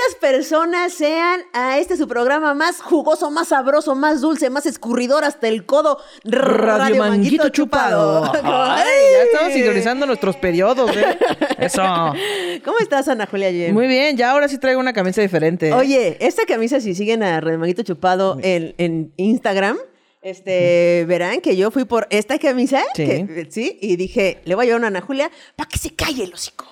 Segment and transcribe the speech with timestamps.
[0.00, 5.24] Bienvenidas personas sean a este su programa más jugoso, más sabroso, más dulce, más escurridor
[5.24, 5.98] hasta el codo.
[6.24, 8.24] Radio, Manguito, Chupado.
[8.42, 11.18] Ay, ya estamos sincronizando nuestros periodos, ¿eh?
[11.58, 11.82] Eso.
[12.64, 13.50] ¿Cómo estás, Ana Julia?
[13.50, 13.74] Yen?
[13.74, 15.72] Muy bien, ya ahora sí traigo una camisa diferente.
[15.74, 19.76] Oye, esta camisa, si siguen a Radio Manguito Chupado en, en Instagram,
[20.22, 23.04] este, verán que yo fui por esta camisa, Sí.
[23.04, 25.90] que- sí, y dije, le voy a llevar una a Ana Julia para que se
[25.94, 26.66] calle el hocico.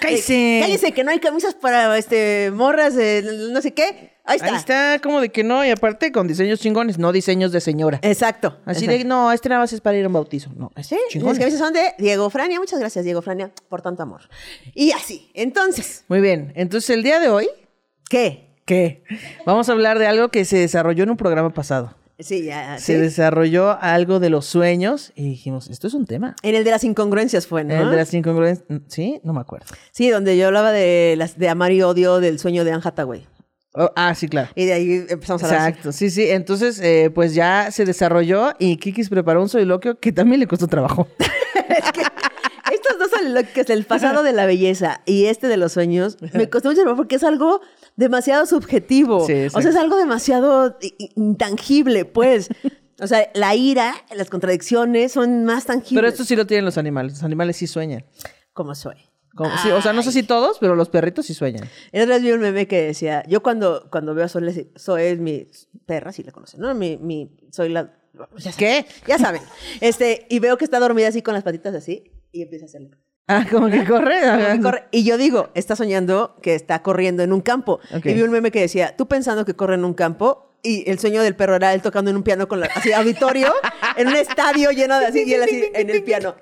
[0.00, 0.58] ¡Cállese!
[0.58, 4.14] Eh, cállese, que no hay camisas para este morras, de no sé qué.
[4.26, 4.48] Ahí está.
[4.48, 7.98] Ahí está, como de que no, y aparte con diseños chingones, no diseños de señora.
[8.02, 8.58] Exacto.
[8.64, 8.98] Así exacto.
[8.98, 10.50] de, no, este nada más es para ir a un bautizo.
[10.56, 12.58] No, es Sí, las camisas son de Diego Frania.
[12.58, 14.22] Muchas gracias, Diego Frania, por tanto amor.
[14.74, 15.30] Y así.
[15.34, 17.48] Entonces, Muy bien, entonces el día de hoy,
[18.08, 18.44] ¿qué?
[18.64, 19.02] ¿qué?
[19.44, 21.94] Vamos a hablar de algo que se desarrolló en un programa pasado.
[22.18, 22.78] Sí, ya.
[22.78, 26.36] Se desarrolló algo de los sueños y dijimos, esto es un tema.
[26.42, 27.74] En el de las incongruencias fue, ¿no?
[27.74, 29.20] El de las incongruencias, ¿sí?
[29.24, 29.66] No me acuerdo.
[29.90, 33.26] Sí, donde yo hablaba de las de amar y odio del sueño de Anne Hathaway.
[33.76, 34.50] Oh, ah, sí, claro.
[34.54, 35.68] Y de ahí empezamos a hablar.
[35.68, 36.30] Exacto, sí, sí.
[36.30, 40.68] Entonces, eh, pues ya se desarrolló y Kikis preparó un soliloquio que también le costó
[40.68, 41.08] trabajo.
[42.72, 45.72] Estos dos son lo que es el pasado de la belleza y este de los
[45.72, 46.18] sueños.
[46.32, 47.60] Me costó mucho trabajo porque es algo
[47.96, 49.26] demasiado subjetivo.
[49.26, 50.76] Sí, O sea, es algo demasiado
[51.16, 52.48] intangible, pues.
[53.00, 55.96] O sea, la ira, las contradicciones son más tangibles.
[55.96, 57.14] Pero esto sí lo tienen los animales.
[57.14, 58.04] Los animales sí sueñan.
[58.52, 58.94] Como soy.
[59.34, 61.68] Como- sí, o sea, no sé si todos, pero los perritos sí sueñan.
[61.90, 65.10] El otro día vi un meme que decía, yo cuando, cuando veo a Zoe, Zoe
[65.10, 65.48] es mi
[65.86, 66.72] perra, si la conocen, ¿no?
[66.72, 67.92] Mi, mi, soy la...
[68.38, 68.86] ya saben, ¿Qué?
[69.08, 69.42] Ya saben.
[69.80, 72.90] Este, y veo que está dormida así con las patitas así y empieza a hacerle.
[73.26, 74.20] Ah, como que corre.
[74.20, 74.84] Como que corre.
[74.90, 77.80] Y yo digo, está soñando que está corriendo en un campo.
[78.04, 80.98] Y vi un meme que decía, tú pensando que corre en un campo y el
[80.98, 83.52] sueño del perro era él tocando en un piano con la, así, auditorio,
[83.96, 86.36] en un estadio lleno de así, y él así en el piano.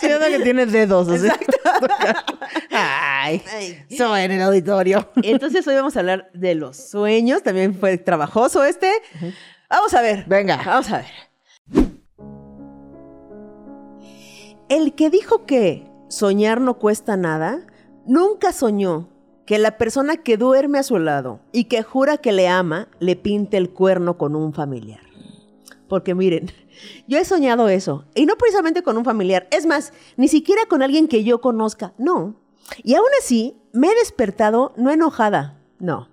[0.00, 1.08] Sí, uno que tiene dedos.
[1.08, 1.26] así.
[2.70, 3.84] Ay, Ay.
[3.96, 5.10] soy en el auditorio.
[5.22, 7.42] Entonces hoy vamos a hablar de los sueños.
[7.42, 8.92] También fue trabajoso este.
[9.70, 10.24] Vamos a ver.
[10.26, 10.60] Venga.
[10.64, 11.27] Vamos a ver.
[14.68, 17.66] El que dijo que soñar no cuesta nada,
[18.04, 19.08] nunca soñó
[19.46, 23.16] que la persona que duerme a su lado y que jura que le ama, le
[23.16, 25.00] pinte el cuerno con un familiar.
[25.88, 26.50] Porque miren,
[27.08, 30.82] yo he soñado eso, y no precisamente con un familiar, es más, ni siquiera con
[30.82, 32.36] alguien que yo conozca, no.
[32.82, 36.08] Y aún así, me he despertado no enojada, no,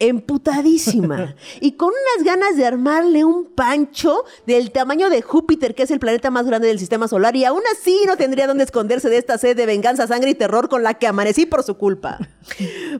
[0.00, 5.90] emputadísima y con unas ganas de armarle un pancho del tamaño de Júpiter, que es
[5.92, 9.18] el planeta más grande del sistema solar, y aún así no tendría dónde esconderse de
[9.18, 12.18] esta sed de venganza, sangre y terror con la que amanecí por su culpa.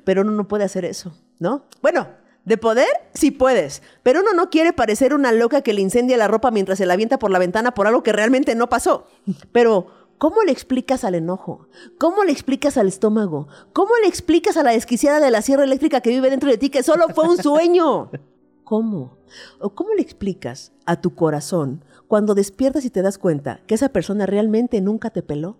[0.04, 1.64] Pero uno no puede hacer eso, ¿no?
[1.82, 2.06] Bueno,
[2.44, 6.28] de poder, sí puedes, pero uno no quiere parecer una loca que le incendia la
[6.28, 9.06] ropa mientras se la avienta por la ventana por algo que realmente no pasó.
[9.52, 9.88] Pero,
[10.20, 11.66] ¿cómo le explicas al enojo?
[11.98, 13.48] ¿Cómo le explicas al estómago?
[13.72, 16.68] ¿Cómo le explicas a la desquiciada de la sierra eléctrica que vive dentro de ti
[16.68, 18.10] que solo fue un sueño?
[18.64, 19.16] ¿Cómo?
[19.60, 23.88] ¿O cómo le explicas a tu corazón cuando despiertas y te das cuenta que esa
[23.88, 25.56] persona realmente nunca te peló?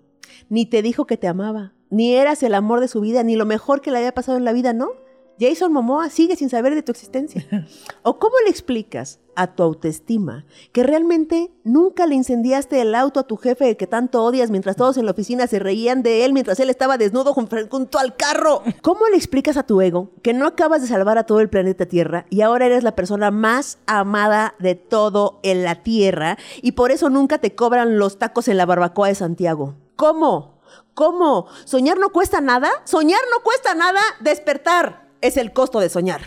[0.51, 3.47] Ni te dijo que te amaba, ni eras el amor de su vida, ni lo
[3.47, 4.91] mejor que le había pasado en la vida, ¿no?
[5.41, 7.47] Jason Momoa sigue sin saber de tu existencia.
[8.03, 13.27] ¿O cómo le explicas a tu autoestima que realmente nunca le incendiaste el auto a
[13.27, 16.61] tu jefe que tanto odias mientras todos en la oficina se reían de él mientras
[16.61, 18.63] él estaba desnudo jun- junto al carro?
[18.83, 21.87] ¿Cómo le explicas a tu ego que no acabas de salvar a todo el planeta
[21.87, 26.91] Tierra y ahora eres la persona más amada de todo en la Tierra y por
[26.91, 29.75] eso nunca te cobran los tacos en la barbacoa de Santiago?
[29.97, 30.61] ¿Cómo?
[30.93, 31.47] ¿Cómo?
[31.65, 32.69] ¿Soñar no cuesta nada?
[32.85, 36.21] Soñar no cuesta nada, despertar es el costo de soñar.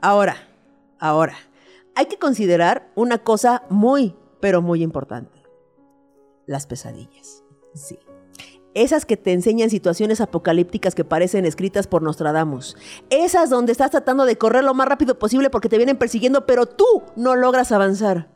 [0.00, 0.36] Ahora,
[0.98, 1.36] ahora,
[1.94, 5.42] hay que considerar una cosa muy, pero muy importante.
[6.46, 7.42] Las pesadillas.
[7.74, 7.98] Sí.
[8.74, 12.76] Esas que te enseñan situaciones apocalípticas que parecen escritas por Nostradamus.
[13.08, 16.66] Esas donde estás tratando de correr lo más rápido posible porque te vienen persiguiendo, pero
[16.66, 18.33] tú no logras avanzar.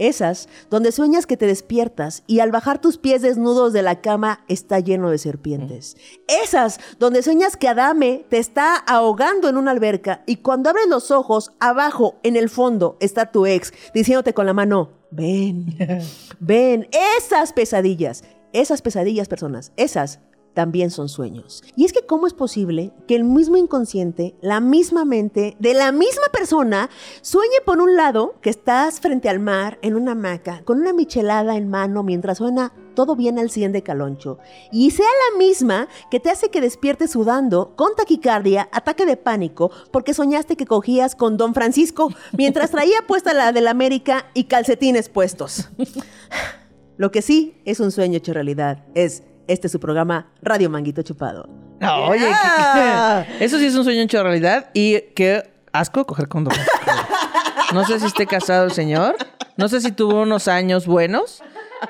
[0.00, 4.46] Esas donde sueñas que te despiertas y al bajar tus pies desnudos de la cama
[4.48, 5.94] está lleno de serpientes.
[6.26, 11.10] Esas donde sueñas que Adame te está ahogando en una alberca y cuando abres los
[11.10, 15.66] ojos, abajo, en el fondo, está tu ex diciéndote con la mano, ven,
[16.40, 16.88] ven,
[17.18, 18.24] esas pesadillas,
[18.54, 20.20] esas pesadillas personas, esas
[20.54, 21.62] también son sueños.
[21.76, 25.92] Y es que cómo es posible que el mismo inconsciente, la misma mente de la
[25.92, 26.90] misma persona
[27.22, 31.56] sueñe por un lado que estás frente al mar en una hamaca con una michelada
[31.56, 34.38] en mano mientras suena todo bien al 100 de Caloncho
[34.72, 39.70] y sea la misma que te hace que despiertes sudando con taquicardia, ataque de pánico
[39.90, 45.08] porque soñaste que cogías con Don Francisco mientras traía puesta la del América y calcetines
[45.08, 45.68] puestos.
[46.96, 51.02] Lo que sí es un sueño hecho realidad es Este es su programa Radio Manguito
[51.02, 51.48] Chupado.
[51.80, 53.26] No, Oye, Yeah.
[53.38, 56.80] que- eso sí es un sueño hecho realidad y qué asco coger con Don Francisco.
[57.74, 59.14] No sé si esté casado el señor,
[59.56, 61.40] no sé si tuvo unos años buenos,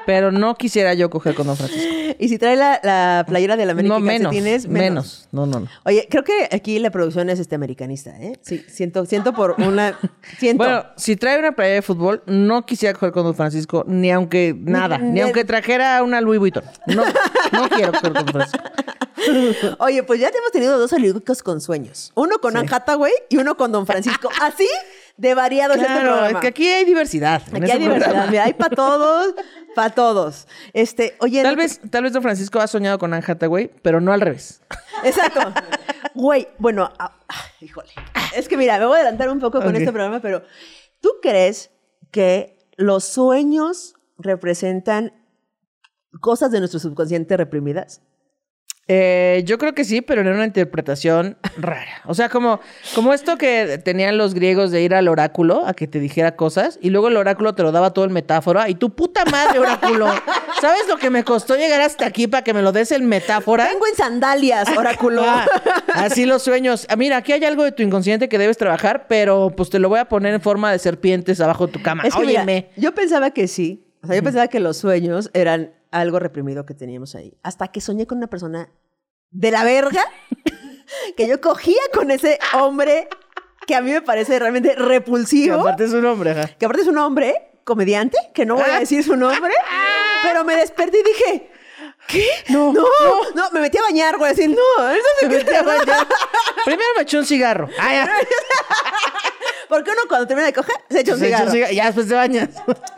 [0.07, 1.89] pero no quisiera yo coger con Don Francisco.
[2.19, 5.29] Y si trae la, la playera de la América No, menos, menos.
[5.33, 5.69] No, no, no.
[5.85, 8.39] Oye, creo que aquí la producción es este americanista, ¿eh?
[8.43, 9.99] Sí, siento, siento por una...
[10.39, 10.65] Siento.
[10.65, 14.55] Bueno, si trae una playa de fútbol, no quisiera coger con Don Francisco, ni aunque
[14.59, 16.65] nada, ni, ni- aunque trajera una Louis Vuitton.
[16.87, 17.05] No,
[17.53, 18.65] no quiero coger con Don Francisco.
[19.79, 22.11] Oye, pues ya hemos tenido dos olímpicos con sueños.
[22.15, 24.31] Uno con Anne Hathaway y uno con Don Francisco.
[24.41, 24.67] Así
[25.21, 26.29] de variado es este Claro, programa.
[26.31, 27.43] es que aquí hay diversidad.
[27.49, 28.29] en Aquí este hay diversidad.
[28.31, 29.35] Mira, hay para todos,
[29.75, 30.49] para todos.
[30.73, 34.01] Este, oye, Tal no- vez, tal vez Don Francisco ha soñado con Anne Hathaway, pero
[34.01, 34.63] no al revés.
[35.05, 35.41] Exacto.
[36.15, 37.91] Güey, bueno, ah, ah, híjole.
[38.35, 40.43] Es que mira, me voy a adelantar un poco con este programa, pero
[41.03, 41.71] ¿tú crees
[42.11, 45.13] que los sueños representan
[46.21, 48.01] cosas de nuestro subconsciente reprimidas?
[48.89, 52.03] Eh, yo creo que sí, pero en una interpretación rara.
[52.07, 52.61] O sea, como,
[52.97, 56.77] como esto que tenían los griegos de ir al oráculo a que te dijera cosas
[56.83, 60.09] y luego el oráculo te lo daba todo en metáfora y tu puta madre oráculo.
[60.61, 63.69] ¿Sabes lo que me costó llegar hasta aquí para que me lo des en metáfora?
[63.69, 65.23] Vengo en sandalias, oráculo.
[65.25, 65.47] Ah,
[65.95, 66.87] así los sueños.
[66.89, 69.89] Ah, mira, aquí hay algo de tu inconsciente que debes trabajar, pero pues te lo
[69.89, 72.03] voy a poner en forma de serpientes abajo de tu cama.
[72.03, 72.71] Es que mira, Óyeme.
[72.77, 73.87] yo pensaba que sí.
[74.03, 77.37] O sea, yo pensaba que los sueños eran algo reprimido que teníamos ahí.
[77.43, 78.71] Hasta que soñé con una persona
[79.31, 80.05] de la verga
[81.17, 83.09] que yo cogía con ese hombre
[83.67, 85.61] que a mí me parece realmente Que repulsivo.
[85.61, 86.49] aparte es un hombre, ajá.
[86.59, 89.53] que aparte es un hombre comediante, que no voy a decir su nombre,
[90.23, 91.51] pero me desperté y dije,
[92.09, 92.27] ¿qué?
[92.49, 92.85] No, no,
[93.35, 96.09] no, me metí a bañar, güey, así, no, eso se Me metí a bañar.
[96.65, 97.69] Primero me eché un cigarro.
[97.79, 98.11] Ah, ya.
[99.69, 101.51] Porque uno cuando termina de coger, se echa un Se echó cigarro.
[101.53, 101.73] cigarro.
[101.75, 102.49] Ya después te bañas.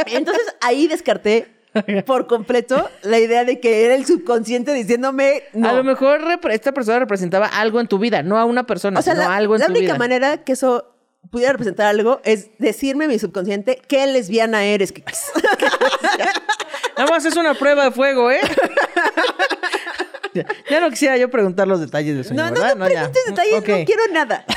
[0.06, 1.54] Entonces ahí descarté
[2.06, 5.68] por completo la idea de que era el subconsciente diciéndome no.
[5.68, 6.20] A lo mejor
[6.50, 9.36] esta persona representaba algo en tu vida, no a una persona, o sea, sino la,
[9.36, 9.98] algo en la tu única vida.
[9.98, 10.88] manera que eso
[11.30, 14.92] pudiera representar algo es decirme a mi subconsciente qué lesbiana eres.
[16.98, 18.40] Nada más es una prueba de fuego, ¿eh?
[20.34, 22.76] ya, no quisiera yo preguntar los detalles del sueño, No, no, ¿verdad?
[22.76, 23.68] no, preguntes detalles, Ok.
[23.68, 24.44] no quiero nada.
[24.48, 24.52] o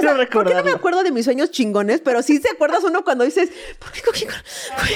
[0.00, 2.00] Quiero sea, ¿por qué no me acuerdo de mis sueños chingones?
[2.00, 4.34] Pero sí te acuerdas uno cuando dices, ¿por qué cogí con-
[4.82, 4.94] güey?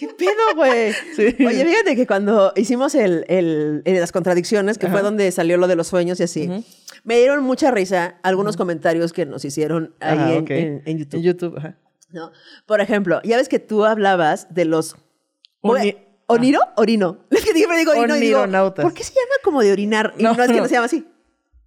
[0.00, 0.92] ¿Qué pedo, güey?
[1.14, 1.36] Sí.
[1.46, 5.76] Oye, fíjate que cuando hicimos el, el, las contradicciones, que fue donde salió lo de
[5.76, 6.48] los sueños y así,
[7.04, 10.50] me dieron mucha risa algunos comentarios que nos hicieron ahí Ajá, en, ok.
[10.50, 11.16] en- en YouTube.
[11.18, 11.76] En YouTube, ajá.
[12.10, 12.32] ¿no?
[12.66, 14.96] Por ejemplo, ya ves que tú hablabas de los...
[15.60, 16.60] Oni- ¿Oniro?
[16.76, 17.18] Orino.
[17.30, 18.44] Es que siempre digo orino y digo.
[18.76, 20.14] ¿por qué se llama como de orinar?
[20.16, 20.68] Y No, no, es que no no.
[20.68, 21.06] se llama así.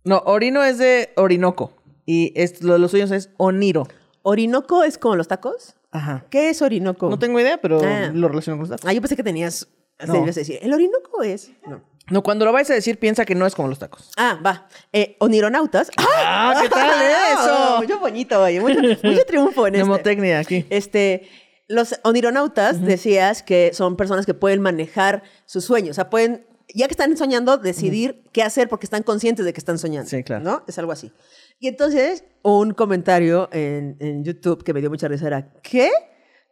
[0.06, 1.74] No, Orino es de Orinoco.
[2.06, 3.88] Y es- lo de los sueños es Oniro.
[4.24, 5.76] ¿Orinoco es como los tacos?
[5.94, 6.26] Ajá.
[6.30, 7.10] ¿Qué es Orinoco?
[7.10, 8.12] No tengo idea, pero Ah.
[8.14, 8.90] lo relaciono con los tacos.
[8.90, 9.68] Ah, yo pensé que tenías...
[10.06, 10.14] No.
[10.16, 10.24] No.
[10.24, 11.52] ibas a decir, ¿el Orinoco es?
[11.68, 11.82] No.
[12.10, 14.12] No, cuando lo vayas a decir, piensa que no es como los tacos.
[14.18, 14.68] Ah, va.
[14.92, 15.90] Eh, onironautas.
[15.98, 16.90] Ah, ¿qué tal
[17.32, 17.78] eso?
[17.78, 18.60] Mucho bonito, oye.
[18.60, 19.86] Mucho, mucho triunfo en este.
[19.86, 20.66] Mnemotecnia aquí.
[20.70, 21.30] Este,
[21.70, 25.92] los onironautas decías que son personas que pueden manejar sus sueños.
[25.92, 29.60] O sea, pueden, ya que están soñando, decidir qué hacer porque están conscientes de que
[29.60, 30.10] están soñando.
[30.10, 30.44] Sí, claro.
[30.44, 30.64] ¿No?
[30.68, 31.14] Es algo así.
[31.60, 35.90] Y entonces, un comentario en, en YouTube que me dio mucha risa era, ¿qué?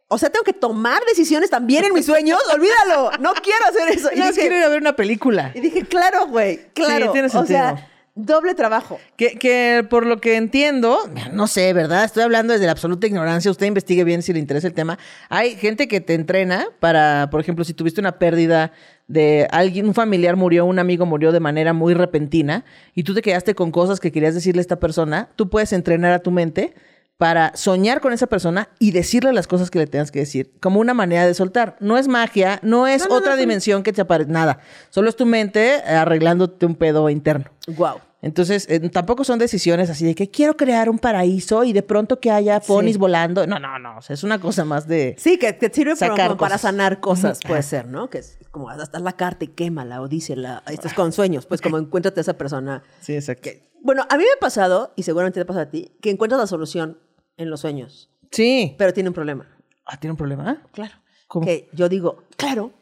[0.08, 2.38] O sea, tengo que tomar decisiones también en mis sueños.
[2.54, 3.10] Olvídalo.
[3.20, 4.10] No quiero hacer eso.
[4.14, 5.52] Y No, dije, quiero ir a ver una película.
[5.54, 7.12] y dije, claro, güey, claro.
[7.12, 7.58] tiene O sentido.
[7.58, 8.98] sea, doble trabajo.
[9.16, 10.98] Que, que por lo que entiendo,
[11.32, 12.04] no sé, ¿verdad?
[12.04, 13.50] Estoy hablando desde la absoluta ignorancia.
[13.50, 14.98] Usted investigue bien si le interesa el tema.
[15.28, 18.72] Hay gente que te entrena para, por ejemplo, si tuviste una pérdida
[19.08, 22.64] de alguien, un familiar murió, un amigo murió de manera muy repentina
[22.94, 26.12] y tú te quedaste con cosas que querías decirle a esta persona, tú puedes entrenar
[26.12, 26.74] a tu mente
[27.22, 30.80] para soñar con esa persona y decirle las cosas que le tengas que decir, como
[30.80, 31.76] una manera de soltar.
[31.78, 34.58] No es magia, no es No, no, otra no, dimensión que te aparece, nada.
[34.90, 37.44] Solo es tu mente arreglándote un pedo interno.
[37.76, 38.00] Wow.
[38.22, 42.18] Entonces, eh, tampoco son decisiones así de que quiero crear un paraíso y de pronto
[42.18, 42.98] que haya ponis Sí.
[42.98, 43.46] volando.
[43.46, 43.98] No, no, no.
[43.98, 45.14] O sea, es una cosa más de.
[45.16, 48.10] Sí, que te sirve Sacar como para sanar cosas, puede ser, ¿no?
[48.10, 50.64] Que es como hasta la carta y quémala o dísela.
[50.66, 52.82] Esto es con sueños, pues como encuéntrate a esa persona.
[53.00, 53.48] Sí, exacto.
[53.84, 56.46] Bueno, a mí me ha pasado, y seguramente te pasa a ti, que encuentras la
[56.46, 56.98] solución
[57.36, 58.74] en los sueños, Sí.
[58.78, 59.46] pero tiene un problema.
[59.86, 60.62] Ah, ¿tiene un problema?
[60.72, 60.94] Claro.
[61.26, 61.46] ¿Cómo?
[61.46, 62.72] Que yo digo, claro,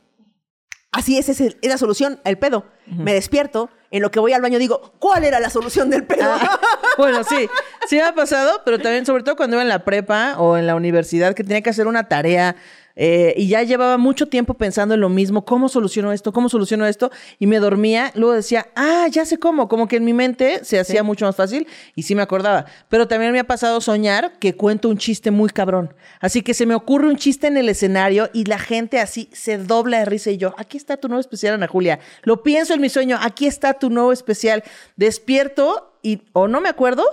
[0.93, 2.67] así es, es, la solución, el pedo.
[2.87, 6.25] Me despierto, en lo que voy al baño digo, ¿cuál era la solución del pedo?
[6.25, 6.61] Ah,
[6.99, 7.49] bueno, sí.
[7.89, 10.67] Sí me ha pasado, pero también, sobre todo cuando iba en la prepa o en
[10.67, 12.57] la universidad, que tenía que hacer una tarea
[12.97, 16.33] Eh, y ya llevaba mucho tiempo pensando en lo mismo, ¿cómo soluciono esto?
[16.33, 17.11] ¿Cómo soluciono esto?
[17.39, 20.79] Y me dormía, luego decía, ah, ya sé cómo, como que en mi mente se
[20.79, 22.67] hacía mucho más fácil y sí me acordaba.
[22.89, 25.95] Pero también me ha pasado soñar que cuento un chiste muy cabrón.
[26.21, 29.59] Así que se me ocurre un chiste en el escenario y la gente así se
[29.59, 32.01] dobla de risa y yo, aquí está tu nuevo especial, Ana Julia.
[32.23, 34.63] Lo pienso en mi sueño, aquí está tu nuevo especial.
[34.97, 37.05] Despierto y o no me acuerdo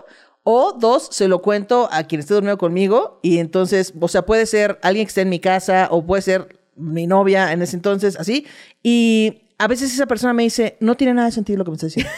[0.50, 4.46] o dos, se lo cuento a quien esté durmiendo conmigo y entonces, o sea, puede
[4.46, 8.16] ser alguien que esté en mi casa o puede ser mi novia en ese entonces,
[8.18, 8.48] así.
[8.82, 11.76] Y a veces esa persona me dice, no tiene nada de sentido lo que me
[11.76, 12.10] está diciendo.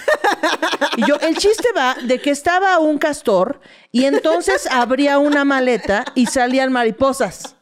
[0.97, 6.05] y yo, el chiste va de que estaba un castor y entonces abría una maleta
[6.13, 7.55] y salían mariposas.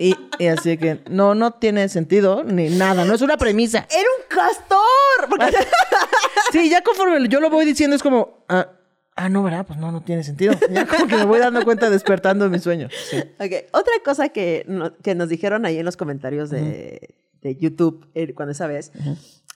[0.00, 3.86] Y, y así que no, no tiene sentido ni nada, no es una premisa.
[3.88, 5.62] ¡Era un castor!
[6.50, 8.68] Sí, ya conforme yo lo voy diciendo es como, ah,
[9.16, 9.66] ah, no, ¿verdad?
[9.66, 10.54] Pues no, no tiene sentido.
[10.70, 12.88] Ya como que me voy dando cuenta despertando en mi sueño.
[13.10, 13.18] Sí.
[13.38, 18.08] Ok, otra cosa que, no- que nos dijeron ahí en los comentarios de, de YouTube
[18.14, 18.92] eh, cuando esa vez,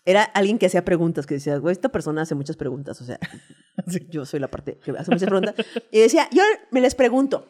[0.05, 3.19] era alguien que hacía preguntas, que decía, güey, esta persona hace muchas preguntas, o sea,
[4.11, 5.55] yo soy la parte que hace muchas preguntas.
[5.91, 7.49] Y decía, yo me les pregunto,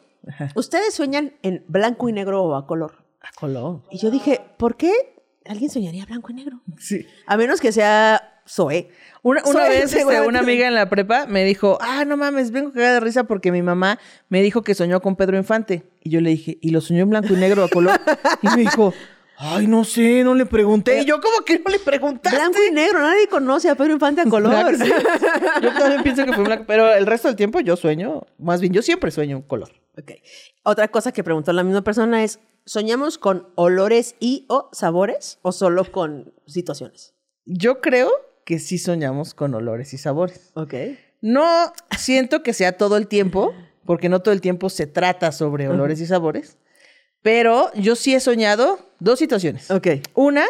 [0.55, 3.05] ¿ustedes sueñan en blanco y negro o a color?
[3.21, 3.83] A color.
[3.91, 4.91] Y yo dije, ¿por qué
[5.45, 6.61] alguien soñaría blanco y negro?
[6.79, 7.05] Sí.
[7.25, 8.89] A menos que sea Zoe.
[9.27, 12.51] Una, una Soy- vez este, una amiga en la prepa me dijo, ah, no mames,
[12.51, 15.83] vengo cagada de risa porque mi mamá me dijo que soñó con Pedro Infante.
[16.01, 17.99] Y yo le dije, ¿y lo soñó en blanco y negro a color?
[18.41, 18.93] Y me dijo,
[19.37, 21.01] ay, no sé, no le pregunté.
[21.01, 22.37] Y yo, ¿cómo que no le preguntaste?
[22.37, 24.77] Blanco y negro, nadie conoce a Pedro Infante a color.
[25.61, 28.71] Yo también pienso que fue blanco, pero el resto del tiempo yo sueño, más bien
[28.71, 29.71] yo siempre sueño en color.
[29.99, 30.11] Ok.
[30.63, 35.51] Otra cosa que preguntó la misma persona es, ¿soñamos con olores y o sabores o
[35.51, 37.13] solo con situaciones?
[37.45, 38.09] Yo creo
[38.47, 40.51] que sí soñamos con olores y sabores.
[40.53, 40.73] Ok.
[41.19, 43.53] No siento que sea todo el tiempo,
[43.85, 46.57] porque no todo el tiempo se trata sobre olores y sabores,
[47.21, 49.69] pero yo sí he soñado dos situaciones.
[49.69, 49.87] Ok.
[50.13, 50.45] Una,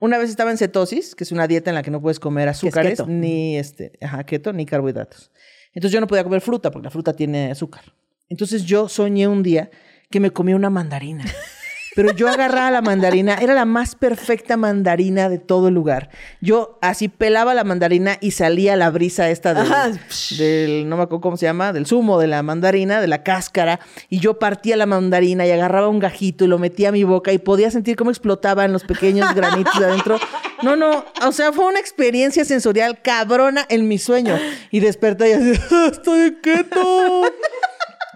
[0.00, 2.46] una vez estaba en cetosis, que es una dieta en la que no puedes comer
[2.50, 5.30] azúcares, ni este, ajá, keto, ni carbohidratos.
[5.72, 7.84] Entonces yo no podía comer fruta, porque la fruta tiene azúcar.
[8.28, 9.70] Entonces yo soñé un día
[10.10, 11.24] que me comí una mandarina.
[11.94, 16.10] Pero yo agarraba la mandarina, era la más perfecta mandarina de todo el lugar.
[16.40, 19.90] Yo así pelaba la mandarina y salía la brisa esta del, Ajá.
[20.36, 23.78] del- no me acuerdo cómo se llama, del zumo de la mandarina, de la cáscara,
[24.08, 27.32] y yo partía la mandarina y agarraba un gajito y lo metía a mi boca
[27.32, 30.18] y podía sentir cómo explotaban los pequeños granitos de adentro.
[30.62, 34.36] No, no, o sea, fue una experiencia sensorial cabrona en mi sueño.
[34.70, 37.22] Y desperté y así, "Ah, estoy quieto.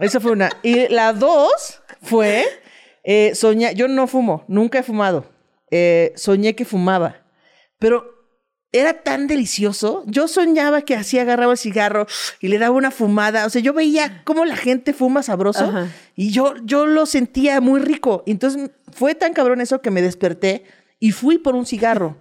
[0.00, 0.50] Esa fue una.
[0.62, 2.44] Y la dos fue
[3.10, 3.74] eh, soñar.
[3.74, 5.24] Yo no fumo, nunca he fumado.
[5.70, 7.22] Eh, soñé que fumaba.
[7.78, 8.04] Pero
[8.70, 10.04] era tan delicioso.
[10.06, 12.06] Yo soñaba que así agarraba el cigarro
[12.38, 13.46] y le daba una fumada.
[13.46, 15.88] O sea, yo veía cómo la gente fuma sabroso Ajá.
[16.16, 18.24] y yo, yo lo sentía muy rico.
[18.26, 20.64] Entonces fue tan cabrón eso que me desperté
[21.00, 22.18] y fui por un cigarro.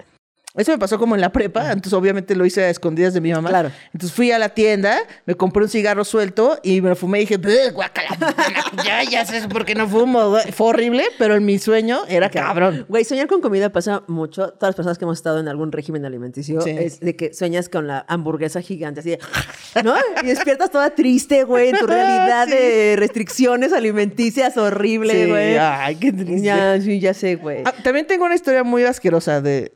[0.57, 3.31] Eso me pasó como en la prepa, entonces obviamente lo hice a escondidas de mi
[3.31, 3.49] mamá.
[3.49, 3.71] Claro.
[3.93, 7.21] Entonces fui a la tienda, me compré un cigarro suelto y me lo fumé y
[7.21, 8.09] dije, "Bleh, guácala,
[8.85, 10.35] ya, ya sé por qué no fumo.
[10.53, 12.85] Fue horrible, pero en mi sueño era cabrón.
[12.89, 14.49] Güey, soñar con comida pasa mucho.
[14.49, 16.71] Todas las personas que hemos estado en algún régimen alimenticio Sí.
[16.71, 19.19] es de que sueñas con la hamburguesa gigante, así de,
[19.83, 19.93] ¿no?
[20.23, 22.51] Y despiertas toda triste, güey, en tu realidad Sí.
[22.55, 25.57] de restricciones alimenticias horrible, Sí, güey.
[25.57, 26.41] ay, qué triste.
[26.41, 27.61] Ya, sí, ya sé, güey.
[27.65, 29.71] Ah, también tengo una historia muy asquerosa de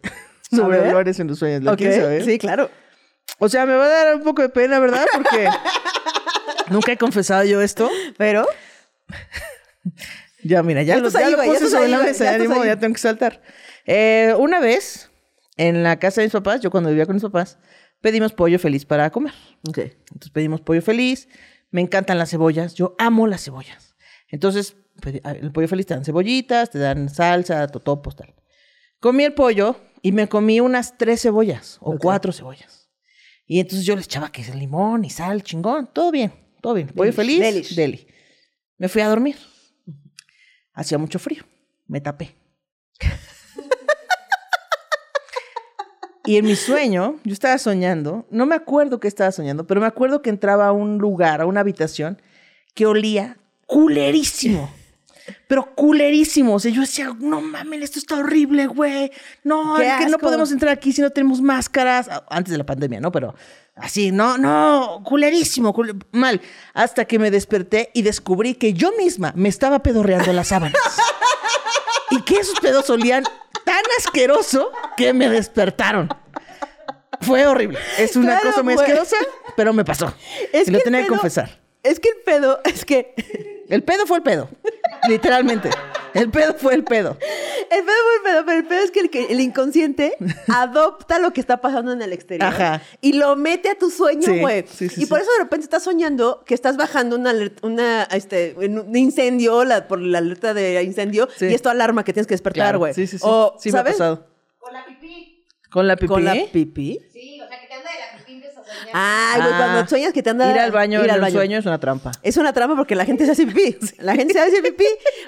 [0.56, 0.90] sobre ver.
[0.90, 1.64] olores en los sueños.
[1.64, 2.26] ¿La Ok, quieres saber?
[2.26, 2.70] Sí, claro.
[3.40, 5.06] O sea, me va a dar un poco de pena, ¿verdad?
[5.14, 5.48] Porque
[6.70, 7.90] nunca he confesado yo esto.
[8.18, 8.46] Pero,
[10.44, 12.38] Ya, mira, ya, Ya lo, estás ya ahí, lo ya puse sobre ahí, la mesa,
[12.66, 13.42] ya tengo que saltar.
[13.86, 15.10] Eh, una vez,
[15.58, 17.58] en la casa de mis papás, yo cuando vivía con mis papás,
[18.02, 19.34] pedimos pollo feliz para comer.
[19.68, 19.78] ok.
[19.78, 21.28] Entonces pedimos pollo feliz.
[21.70, 22.74] Me encantan las cebollas.
[22.74, 23.96] Yo amo las cebollas.
[24.28, 24.76] Entonces,
[25.24, 28.34] ah, el pollo feliz te dan cebollitas, te dan salsa, totopos, tal.
[29.00, 32.90] Comí el pollo y me comí unas tres cebollas o cuatro cebollas.
[33.46, 35.90] Y entonces yo les echaba que es limón y sal, chingón.
[35.92, 36.90] Todo bien, todo bien.
[36.94, 37.76] Delish, feliz, delish.
[37.76, 38.08] deli.
[38.78, 39.36] Me fui a dormir.
[40.74, 41.44] Hacía mucho frío.
[41.88, 42.36] Me tapé.
[46.24, 49.88] Y en mi sueño, yo estaba soñando, no me acuerdo qué estaba soñando, pero me
[49.88, 52.22] acuerdo que entraba a un lugar, a una habitación,
[52.76, 54.72] que olía culerísimo.
[55.48, 56.56] Pero culerísimo.
[56.56, 59.12] O sea, yo decía, no mames, esto está horrible, güey.
[59.44, 62.10] No, ¡Qué es que no podemos entrar aquí si no tenemos máscaras.
[62.30, 63.12] Antes de la pandemia, ¿no?
[63.12, 63.36] Pero
[63.76, 66.42] así, no, no, culerísimo, cule- mal.
[66.74, 70.78] Hasta que me desperté y descubrí que yo misma me estaba pedorreando las sábanas.
[72.12, 73.24] y que esos pedos olían
[73.66, 76.10] tan asqueroso que me despertaron.
[77.22, 77.78] Fue horrible.
[78.00, 78.86] Es una Claro, cosa muy güey.
[78.86, 79.16] asquerosa,
[79.56, 80.14] pero me pasó.
[80.52, 81.62] Es y lo que el tenía que confesar.
[81.84, 83.14] Es que el pedo, es que
[83.70, 84.50] El pedo fue el pedo.
[85.08, 85.70] Literalmente.
[86.14, 87.18] El pedo fue el pedo.
[87.70, 90.18] El pedo fue el pedo, pero el pedo es que el, que el inconsciente
[90.50, 92.82] adopta lo que está pasando en el exterior Ajá.
[93.00, 94.66] y lo mete a tu sueño, güey.
[94.68, 95.06] sí, sí, y sí.
[95.06, 99.64] por eso de repente estás soñando que estás bajando una, una este, en un incendio,
[99.64, 101.46] la, por la alerta de incendio, Sí.
[101.48, 102.94] y esto alarma que tienes que despertar, Claro, güey.
[102.94, 103.24] Sí, sí, sí.
[103.26, 103.94] O, sí me ha ¿sabes?
[103.94, 104.28] pasado.
[104.60, 105.46] Con la pipí.
[105.72, 106.08] ¿Con la pipí?
[106.08, 107.00] Con la pipí.
[107.14, 107.41] Sí,
[108.94, 109.58] Ay, güey, Ah.
[109.58, 111.34] cuando sueñas que te anda Ir al baño ir en al un baño.
[111.36, 112.12] sueño es una trampa.
[112.24, 113.78] Es una trampa porque la gente se hace pipí.
[114.00, 114.86] La gente se hace pipí.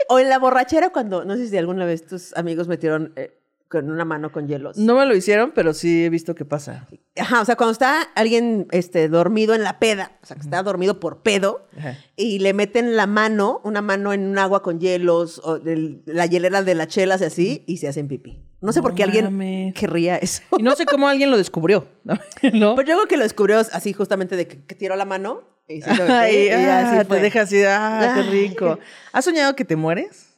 [0.10, 3.38] O en la borrachera cuando, no sé si alguna vez tus amigos metieron eh,
[3.70, 4.78] con una mano con hielos.
[4.78, 6.88] No me lo hicieron, pero sí he visto que pasa.
[7.16, 10.64] Ajá, o sea, cuando está alguien este, dormido en la peda, o sea, que está
[10.64, 11.68] dormido por pedo,
[12.16, 15.60] y le meten la mano, una mano en un agua con hielos, o
[16.06, 18.42] la hielera de las chelas y así, y se hacen pipí.
[18.62, 20.42] No sé por qué alguien querría eso.
[20.58, 22.16] Y no sé cómo alguien lo descubrió, ¿no?
[22.42, 25.82] Pues yo creo que lo descubrió así justamente de que, que tiró la mano y
[25.82, 27.18] se lo Ay, y así ah, fue.
[27.18, 28.80] te deja así, ah, qué rico.
[29.12, 30.30] ¿Has soñado que te mueres?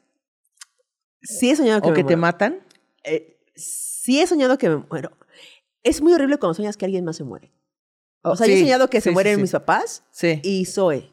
[1.22, 2.22] Sí he soñado que ¿O me que te muero.
[2.22, 2.60] matan?
[3.03, 5.12] Eh, sí he soñado que me muero.
[5.86, 7.54] Es muy horrible cuando sueñas que alguien más se muere.
[8.24, 9.42] O sea, yo he soñado que se sí, mueren sí.
[9.44, 10.42] mis papás Sí.
[10.44, 11.12] y Zoe.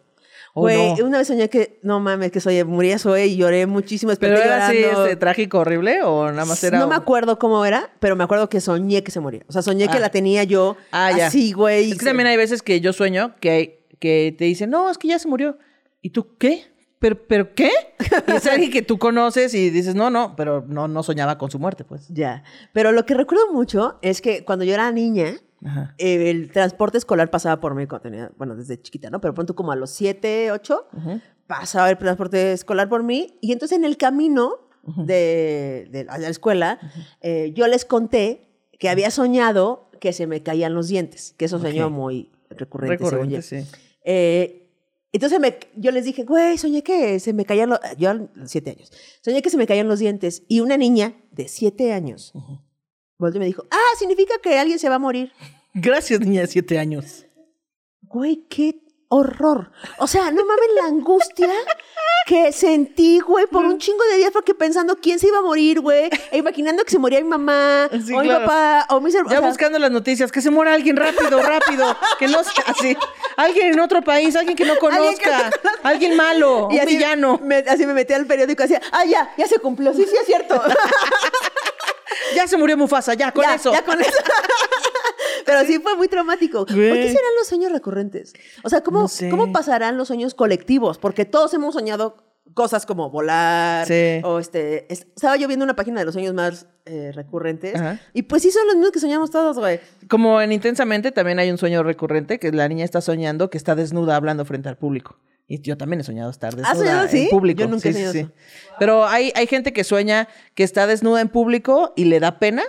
[0.54, 1.06] Oh, Güey, no.
[1.06, 4.12] una vez soñé que, no mames, que Zoe, moría Zoe y lloré muchísimo.
[4.18, 6.78] ¿Pero era así este, trágico, horrible o nada más era...?
[6.78, 9.44] No me acuerdo cómo era, pero me acuerdo que soñé que se moría.
[9.48, 10.00] O sea, soñé que Ah.
[10.00, 11.92] la tenía yo Ah, así, güey.
[11.92, 15.08] Es que también hay veces que yo sueño que, que te dicen, no, es que
[15.08, 15.58] ya se murió.
[16.00, 16.64] ¿Y tú qué?
[17.02, 17.68] ¿Pero, pero qué?
[18.28, 21.50] Y es alguien que tú conoces y dices, no, no, pero no, no soñaba con
[21.50, 22.08] su muerte, pues.
[22.08, 22.42] Ya.
[22.72, 25.34] Pero lo que recuerdo mucho es que cuando yo era niña,
[25.98, 29.20] eh, el transporte escolar pasaba por mí cuando tenía, bueno, desde chiquita, ¿no?
[29.20, 30.86] Pero pronto como a los 7, 8,
[31.46, 33.36] pasaba el transporte escolar por mí.
[33.40, 34.54] Y entonces en el camino
[34.96, 36.78] de, de- a la escuela,
[37.20, 41.58] eh, yo les conté que había soñado que se me caían los dientes, que eso
[41.60, 41.92] soñó Ok.
[41.92, 43.36] muy recurrente, según yo.
[43.38, 43.78] Recurrente, sí.
[44.04, 44.61] Eh,
[45.12, 47.78] entonces me- yo les dije, güey, soñé que se me caían los...
[47.98, 48.90] Yo a los siete años.
[49.22, 50.42] Soñé que se me caían los dientes.
[50.48, 52.32] Y una niña de siete años
[53.34, 55.32] y me dijo, ah, significa que alguien se va a morir.
[55.74, 57.24] Gracias, niña de siete años.
[58.02, 58.81] Güey, qué
[59.12, 59.70] horror.
[59.98, 61.50] O sea, no mames la angustia
[62.26, 65.80] que sentí, güey, por un chingo de días, porque pensando quién se iba a morir,
[65.80, 69.38] güey, e imaginando que se moría mi mamá, Sí, o mi papá, o mis hermanos.
[69.38, 72.96] Ya buscando las noticias, que se muera alguien rápido, rápido, que no sea así.
[73.36, 75.50] Alguien en otro país, alguien que no Alguien que no conozca,
[75.82, 77.38] alguien malo, un así villano.
[77.42, 79.92] Me, así me metí al periódico y decía, ah, ya, ya se cumplió.
[79.92, 80.60] Sí, sí, es cierto.
[82.34, 83.72] Ya se murió Mufasa, ya, con ya, eso.
[83.72, 84.10] ya con eso.
[85.46, 86.66] Pero sí fue muy traumático.
[86.66, 88.32] ¿Por qué serán los sueños recurrentes?
[88.64, 89.28] O sea, ¿cómo, No sé.
[89.30, 90.98] ¿cómo pasarán los sueños colectivos?
[90.98, 92.16] Porque todos hemos soñado
[92.54, 94.20] cosas como volar Sí.
[94.24, 94.92] o este...
[94.92, 97.98] es- estaba yo viendo una página de los sueños más eh, recurrentes Ajá.
[98.12, 99.80] y pues sí son los mismos que soñamos todos, güey.
[100.08, 103.74] Como en Intensamente también hay un sueño recurrente que la niña está soñando que está
[103.74, 105.18] desnuda hablando frente al público.
[105.48, 107.24] Y yo también he soñado estar desnuda soñado así?
[107.24, 107.60] en público.
[107.62, 108.32] Yo nunca he Sí, sí, soñado sí.
[108.78, 112.62] Pero hay, hay gente que sueña que está desnuda en público y le da pena.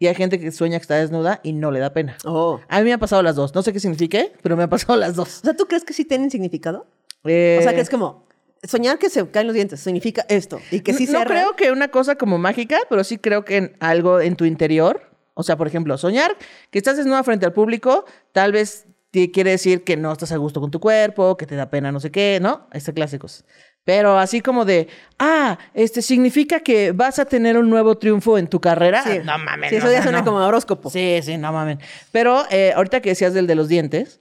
[0.00, 2.16] Y hay gente que sueña que está desnuda y no le da pena.
[2.24, 2.58] Oh.
[2.68, 3.54] A mí me han pasado las dos.
[3.54, 5.40] No sé qué signifique, pero me han pasado las dos.
[5.40, 6.86] O sea, ¿tú crees que sí tienen significado?
[7.24, 8.26] Eh, O sea, que es como
[8.62, 11.70] soñar que se caen los dientes significa esto y que sí no se creo que
[11.70, 15.02] una cosa como mágica, pero sí creo que en algo en tu interior.
[15.34, 16.34] O sea, por ejemplo, soñar
[16.70, 20.36] que estás desnuda frente al público, tal vez te quiere decir que no estás a
[20.36, 22.68] gusto con tu cuerpo, que te da pena no sé qué, ¿no?
[22.72, 23.44] Este clásicos.
[23.90, 24.86] Pero así como de,
[25.18, 29.02] ah, este significa que vas a tener un nuevo triunfo en tu carrera.
[29.02, 29.18] Sí.
[29.24, 29.70] No mames.
[29.70, 30.24] Sí, eso no, ya suena no.
[30.24, 30.90] como horóscopo.
[30.90, 31.78] Sí, sí, no mames.
[32.12, 34.20] Pero eh, ahorita que decías del de los dientes,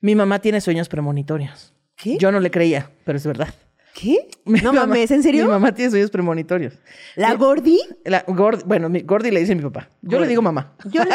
[0.00, 1.74] mi mamá tiene sueños premonitorios.
[1.96, 2.16] ¿Qué?
[2.16, 3.52] Yo no le creía, pero es verdad.
[3.92, 4.26] ¿Qué?
[4.46, 5.44] Mi No mamá- mames, ¿en serio?
[5.44, 6.72] Mi mamá tiene sueños premonitorios.
[7.16, 7.78] ¿La Gordi?
[8.06, 9.90] La Gordi, bueno, mi, Gordi le dice a mi papá.
[10.00, 10.72] Yo le digo mamá.
[10.86, 11.10] Yo le,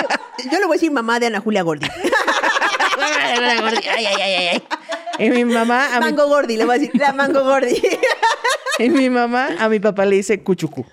[0.51, 1.87] yo le voy a decir mamá de Ana Julia Gordi.
[3.05, 4.63] ay, ay, ay, ay.
[5.19, 7.81] Y mi mamá, a mi, Mango Gordi, le voy a decir la Mango Gordi.
[8.79, 10.85] y mi mamá, a mi papá le dice cuchucu.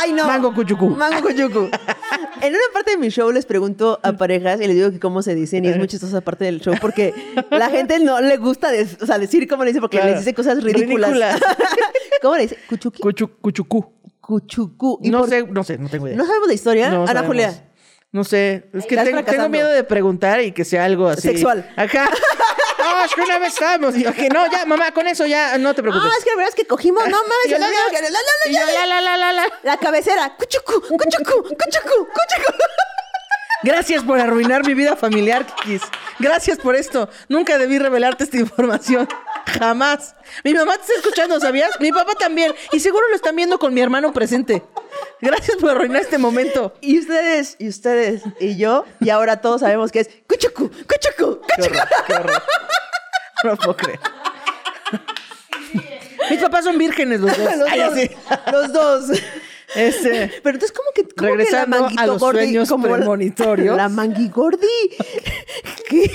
[0.00, 0.26] Ay, no.
[0.26, 0.88] Mango cuchucú.
[0.90, 1.68] Mango cuchucú.
[2.42, 5.22] En una parte de mi show les pregunto a parejas y les digo que cómo
[5.22, 7.14] se dicen y es muy chistosa parte del show porque
[7.50, 10.10] la gente no le gusta des- o sea, decir cómo le dice porque Claro.
[10.14, 11.10] les dice cosas ridículas.
[11.12, 11.40] Ridículas.
[12.22, 12.58] ¿Cómo le dice?
[12.68, 13.00] ¿Cuchuqui?
[13.00, 13.92] Cuchu, cuchucú.
[14.20, 14.98] Cuchucú.
[15.02, 16.16] ¿Y No por- sé, no sé, no tengo idea.
[16.16, 16.90] ¿No sabemos la historia?
[16.90, 17.26] No Ana sabemos.
[17.28, 17.64] Julia.
[18.12, 21.22] No sé, es que tengo, tengo miedo de preguntar y que sea algo así.
[21.22, 21.66] Sexual.
[21.76, 22.10] Acá.
[22.78, 23.96] No, es que una vez estábamos.
[23.96, 26.10] Y que no, ya, mamá, con eso ya, no te preocupes.
[26.12, 27.36] Ah, es que la verdad es que cogimos, no mames.
[27.48, 29.16] Yo, la, no, la, no.
[29.16, 30.36] la, la, la, cabecera.
[30.36, 32.52] Cuchucú, cuchucú, cuchucú, cuchucú.
[33.62, 35.82] Gracias por arruinar mi vida familiar, Kikis.
[36.18, 37.08] Gracias por esto.
[37.28, 39.08] Nunca debí revelarte esta información.
[39.46, 40.14] Jamás.
[40.44, 41.70] Mi mamá te está escuchando, ¿sabías?
[41.80, 42.54] Mi papá también.
[42.72, 44.62] Y seguro lo están viendo con mi hermano presente.
[45.20, 46.74] Gracias por arruinar este momento.
[46.80, 51.62] Y ustedes, y ustedes, y yo, y ahora todos sabemos que es cuchucú, cuchucú, Qué
[51.62, 51.78] cuchucú.
[51.78, 52.42] horror, qué horror.
[53.44, 54.00] No puedo creer.
[56.30, 57.56] Mis papás son vírgenes los dos.
[57.56, 58.10] los, Ay, dos así.
[58.52, 59.04] los dos.
[59.74, 62.96] Este, Pero entonces, ¿cómo que, cómo Regresando que la a los gordi, sueños como la-
[62.96, 63.76] premonitorios.
[63.76, 64.66] La manguigordi.
[65.88, 66.10] ¿Qué?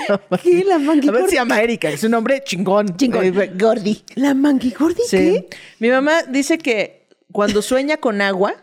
[0.42, 0.64] ¿Qué?
[0.64, 1.28] La a ver manguigordi.
[1.28, 2.96] se llama Erika, es un nombre chingón.
[2.96, 3.24] Chingón.
[3.24, 4.02] Eh, Gordi.
[4.16, 5.16] ¿La manguigordi Sí.
[5.16, 5.48] qué?
[5.78, 8.54] Mi mamá dice que cuando sueña con agua,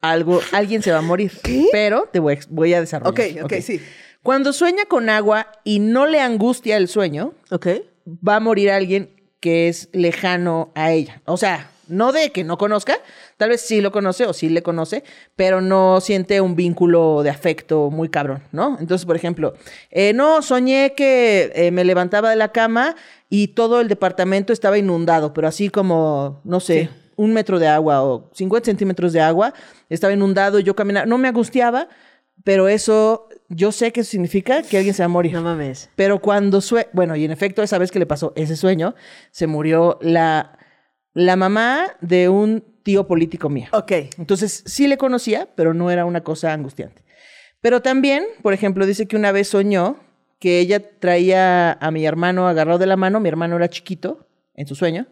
[0.00, 1.32] algo, alguien se va a morir.
[1.42, 1.66] ¿Qué?
[1.72, 3.12] Pero te voy a, ex- voy a desarrollar.
[3.38, 3.80] Ok, ok, sí.
[4.22, 7.66] Cuando sueña con agua y no le angustia el sueño, Ok.
[8.06, 11.22] va a morir alguien que es lejano a ella.
[11.24, 12.98] O sea, no de que no conozca,
[13.36, 15.04] tal vez sí lo conoce o sí le conoce,
[15.36, 18.76] pero no siente un vínculo de afecto muy cabrón, ¿no?
[18.80, 19.54] Entonces, por ejemplo,
[19.90, 22.96] eh, no, soñé que eh, me levantaba de la cama
[23.28, 28.02] y todo el departamento estaba inundado, pero así como, no sé, un metro de agua
[28.02, 29.54] o 50 centímetros de agua,
[29.88, 31.88] estaba inundado y yo caminaba, no me angustiaba,
[32.44, 35.32] pero eso, yo sé que eso significa que alguien se va a morir.
[35.32, 35.90] No mames.
[35.96, 38.94] Pero cuando sue bueno, y en efecto, esa vez que le pasó ese sueño,
[39.30, 40.58] se murió la,
[41.14, 43.68] la mamá de un tío político mío.
[43.72, 43.92] Ok.
[44.18, 47.02] Entonces, sí le conocía, pero no era una cosa angustiante.
[47.60, 50.00] Pero también, por ejemplo, dice que una vez soñó
[50.38, 54.66] que ella traía a mi hermano agarrado de la mano, mi hermano era chiquito en
[54.66, 55.06] su sueño.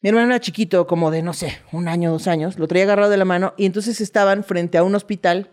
[0.00, 3.10] Mi hermano era chiquito, como de, no sé, un año, dos años, lo traía agarrado
[3.10, 5.50] de la mano y entonces estaban frente a un hospital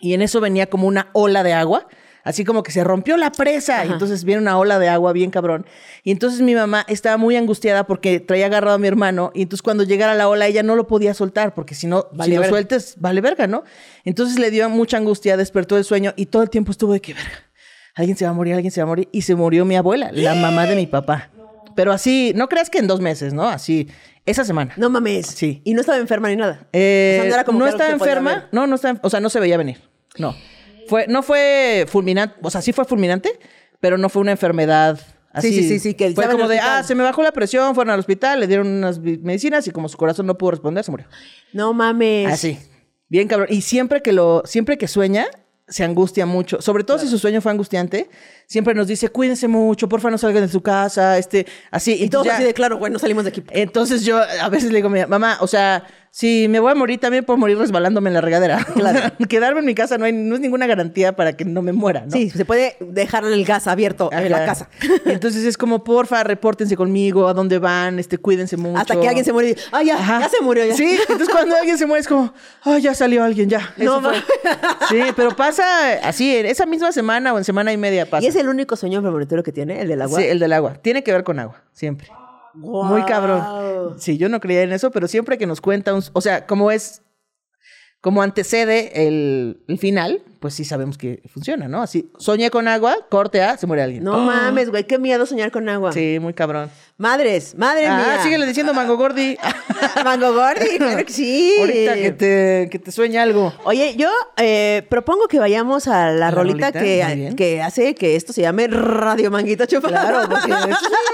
[0.00, 1.88] y en eso venía como una ola de agua,
[2.24, 5.30] así como que se rompió la presa y entonces viene una ola de agua bien
[5.30, 5.66] cabrón.
[6.04, 9.62] Y entonces mi mamá estaba muy angustiada porque traía agarrado a mi hermano y entonces
[9.62, 12.40] cuando llegara la ola ella no lo podía soltar porque si no, Vale si lo
[12.42, 12.50] verga.
[12.50, 13.64] sueltas, vale verga, ¿no?
[14.04, 17.14] Entonces le dio mucha angustia, despertó del sueño y todo el tiempo estuvo de que
[17.14, 17.44] verga.
[17.94, 19.08] Alguien se va a morir, alguien se va a morir.
[19.10, 21.30] Y se murió mi abuela, la mamá de mi papá.
[21.74, 23.48] Pero así, no creas que en dos meses, ¿no?
[23.48, 23.88] Así,
[24.24, 24.72] esa semana.
[24.76, 25.26] No mames.
[25.26, 25.62] Sí.
[25.64, 26.66] Y no estaba enferma ni nada.
[26.72, 28.48] Eh, O sea, no era como no que estaba que enferma.
[28.52, 29.80] No, no estaba, o sea, no se veía venir.
[30.16, 30.36] No.
[30.88, 33.38] Fue, no fue fulminante, o sea, sí fue fulminante,
[33.80, 34.98] pero no fue una enfermedad
[35.32, 35.52] así.
[35.52, 37.92] Sí, sí, sí, sí, que fue como de, ah, se me bajó la presión, fueron
[37.92, 41.06] al hospital, le dieron unas medicinas y como su corazón no pudo responder, se murió.
[41.52, 42.32] No mames.
[42.32, 42.58] Así.
[43.08, 43.48] Bien cabrón.
[43.50, 45.26] Y siempre que lo, siempre que sueña,
[45.68, 46.62] se angustia mucho.
[46.62, 48.08] Sobre todo si su sueño fue angustiante,
[48.46, 51.92] siempre nos dice, cuídense mucho, porfa no salgan de su casa, este, así.
[52.02, 53.44] Y todos ya- así de claro, güey, no salimos de aquí.
[53.50, 57.24] entonces yo a veces le digo, mamá, o sea, si me voy a morir también
[57.24, 58.66] puedo morir resbalándome en la regadera.
[58.78, 59.00] Claro.
[59.28, 62.06] Quedarme en mi casa no, hay, no es ninguna garantía para que no me muera,
[62.06, 62.12] ¿no?
[62.12, 64.68] Sí, se puede dejar el gas abierto en la casa.
[65.04, 68.78] Entonces es como, porfa, repórtense conmigo, a dónde van, este, cuídense mucho.
[68.78, 70.20] Hasta que alguien se muere y ah, ya, Ajá.
[70.20, 70.74] ya se murió ya.
[70.74, 73.74] Sí, entonces cuando alguien se muere es como, ay, ya salió alguien, ya.
[73.76, 74.14] No fue.
[74.88, 75.64] Sí, pero pasa
[76.04, 78.24] así, en esa misma semana o en semana y media pasa.
[78.24, 80.20] ¿Y es el único sueño premonitorio que tiene, el del agua?
[80.20, 80.74] Sí, el del agua.
[80.74, 82.08] Tiene que ver con agua, siempre.
[82.58, 83.98] Muy cabrón.
[83.98, 86.02] Sí, yo no creía en eso, pero siempre que nos cuenta un...
[86.12, 87.02] O sea, como es...
[88.00, 91.82] Como antecede el, el final, pues sí sabemos que funciona, ¿no?
[91.82, 94.04] Así, soñé con agua, corte A, se muere alguien.
[94.04, 95.92] No mames, güey, qué miedo soñar con agua.
[95.92, 96.70] Sí, muy cabrón.
[96.96, 98.22] Madres, madre Ah, mía.
[98.22, 99.36] síguele diciendo Mango Gordi.
[100.04, 101.54] Mango Gordi, claro que sí.
[101.60, 103.52] Ahorita que te, que te sueña algo.
[103.64, 108.32] Oye, yo eh, propongo que vayamos a la, ¿La rolita, que, que hace que esto
[108.32, 109.88] se llame Radio Manguito Chupa.
[109.88, 110.58] Claro, porque es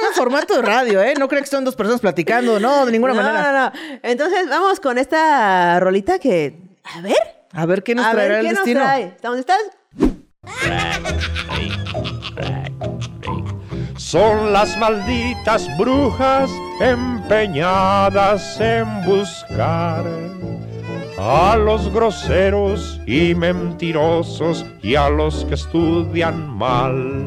[0.09, 1.15] un formato de radio, ¿eh?
[1.19, 3.53] No crean que son dos personas platicando, no, de ninguna no, manera.
[3.53, 6.59] No, no, Entonces, vamos con esta rolita que.
[6.97, 7.44] A ver.
[7.55, 8.81] A ver qué nos a traerá ver, el ¿qué destino.
[8.81, 9.17] nos trae?
[9.23, 9.61] ¿Dónde estás?
[13.97, 20.05] Son las malditas brujas empeñadas en buscar
[21.19, 27.27] a los groseros y mentirosos y a los que estudian mal.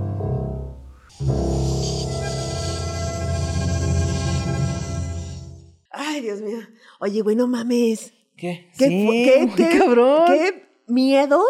[6.33, 6.59] Dios mío.
[6.99, 8.13] Oye, güey, no mames.
[8.37, 8.69] ¿Qué?
[8.77, 10.25] ¿Qué, Sí, qué- qué- cabrón.
[10.27, 11.43] qué miedo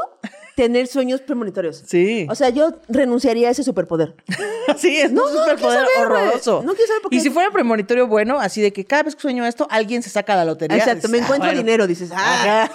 [0.55, 1.83] tener sueños premonitorios.
[1.87, 2.27] Sí.
[2.29, 4.15] O sea, yo renunciaría a ese superpoder.
[4.77, 6.61] sí, es No, un no, superpoder horroroso.
[6.63, 7.23] No quiero saber por Y qué.
[7.23, 10.35] si fuera premonitorio bueno, así de que cada vez que sueño esto, alguien se saca
[10.35, 10.77] la lotería.
[10.77, 11.61] Exacto, me dices, ah, encuentro bueno.
[11.61, 12.69] dinero, dices, ah.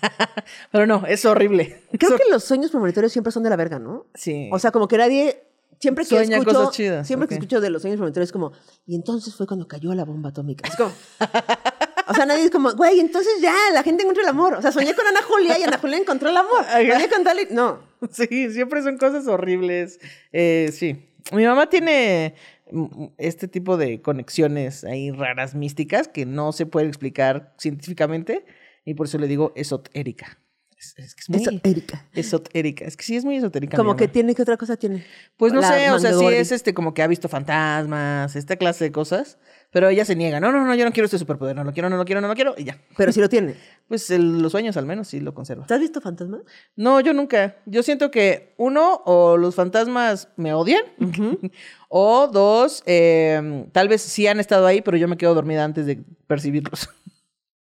[0.70, 1.82] Pero no, es horrible.
[1.98, 4.06] Creo que los sueños premonitorios siempre son de la verga, ¿no?
[4.14, 4.48] Sí.
[4.52, 5.42] O sea, como que nadie.
[5.78, 6.58] Siempre que Sueña escucho.
[6.58, 8.52] cosas chidas, siempre que escucho de los sueños premonitorios es como.
[8.86, 10.68] Y entonces fue cuando cayó la bomba atómica.
[10.68, 10.90] Es como.
[12.08, 14.54] o sea, nadie es como, güey, entonces ya, la gente encuentra el amor.
[14.54, 16.64] O sea, soñé con Ana Julia y Ana Julia encontró el amor.
[16.64, 17.24] Soñé con.
[17.54, 17.80] No.
[18.10, 20.00] Sí, siempre son cosas horribles.
[20.32, 21.10] Eh, sí.
[21.32, 22.34] Mi mamá tiene
[22.70, 28.46] mm, este tipo de conexiones ahí raras, místicas, que no se puede explicar científicamente,
[28.84, 30.38] y por eso le digo esotérica.
[30.78, 32.06] Es, es que es muy Esotérica.
[32.12, 32.84] esotérica.
[32.84, 33.76] Es que sí es muy esotérica.
[33.78, 35.04] Como que tiene, ¿qué otra cosa tiene?
[35.38, 38.56] Pues no La sé, o sea, sí es este como que ha visto fantasmas, esta
[38.56, 39.38] clase de cosas,
[39.70, 40.38] pero ella se niega.
[40.38, 42.28] No, no, no, yo no quiero este superpoder, no lo quiero, no lo quiero, no
[42.28, 42.78] lo quiero, y ya.
[42.96, 43.54] Pero sí lo tiene.
[43.88, 45.64] Pues el- los sueños al menos sí lo conserva.
[45.64, 46.40] ¿Te has visto fantasmas?
[46.74, 47.54] No, yo nunca.
[47.66, 50.82] Yo siento que uno, o los fantasmas me odian,
[51.88, 55.86] o dos, eh, tal vez sí han estado ahí, pero yo me quedo dormida antes
[55.86, 56.88] de percibirlos.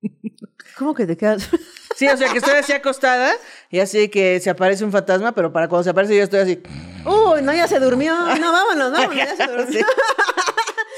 [0.77, 1.49] ¿Cómo que te quedas?
[1.95, 3.31] Sí, o sea, que estoy así acostada
[3.69, 6.61] y así que se aparece un fantasma, pero para cuando se aparece yo estoy así.
[7.05, 8.13] Uy, no, ya se durmió.
[8.39, 9.79] No, vámonos, vámonos, ya se durmió.
[9.79, 9.85] Sí.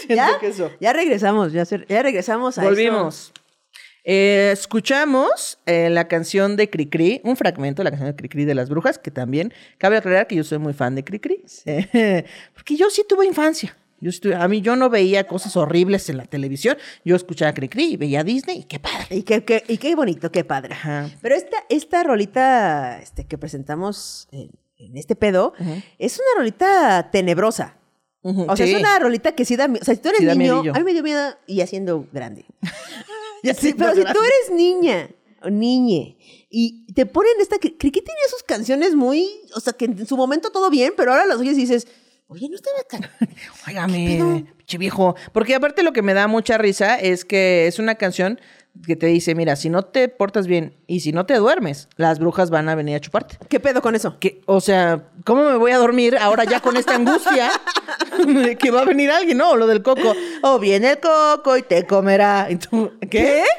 [0.16, 0.38] ¿Ya?
[0.40, 0.72] que eso.
[0.80, 2.70] Ya regresamos, ya, se- ya regresamos a eso.
[2.70, 3.34] Volvimos.
[4.08, 8.54] Eh, escuchamos eh, la canción de Cricri, un fragmento de la canción de Cricri de
[8.54, 12.76] las brujas, que también cabe aclarar que yo soy muy fan de Cricri, eh, porque
[12.76, 13.76] yo sí tuve infancia.
[14.12, 17.98] Yo a mí yo no veía cosas horribles en la televisión, yo escuchaba Cricri y
[17.98, 19.08] veía Disney, y qué padre.
[19.16, 20.74] Y qué, qué- y qué bonito, qué padre.
[20.74, 21.10] Ajá.
[21.22, 25.54] Pero esta, esta rolita este, que presentamos en, en este pedo
[25.98, 27.78] es una rolita tenebrosa.
[28.22, 28.74] O sea, sí.
[28.74, 29.82] es una rolita que sí da miedo.
[29.84, 32.46] O sea, si tú eres Sí niño, a mí me dio miedo y haciendo grande.
[33.44, 35.10] Pero si tú eres niña
[35.44, 36.18] o niñe
[36.50, 37.60] y te ponen esta...
[37.60, 39.30] que Criqui tenía sus canciones muy...
[39.56, 41.88] O sea, que en su momento todo bien, pero ahora las oyes y dices...
[42.28, 43.02] Oye, no estaba tan...
[43.68, 45.16] Óigame, pinche viejo.
[45.32, 48.40] Porque aparte lo que me da mucha risa es que es una canción
[48.86, 52.18] que te dice, mira, si no te portas bien y si no te duermes, las
[52.20, 53.38] brujas van a venir a chuparte.
[53.48, 54.20] ¿Qué pedo con eso?
[54.20, 57.52] Que, o sea, ¿cómo me voy a dormir ahora ya con esta angustia
[58.28, 59.38] de que va a venir alguien?
[59.38, 60.14] No, lo del coco.
[60.42, 62.48] O viene el coco y te comerá.
[62.50, 63.44] Y tú, ¿Qué?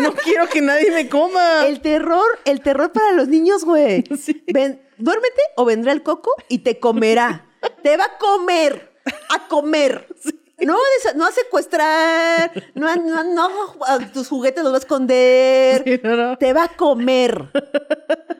[0.00, 1.66] No quiero que nadie me coma.
[1.66, 4.02] El terror, el terror para los niños, güey.
[4.52, 7.46] Ven, duérmete o vendrá el coco y te comerá.
[7.82, 8.92] Te va a comer.
[9.30, 10.06] A comer.
[10.60, 10.76] No,
[11.16, 12.52] no a secuestrar.
[12.74, 13.48] No, a- no, a- no
[13.86, 15.82] a tus juguetes los va a esconder.
[15.84, 16.38] Sí, no, no.
[16.38, 17.50] Te va a comer.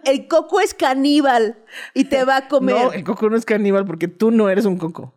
[0.04, 1.58] El coco es caníbal
[1.92, 2.76] y te va a comer.
[2.76, 5.12] No, el coco no es caníbal porque tú no eres un coco.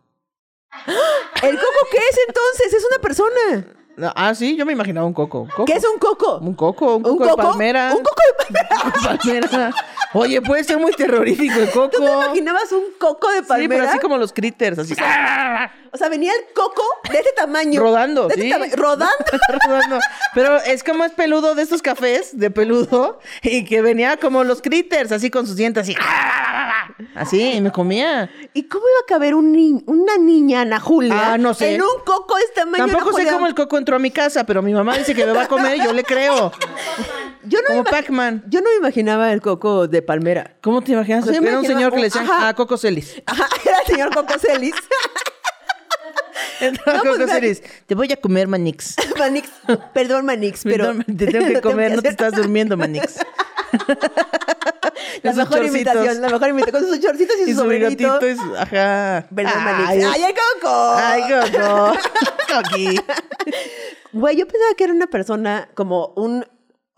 [1.42, 2.74] ¿El coco qué es entonces?
[2.74, 3.74] Es una persona.
[4.14, 5.46] Ah, sí, yo me imaginaba un coco.
[5.48, 5.64] coco.
[5.64, 6.38] ¿Qué es un coco?
[6.38, 7.42] Un coco, un ¿Un coco, de coco?
[7.50, 7.92] palmera.
[7.96, 8.68] Un coco de palmera.
[8.84, 9.74] Un coco de palmera.
[10.14, 11.90] Oye, puede ser muy terrorífico el coco.
[11.90, 13.62] ¿Tú te imaginabas un coco de palmera?
[13.62, 14.94] Sí, pero así como los critters, así.
[15.92, 17.80] O sea, venía el coco de este tamaño.
[17.82, 18.76] Rodando, De este sí.
[18.76, 19.14] rodando.
[19.66, 19.98] Rodando.
[20.34, 24.62] Pero es como es peludo de estos cafés de peludo y que venía como los
[24.62, 25.94] critters, así con sus dientes, así.
[27.14, 28.30] Así, y me comía.
[28.54, 31.32] ¿Y cómo iba a caber un ni- una niña, Ana Julia?
[31.34, 31.74] Ah, no sé.
[31.74, 32.86] En un coco de este tamaño.
[32.86, 35.32] Tampoco sé cómo el coco entró a mi casa, pero mi mamá dice que me
[35.32, 36.52] va a comer y yo le creo.
[37.44, 38.44] Yo no, Como Pac-Man.
[38.46, 40.56] yo no me imaginaba el coco de palmera.
[40.60, 41.26] ¿Cómo te imaginas?
[41.26, 42.48] O sea, Era un señor que le decían ajá.
[42.48, 43.22] a Coco Celis.
[43.24, 44.74] Ajá, era el señor Coco Celis.
[46.60, 47.62] Entraba No, pues, Celis.
[47.86, 48.96] Te voy a comer, Manix.
[49.18, 49.48] Manix,
[49.94, 50.88] perdón, Manix, pero...
[50.88, 53.20] Perdón, te tengo que comer, no te estás durmiendo, Manix.
[55.22, 56.82] La mejor imitación, la mejor imitación.
[56.82, 58.56] Con sus chorcitos y, Y su y su...
[58.56, 59.26] Ajá.
[59.36, 60.94] Ay, ¡Ay, el Coco!
[60.96, 61.92] Ay, Coco.
[62.48, 63.00] Coqui.
[64.12, 66.44] Güey, yo pensaba que era una persona como un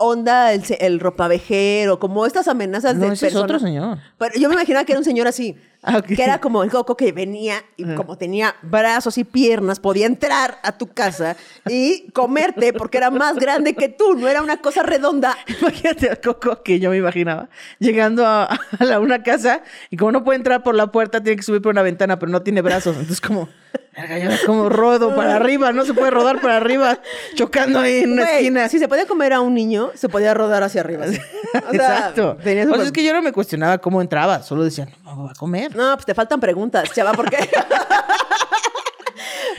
[0.00, 3.98] onda, el, el ropavejero, como estas amenazas No, de ese es otro señor.
[4.18, 5.56] Pero yo me imaginaba que era un señor así.
[5.82, 6.02] Ah.
[6.02, 10.58] Que era como el coco que venía y como tenía brazos y piernas, podía entrar
[10.62, 11.36] a tu casa
[11.70, 15.38] y comerte porque era más grande que tú, no era una cosa redonda.
[15.60, 20.12] Imagínate al Coco que yo me imaginaba llegando a, a la- una casa y como
[20.12, 22.60] no puede entrar por la puerta, tiene que subir por una ventana, pero no tiene
[22.60, 22.94] brazos.
[22.96, 23.48] Entonces, como,
[23.96, 27.00] verga, yo como rodo para arriba, no se puede rodar para arriba,
[27.34, 28.68] chocando ahí en una esquina.
[28.68, 31.04] Si se podía comer a un niño, se podía rodar hacia arriba.
[31.04, 31.18] así.
[31.52, 32.36] O sea, Exacto.
[32.44, 35.16] tenía O súper- sea, es que yo no me cuestionaba cómo entraba, solo decía, no,
[35.16, 35.74] me va a comer.
[35.74, 37.36] No, pues te faltan preguntas, chava, porque.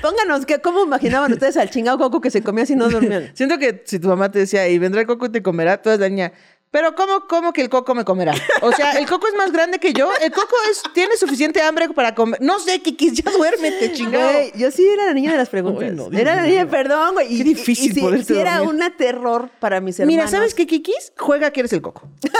[0.02, 3.30] Pónganos, ¿qué, ¿cómo imaginaban ustedes al chingado coco que se comía si no dormían?
[3.36, 5.97] Siento que si tu mamá te decía, y vendrá el coco y te comerá, toda
[5.97, 6.32] la niña.
[6.72, 8.34] Pero ¿cómo, ¿cómo que el coco me comerá?
[8.62, 10.10] O sea, el coco es más grande que yo.
[10.22, 12.40] El coco es, tiene suficiente hambre para comer.
[12.42, 14.32] No sé, Kikis, ya duérmete, chingado.
[14.32, 15.90] Güey, yo sí era la niña de las preguntas.
[15.90, 17.28] Uy, no, Dios era la niña, perdón, güey.
[17.38, 20.16] Qué difícil y, y, sí- poderte sí era una terror para mis hermanos.
[20.16, 21.12] Mira, ¿sabes qué, Kikis?
[21.18, 22.04] Juega que eres el coco.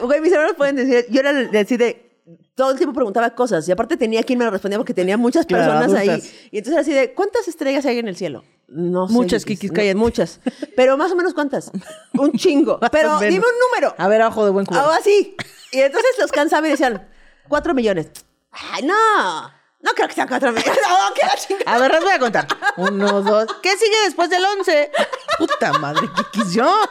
[0.00, 2.08] Güey, mis hermanos pueden decir, yo era así de,
[2.54, 5.44] todo el tiempo preguntaba cosas y aparte tenía quien me lo respondía porque tenía muchas
[5.44, 6.48] Claro, personas ahí.
[6.52, 8.44] Y entonces era así de, ¿cuántas estrellas hay en el cielo?
[8.68, 9.14] No sé.
[9.14, 10.40] Muchas, Kikis, no, muchas.
[10.76, 11.70] Pero más o menos cuántas.
[12.12, 12.78] Un chingo.
[12.92, 13.94] Pero dime un número.
[13.98, 14.84] A ver, ojo de buen cubero.
[14.84, 15.34] Algo así.
[15.72, 17.08] Y entonces los cansaba y decían,
[17.48, 18.10] cuatro millones.
[18.50, 19.58] Ay, no.
[19.80, 20.78] No creo que sean cuatro millones.
[20.88, 21.74] No, que la chingada.
[21.76, 22.46] A ver, les voy a contar.
[22.76, 23.46] Uno, dos.
[23.62, 24.90] ¿Qué sigue después del 11?
[25.38, 26.88] Puta madre, Kikis, yo.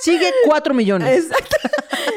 [0.00, 1.24] Sigue 4 millones.
[1.24, 1.56] Exacto.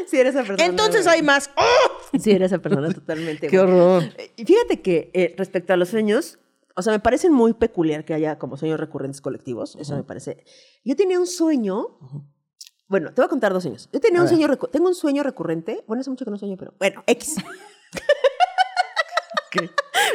[0.07, 0.69] Sí, eres esa persona.
[0.69, 1.15] Entonces güey.
[1.15, 1.49] hay más.
[1.55, 2.19] ¡Oh!
[2.19, 3.47] Sí, eres esa persona totalmente.
[3.47, 3.69] Qué güey.
[3.71, 4.03] horror.
[4.17, 6.37] Eh, y Fíjate que eh, respecto a los sueños,
[6.75, 9.75] o sea, me parecen muy peculiar que haya como sueños recurrentes colectivos.
[9.77, 10.43] Eso me parece.
[10.84, 11.97] Yo tenía un sueño.
[12.88, 13.89] Bueno, te voy a contar dos sueños.
[13.93, 14.38] Yo tenía A un ver.
[14.38, 15.84] sueño, tengo un sueño recurrente.
[15.88, 17.36] Bueno, hace mucho que no sueño, pero bueno, X.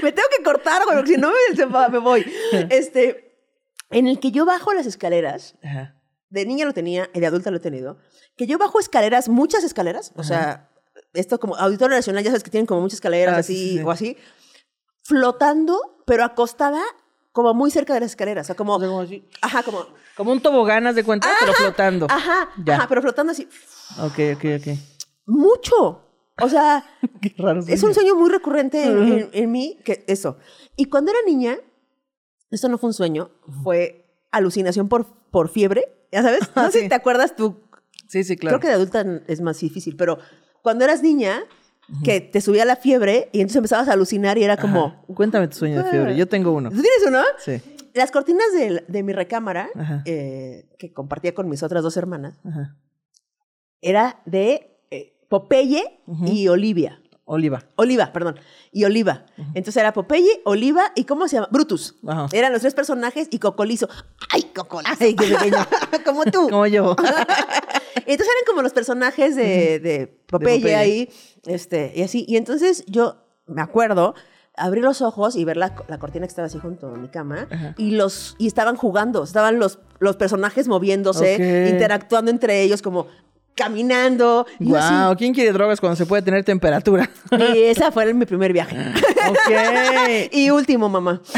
[0.02, 2.24] me tengo que cortar, güey, porque si no me, me voy.
[2.70, 3.38] Este,
[3.90, 5.94] en el que yo bajo las escaleras Ajá.
[6.30, 7.98] de niña lo tenía y de adulta lo he tenido,
[8.36, 10.70] que yo bajo escaleras, muchas escaleras, o sea,
[11.12, 13.78] esto como Auditorio Nacional, ya sabes que tienen como muchas escaleras Ah, así sí, sí,
[13.78, 13.82] sí.
[13.84, 14.16] o así,
[15.02, 16.82] flotando, pero acostada
[17.32, 19.28] como muy cerca de las escaleras, o sea, como, como así.
[19.42, 19.84] ajá, como,
[20.16, 22.06] Como un tobogán, de cuenta, pero flotando.
[22.08, 22.76] ajá, Ya.
[22.76, 23.46] ajá, pero flotando así,
[24.00, 24.78] Ok, ok, ok.
[25.26, 26.02] mucho.
[26.40, 26.84] O sea,
[27.22, 27.60] Qué raro.
[27.66, 30.38] es un sueño muy recurrente en, en- en mí, que eso.
[30.76, 31.58] Y cuando era niña,
[32.50, 33.30] esto no fue un sueño,
[33.62, 36.40] fue alucinación por, por fiebre, ya sabes.
[36.56, 36.80] No sé sí.
[36.84, 37.62] si te acuerdas tú
[38.08, 38.58] Sí, sí, claro.
[38.58, 40.18] Creo que de adulta es más difícil, pero
[40.62, 41.42] cuando eras niña,
[42.04, 44.86] que te subía la fiebre y entonces empezabas a alucinar y era como...
[44.86, 45.02] Ajá.
[45.14, 46.16] Cuéntame tu sueño de fiebre.
[46.16, 46.70] Yo tengo uno.
[46.70, 47.20] ¿Tú tienes uno?
[47.38, 47.60] Sí.
[47.94, 49.70] Las cortinas de, de mi recámara,
[50.04, 52.38] eh, que compartía con mis otras dos hermanas,
[53.80, 57.00] era de eh, Popeye y Olivia.
[57.28, 57.64] Oliva.
[57.74, 58.38] Oliva, perdón.
[58.70, 59.26] Y Oliva.
[59.54, 61.48] Entonces era Popeye, Oliva y ¿cómo se llama?
[61.50, 61.96] Brutus.
[62.06, 62.28] Ajá.
[62.32, 63.88] Eran los tres personajes y Cocolizo.
[64.30, 64.94] ¡Ay, Cocolizo!
[65.00, 65.66] Ay, qué pequeño.
[66.04, 66.48] como tú.
[66.48, 66.94] Como yo.
[67.96, 70.74] Entonces eran como los personajes de, de Popeye, Popeye.
[70.76, 71.10] ahí,
[71.46, 72.24] este, y así.
[72.28, 74.14] Y entonces yo me acuerdo
[74.56, 77.46] abrir los ojos y ver la, la cortina que estaba así junto a mi cama
[77.50, 77.74] Ajá.
[77.76, 83.06] y los y estaban jugando, estaban los, los personajes moviéndose, interactuando entre ellos como
[83.54, 84.46] caminando.
[84.60, 87.10] Y así, Wow, ¿quién quiere drogas cuando se puede tener temperatura?
[87.32, 88.76] Y esa fue mi primer viaje.
[89.28, 90.30] ok.
[90.32, 91.20] y último, mamá.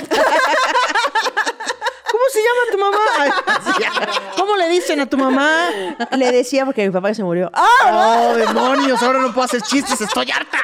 [2.29, 4.33] ¿Cómo se llama tu mamá?
[4.37, 5.71] ¿Cómo le dicen a tu mamá?
[6.17, 7.51] Le decía porque mi papá se murió.
[7.55, 8.31] ¡Ah!
[8.33, 9.03] ¡Oh, demonios!
[9.03, 10.01] Ahora no puedo hacer chistes.
[10.01, 10.59] Estoy harta.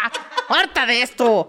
[0.48, 1.48] ¡Harta de esto!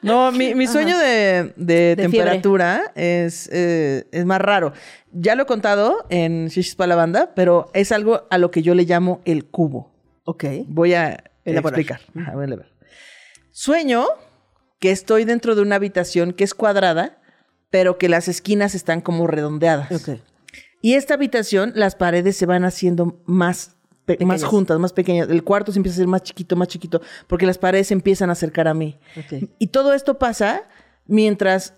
[0.00, 4.72] No, mi, mi sueño de, de De temperatura es, eh, es más raro.
[5.12, 8.62] Ya lo he contado en Shishis para la banda, pero es algo a lo que
[8.62, 9.92] yo le llamo el cubo.
[10.24, 10.44] Ok.
[10.68, 11.78] Voy a Elaborar.
[11.78, 12.00] explicar.
[12.20, 12.56] Ajá, voy a.
[13.50, 14.06] Sueño
[14.80, 17.21] que estoy dentro de una habitación que es cuadrada,
[17.72, 19.90] pero que las esquinas están como redondeadas.
[19.90, 20.20] Ok.
[20.82, 23.76] Y esta habitación, las paredes se van haciendo más,
[24.20, 25.28] más juntas, más pequeñas.
[25.30, 28.28] El cuarto se empieza a hacer más chiquito, más chiquito, porque las paredes se empiezan
[28.28, 28.98] a acercar a mí.
[29.16, 29.48] Ok.
[29.58, 30.68] Y todo esto pasa
[31.06, 31.74] mientras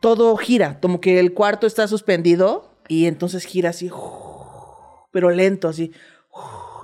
[0.00, 3.90] todo gira, como que el cuarto está suspendido y entonces gira así,
[5.12, 5.92] pero lento, así.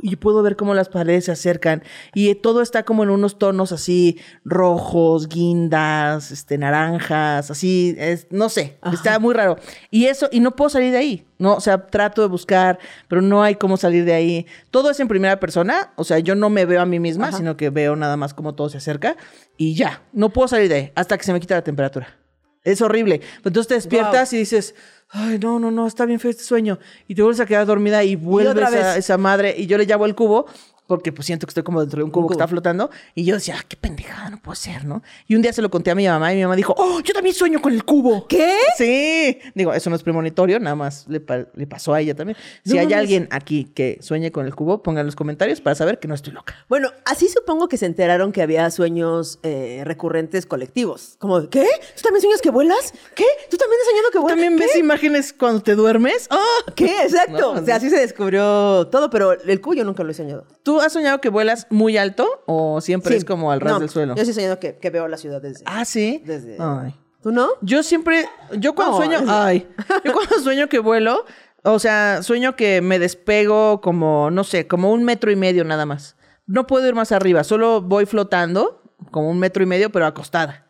[0.00, 1.82] Y puedo ver cómo las paredes se acercan
[2.14, 8.48] y todo está como en unos tonos así rojos, guindas, este naranjas, así, es, no
[8.48, 9.56] sé, está muy raro.
[9.90, 11.24] Y eso y no puedo salir de ahí.
[11.38, 14.46] No, o sea, trato de buscar, pero no hay cómo salir de ahí.
[14.72, 17.37] Todo es en primera persona, o sea, yo no me veo a mí misma, Ajá.
[17.37, 19.16] sino que veo nada más cómo todo se acerca
[19.56, 22.18] y ya, no puedo salir de ahí hasta que se me quita la temperatura.
[22.64, 23.21] Es horrible.
[23.37, 24.75] Entonces te despiertas y dices,
[25.11, 26.79] ay, no, no, no, está bien feo este sueño.
[27.07, 29.55] Y te vuelves a quedar dormida y vuelves a esa madre.
[29.57, 30.47] Y yo le llamo el cubo
[30.88, 32.40] porque pues siento que estoy como dentro de un cubo, que cubo.
[32.40, 32.90] está flotando.
[33.14, 35.03] Y yo decía, ah, qué pendejada, no puede ser, ¿no?
[35.29, 37.14] Y un día se lo conté a mi mamá y mi mamá dijo, oh, yo
[37.14, 38.27] también sueño con el cubo.
[38.27, 38.57] ¿Qué?
[38.77, 39.38] Sí.
[39.55, 42.37] Digo, eso no es premonitorio, nada más le, pa- le pasó a ella también.
[42.64, 45.77] Si No hay alguien aquí que sueñe con el cubo, pongan en los comentarios para
[45.77, 46.57] saber que no estoy loca.
[46.68, 51.16] Bueno, así supongo que se enteraron que había sueños eh, recurrentes colectivos.
[51.18, 51.66] Como, ¿qué?
[51.96, 52.92] ¿Tú también sueñas que vuelas?
[53.14, 53.27] ¿Qué?
[53.51, 54.38] ¿Tú también has soñado que vuelas?
[54.40, 54.64] ¿También ¿Qué?
[54.66, 56.27] ves imágenes cuando te duermes?
[56.31, 56.72] ¡Ah!
[56.74, 57.03] ¿Qué?
[57.03, 57.29] Exacto.
[57.38, 60.46] No, o sea, así se descubrió todo, pero el cuyo nunca lo he soñado.
[60.62, 63.19] ¿Tú has soñado que vuelas muy alto o siempre Sí.
[63.19, 64.14] es como al ras No, del suelo?
[64.17, 65.62] Yo sí he soñado que, que veo la ciudad desde.
[65.67, 66.23] Ah, sí.
[66.25, 66.95] Desde- Ay.
[67.23, 67.49] ¿Tú no?
[67.62, 68.27] Yo siempre,
[68.59, 69.67] yo cuando No, sueño, ay,
[70.05, 71.25] yo cuando sueño que vuelo,
[71.64, 75.85] o sea, sueño que me despego como, no sé, como un metro y medio nada
[75.85, 76.17] más.
[76.47, 80.64] No puedo ir más arriba, solo voy flotando como un metro y medio, pero acostada.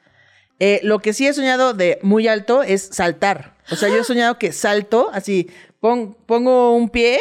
[0.58, 3.56] Eh, lo que sí he soñado de muy alto es saltar.
[3.70, 5.50] O sea, yo he soñado que salto, así,
[5.80, 7.20] pon- pongo un pie,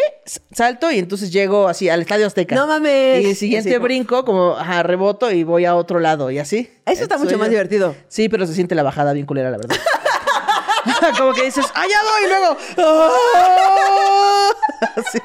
[0.51, 2.55] salto y entonces llego así al Estadio Azteca.
[2.55, 3.23] No mames.
[3.23, 6.71] Y el siguiente Sí, brinco, como ajá, reboto y voy a otro lado y así.
[6.85, 7.95] Eso está mucho más divertido.
[8.07, 9.75] Sí, pero se siente la bajada bien culera, la verdad.
[11.17, 12.23] Como que dices, ¡ah, ya doy!
[12.23, 14.49] Y luego, ¡ah!
[15.11, 15.19] Sí,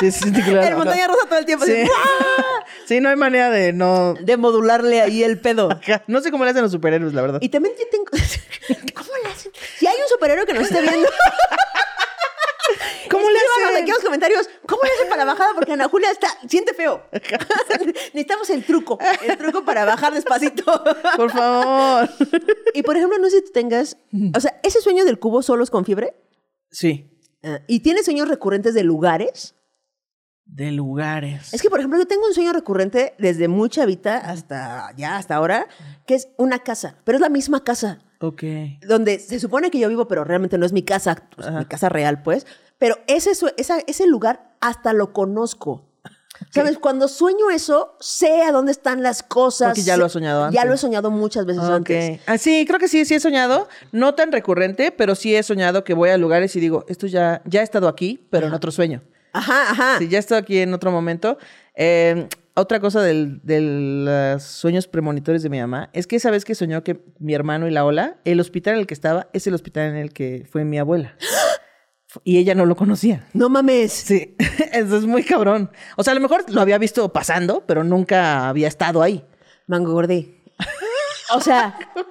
[0.00, 0.62] Sí, sí, sí, claro.
[0.62, 1.64] el montaña rusa todo el tiempo.
[1.64, 1.72] Sí.
[1.72, 2.62] así, ¡guau!
[2.86, 4.14] Sí, no hay manera de no.
[4.14, 5.68] De modularle ahí el pedo.
[6.06, 7.38] No sé cómo le hacen los superhéroes, la verdad.
[7.42, 8.04] Y también yo tengo.
[8.94, 9.52] ¿Cómo le hacen?
[9.78, 11.08] Si hay un superhéroe que nos esté viendo.
[13.10, 13.82] ¿Cómo le hacen?
[13.82, 14.48] aquí los comentarios.
[14.66, 15.50] ¿Cómo le hacen para la bajada?
[15.54, 17.02] Porque Ana Julia está, siente feo.
[18.14, 18.98] Necesitamos el truco.
[19.22, 20.64] El truco para bajar despacito.
[21.16, 22.08] Por favor.
[22.74, 23.96] y por ejemplo, no sé si tú tengas.
[24.34, 26.14] O sea, ese sueño del cubo solo es con fiebre.
[26.70, 27.10] Sí.
[27.42, 29.54] Ah, ¿Y tienes sueños recurrentes de lugares?
[30.44, 31.52] De lugares.
[31.52, 35.34] Es que, por ejemplo, yo tengo un sueño recurrente desde muy chavita hasta ya, hasta
[35.36, 35.68] ahora,
[36.06, 38.42] que es una casa, pero es la misma casa, Ok.
[38.86, 41.88] donde se supone que yo vivo, pero realmente no es mi casa, pues, mi casa
[41.88, 42.46] real, pues.
[42.78, 45.84] Pero ese, esa- ese lugar hasta lo conozco.
[46.52, 46.78] ¿Sabes?
[46.78, 49.70] Cuando sueño eso, sé a dónde están las cosas.
[49.70, 50.64] Porque ya lo has soñado Ya antes.
[50.66, 52.20] lo he soñado muchas veces antes.
[52.26, 53.68] Ah, sí, creo que sí, sí he soñado.
[53.90, 57.42] No tan recurrente, pero sí he soñado que voy a lugares y digo, esto ya,
[57.44, 59.02] ya he estado aquí, pero en otro sueño.
[59.32, 59.98] Ajá, ajá.
[59.98, 61.38] Sí, ya he estado aquí en otro momento.
[61.80, 66.44] Eh, otra cosa del- de los sueños premonitorios de mi mamá es que esa vez
[66.44, 69.46] que soñó que mi hermano y la ola, el hospital en el que estaba es
[69.46, 71.14] el hospital en el que fue mi abuela.
[72.24, 73.28] Y ella no lo conocía.
[73.32, 73.92] No mames.
[73.92, 74.34] Sí,
[74.72, 75.70] eso es muy cabrón.
[75.96, 79.24] O sea, a lo mejor lo había visto pasando, pero nunca había estado ahí.
[79.68, 80.42] Mango Gordi.
[81.34, 81.78] O sea.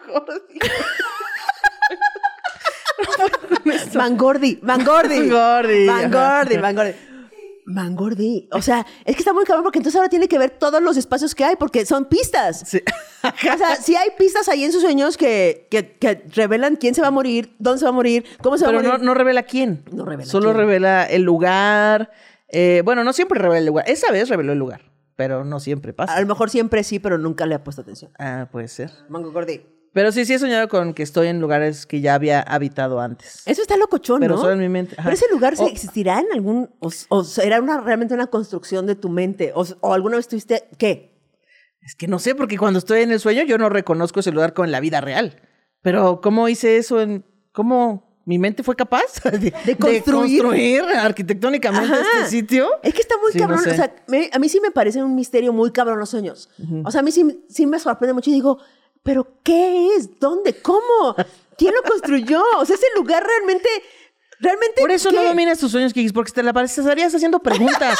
[3.95, 5.19] Mangordi, Mangordi.
[5.19, 6.57] Mangordi, Mangordi.
[6.57, 6.93] Mangordi.
[7.67, 8.47] Mangordi.
[8.53, 10.95] O sea, es que está muy cabrón porque entonces ahora tiene que ver todos los
[10.97, 12.63] espacios que hay porque son pistas.
[12.65, 12.81] Sí.
[13.23, 17.01] O sea, si hay pistas ahí en sus sueños que, que, que revelan quién se
[17.01, 19.05] va a morir, dónde se va a morir, cómo se va Pero a no, morir.
[19.05, 19.83] no revela quién.
[19.91, 20.57] No revela Solo quién.
[20.57, 22.11] revela el lugar.
[22.47, 23.85] Eh, bueno, no siempre revela el lugar.
[23.89, 24.81] Esa vez reveló el lugar,
[25.17, 26.21] pero no siempre A pasa.
[26.21, 28.11] lo mejor siempre sí, pero nunca le ha puesto atención.
[28.17, 28.91] Ah, puede ser.
[29.09, 29.61] Mango Gordi.
[29.97, 33.41] Pero sí, sí he soñado con que estoy en lugares que ya había habitado antes.
[33.47, 34.41] Eso está locochón, Pero ¿no?
[34.41, 34.93] solo en mi mente.
[34.95, 35.05] Ajá.
[35.09, 36.69] Pero ese lugar ¿se O- existirá en algún.
[36.79, 39.53] O, o será una, realmente una construcción de tu mente?
[39.55, 40.67] O, o alguna vez tuviste.
[40.77, 41.17] ¿Qué?
[41.81, 44.53] Es que no sé, porque cuando estoy en el sueño yo no reconozco ese lugar
[44.53, 45.41] como en la vida real.
[45.81, 47.25] Pero ¿cómo hice eso en...
[47.51, 50.03] ¿Cómo mi mente fue capaz de, construir?
[50.43, 52.03] construir arquitectónicamente Ajá.
[52.19, 52.67] este sitio?
[52.83, 53.63] Es que está muy Sí, no cabrón.
[53.63, 53.71] sé.
[53.71, 56.49] O sea, me- a mí sí me parece un misterio muy cabrón los sueños.
[56.83, 58.59] O sea, a mí sí, sí me sorprende mucho y digo,
[59.07, 60.19] ¿pero qué es?
[60.19, 60.53] ¿Dónde?
[60.61, 61.15] ¿Cómo?
[61.57, 62.43] ¿Quién lo construyó?
[62.57, 63.69] O sea, ese lugar realmente.
[64.41, 64.81] Realmente.
[64.81, 65.15] Por eso ¿qué?
[65.15, 67.97] no dominas tus sueños, Kikis, porque te la pareces, estarías haciendo preguntas.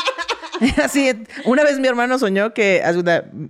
[0.84, 1.10] Así,
[1.46, 2.82] una vez mi hermano soñó que,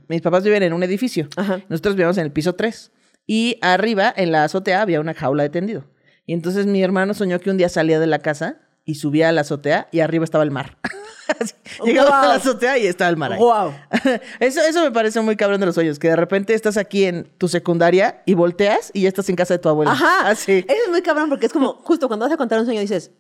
[0.07, 1.29] mis papás viven en un edificio.
[1.35, 1.63] Ajá.
[1.69, 2.93] Nosotros vivíamos en el piso 3.
[3.27, 5.87] Y arriba, en la azotea, había una jaula de tendido.
[6.27, 9.33] Y entonces mi hermano soñó que un día salía de la casa y subía a
[9.33, 10.79] la azotea y arriba estaba el mar.
[11.85, 13.39] Llegaba a la azotea y estaba el mar ahí.
[13.39, 13.75] Wow.
[14.41, 17.25] Eso, eso me parece muy cabrón de los sueños, que de repente estás aquí en
[17.39, 19.93] tu secundaria y volteas y ya estás en casa de tu abuela.
[19.93, 20.21] Ajá.
[20.29, 20.65] Así.
[20.69, 23.11] Eso es muy cabrón porque es como, justo cuando vas a contar un sueño dices,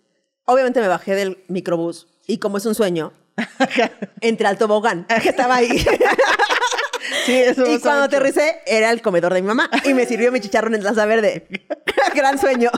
[0.45, 3.13] obviamente me bajé del microbús y como es un sueño,
[4.21, 5.85] entré al tobogán que estaba ahí.
[7.27, 10.41] Sí, eso y cuando aterricé era el comedor de mi mamá y me sirvió mi
[10.41, 11.47] chicharrón en salsa verde.
[12.15, 12.71] Gran sueño.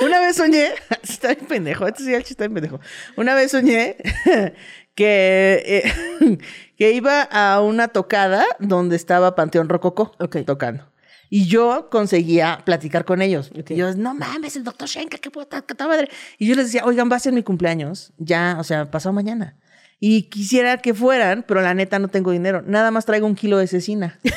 [0.00, 0.70] Una vez soñé,
[1.02, 2.80] está bien pendejo, este sí el chiste está bien pendejo.
[3.16, 3.96] Una vez soñé
[4.94, 6.38] que, eh,
[6.78, 10.38] que iba a una tocada donde estaba Panteón Rococó Ok.
[10.46, 10.88] tocando.
[11.30, 13.50] Y yo conseguía platicar con ellos.
[13.52, 16.08] Y yo, no mames, el doctor Shenka, qué puta, qué madre.
[16.38, 19.54] Y yo les decía, oigan, va a ser mi cumpleaños, ya, o sea, pasado mañana.
[20.00, 22.62] Y quisiera que fueran, pero la neta no tengo dinero.
[22.64, 24.18] Nada más traigo un kilo de cecina.
[24.22, 24.30] Te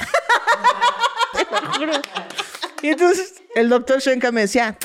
[1.49, 1.93] lo juro.
[2.81, 4.77] Y entonces el doctor Shenka me decía,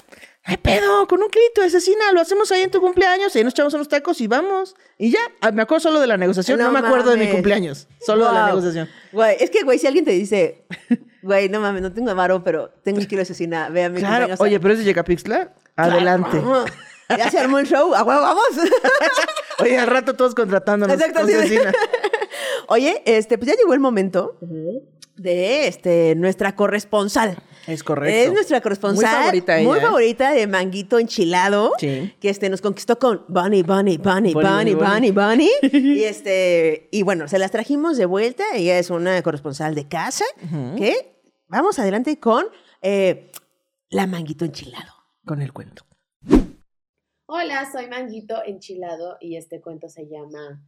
[0.47, 1.07] ¿qué pedo?
[1.09, 3.75] Con un kilito de cecina, lo hacemos ahí en tu cumpleaños, y ahí nos echamos
[3.75, 4.75] unos tacos y vamos.
[4.99, 7.31] Y ya, Ah, me acuerdo solo de la negociación, no, No me acuerdo de mi
[7.31, 8.89] cumpleaños, solo de la negociación.
[9.13, 10.65] Güey, es que, güey, si alguien te dice,
[11.23, 13.99] güey, no mames, no tengo varo, pero tengo un kilo de asesina, ve a mi
[13.99, 14.41] Claro, cumpleaños".
[14.41, 16.41] oye, pero es de Yecapixtla, adelante.
[17.09, 18.43] Ya se armó el show, a huevo, vamos.
[19.61, 21.57] Oye, al rato todos contratándonos Exacto, con sí.
[22.69, 24.37] Oye, este, pues ya llegó el momento
[25.17, 27.37] de este, nuestra corresponsal.
[27.67, 28.29] Es correcto.
[28.29, 29.05] Es nuestra corresponsal.
[29.05, 29.83] Muy favorita ella, Muy ¿eh?
[29.83, 31.73] favorita de Manguito Enchilado.
[31.79, 32.15] Sí.
[32.21, 35.13] Que este, nos conquistó con Bunny, Bunny, Bunny, Bunny, Bunny, Bunny, Bunny.
[35.13, 35.51] Bunny.
[35.73, 38.45] y este, y bueno, se las trajimos de vuelta.
[38.55, 40.25] Ella es una corresponsal de casa.
[40.77, 42.47] Que vamos adelante con
[42.83, 43.33] eh,
[43.91, 44.93] la Manguito Enchilado.
[45.25, 45.85] Con el cuento.
[47.27, 50.63] Hola, soy Manguito Enchilado y este cuento se llama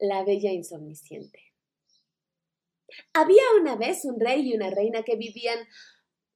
[0.00, 1.38] La Bella Insomniciente.
[3.12, 5.58] Había una vez un rey y una reina que vivían,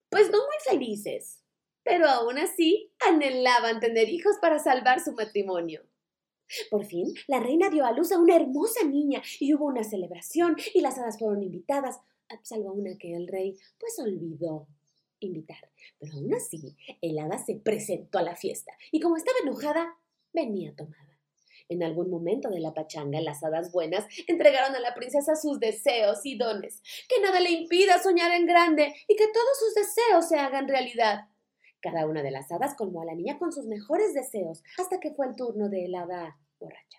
[0.08, 1.42] pues no muy felices,
[1.82, 5.82] pero aún así anhelaban tener hijos para salvar su matrimonio.
[6.70, 10.56] Por fin, la reina dio a luz a una hermosa niña y hubo una celebración
[10.74, 12.00] y las hadas fueron invitadas,
[12.42, 14.66] salvo una que el rey pues olvidó
[15.20, 15.70] invitar.
[15.98, 19.98] Pero aún así, el hada se presentó a la fiesta y como estaba enojada,
[20.32, 21.07] venía tomada.
[21.68, 26.24] En algún momento de la pachanga, las hadas buenas entregaron a la princesa sus deseos
[26.24, 26.82] y dones.
[27.08, 31.28] Que nada le impida soñar en grande y que todos sus deseos se hagan realidad.
[31.80, 35.12] Cada una de las hadas colmó a la niña con sus mejores deseos hasta que
[35.12, 36.98] fue el turno de la hada borracha.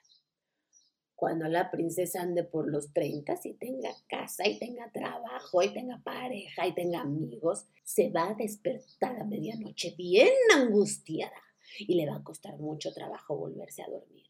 [1.15, 5.99] Cuando la princesa ande por los treinta y tenga casa y tenga trabajo y tenga
[6.01, 11.41] pareja y tenga amigos, se va a despertar a medianoche bien angustiada
[11.80, 14.28] y le va a costar mucho trabajo volverse a dormir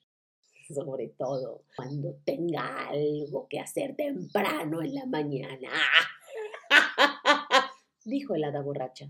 [0.73, 5.69] sobre todo cuando tenga algo que hacer temprano en la mañana.
[8.05, 9.09] dijo el hada borracha.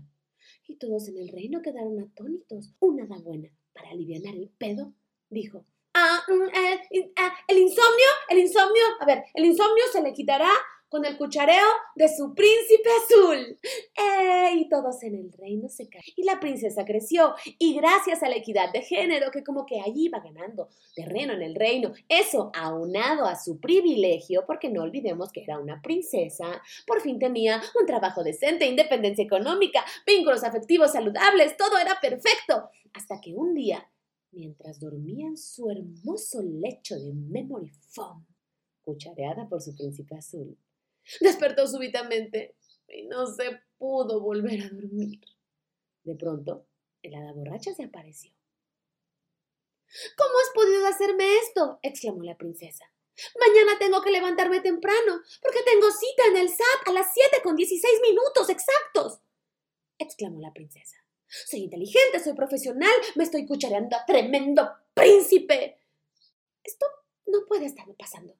[0.66, 2.72] Y todos en el reino quedaron atónitos.
[2.78, 4.92] Una hada buena, para aliviar el pedo,
[5.28, 10.12] dijo, ah, mm, eh, ah, el insomnio, el insomnio, a ver, el insomnio se le
[10.12, 10.50] quitará
[10.90, 13.58] con el cuchareo de su príncipe azul.
[13.96, 14.54] ¡Eh!
[14.56, 16.04] Y todos en el reino se caen.
[16.16, 17.34] Y la princesa creció.
[17.58, 21.42] Y gracias a la equidad de género, que como que allí iba ganando terreno en
[21.42, 27.00] el reino, eso aunado a su privilegio, porque no olvidemos que era una princesa, por
[27.00, 32.68] fin tenía un trabajo decente, independencia económica, vínculos afectivos saludables, todo era perfecto.
[32.92, 33.88] Hasta que un día,
[34.32, 38.26] mientras dormía en su hermoso lecho de memory foam,
[38.82, 40.58] cuchareada por su príncipe azul,
[41.20, 42.56] Despertó súbitamente
[42.88, 45.20] y no se pudo volver a dormir.
[46.02, 46.66] De pronto,
[47.02, 48.32] el hada borracha se apareció.
[50.16, 51.78] ¿Cómo has podido hacerme esto?
[51.82, 52.92] exclamó la princesa.
[53.38, 57.56] Mañana tengo que levantarme temprano, porque tengo cita en el SAT a las siete con
[57.56, 59.20] dieciséis minutos exactos.
[59.98, 60.96] exclamó la princesa.
[61.26, 65.78] Soy inteligente, soy profesional, me estoy cuchareando a tremendo príncipe.
[66.64, 66.86] Esto
[67.26, 68.36] no puede estar pasando.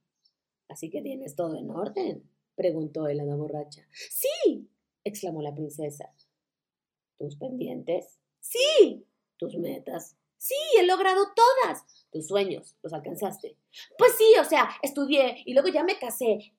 [0.69, 2.29] Así que tienes todo en orden,
[2.61, 3.87] preguntó el hada borracha.
[3.95, 4.69] Sí,
[5.03, 6.13] exclamó la princesa.
[7.19, 8.19] ¿Tus pendientes?
[8.39, 9.07] Sí.
[9.39, 10.15] ¿Tus metas?
[10.37, 12.07] Sí, he logrado todas.
[12.11, 12.77] ¿Tus sueños?
[12.83, 13.57] ¿Los alcanzaste?
[13.97, 16.53] Pues sí, o sea, estudié y luego ya me casé.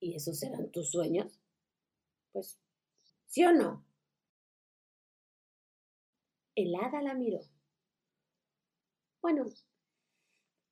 [0.00, 1.40] ¿Y esos eran tus sueños?
[2.32, 2.58] Pues,
[3.26, 3.86] ¿sí o no?
[6.54, 7.40] El hada la miró.
[9.22, 9.46] Bueno,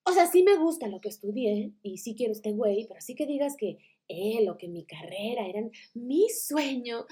[0.05, 3.15] o sea, sí me gusta lo que estudié y sí quiero este güey, pero así
[3.15, 3.79] que digas que
[4.11, 7.07] él o que mi carrera eran mi sueño,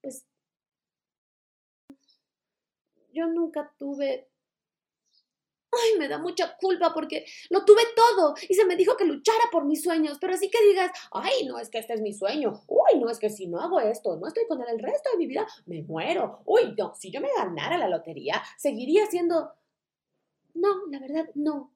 [0.00, 0.26] pues
[3.12, 4.28] yo nunca tuve...
[5.74, 9.44] Ay, me da mucha culpa porque lo tuve todo y se me dijo que luchara
[9.50, 12.62] por mis sueños, pero así que digas, ay, no es que este es mi sueño,
[12.66, 15.16] uy, no es que si no hago esto, no estoy con él el resto de
[15.16, 19.50] mi vida, me muero, uy, no, si yo me ganara la lotería, seguiría siendo...
[20.52, 21.74] No, la verdad, no,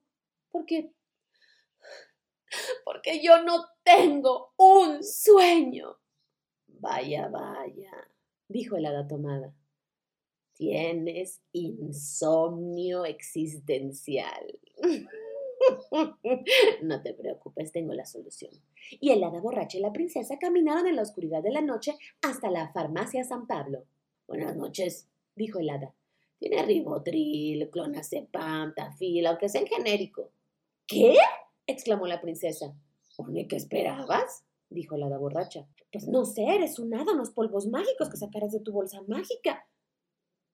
[0.51, 0.93] porque
[2.85, 5.97] porque yo no tengo un sueño.
[6.67, 7.91] Vaya, vaya,
[8.49, 9.55] dijo el hada tomada.
[10.53, 14.59] Tienes insomnio existencial.
[16.83, 18.51] No te preocupes, tengo la solución.
[18.91, 22.51] Y el hada borracha y la princesa caminaron en la oscuridad de la noche hasta
[22.51, 23.83] la farmacia San Pablo.
[24.27, 25.93] Buenas noches, dijo el hada.
[26.37, 30.31] Tiene ribotril, clonazepam, tafil, aunque sea en genérico.
[30.85, 31.17] ¿Qué?
[31.65, 32.73] exclamó la princesa.
[33.17, 34.45] ¿Pone qué esperabas?
[34.69, 35.67] dijo la hada borracha.
[35.91, 39.67] Pues no sé, eres un hada, unos polvos mágicos que sacarás de tu bolsa mágica.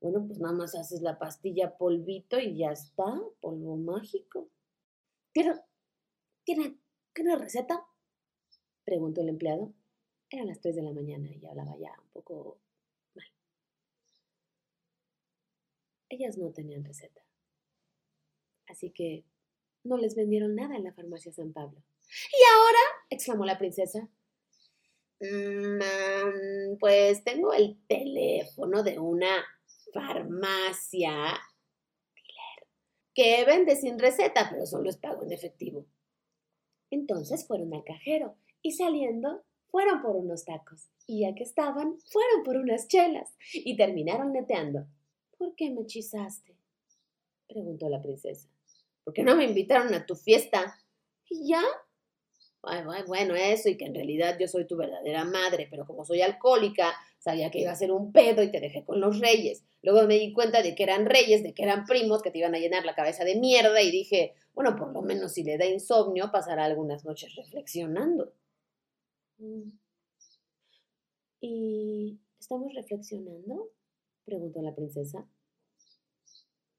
[0.01, 4.49] Bueno, pues nada más haces la pastilla polvito y ya está, polvo mágico.
[5.33, 5.53] ¿Tiene,
[6.45, 6.77] tiene,
[7.13, 7.85] ¿tiene receta?
[8.85, 9.73] preguntó el empleado.
[10.29, 12.59] Eran las tres de la mañana y hablaba ya un poco
[13.13, 13.27] mal.
[16.09, 17.21] Ellas no tenían receta.
[18.67, 19.25] Así que
[19.83, 21.83] no les vendieron nada en la farmacia San Pablo.
[22.31, 22.79] ¿Y ahora?
[23.09, 24.07] exclamó la princesa.
[25.19, 29.43] Mm, pues tengo el teléfono de una
[29.93, 31.39] farmacia
[33.13, 35.85] que vende sin receta, pero solo es pago en efectivo.
[36.89, 42.43] Entonces fueron al cajero y saliendo fueron por unos tacos y ya que estaban, fueron
[42.43, 44.85] por unas chelas y terminaron neteando.
[45.37, 46.55] ¿Por qué me hechizaste?
[47.47, 48.49] preguntó la princesa.
[49.03, 50.79] ¿por qué no me invitaron a tu fiesta?
[51.29, 51.61] ¿Y ya?
[53.05, 56.93] Bueno, eso, y que en realidad yo soy tu verdadera madre, pero como soy alcohólica,
[57.19, 59.65] sabía que iba a ser un pedo y te dejé con los reyes.
[59.81, 62.55] Luego me di cuenta de que eran reyes, de que eran primos, que te iban
[62.55, 65.65] a llenar la cabeza de mierda y dije, bueno, por lo menos si le da
[65.65, 68.33] insomnio, pasará algunas noches reflexionando.
[69.39, 69.71] Mm.
[71.41, 73.71] ¿Y estamos reflexionando?
[74.23, 75.27] preguntó la princesa.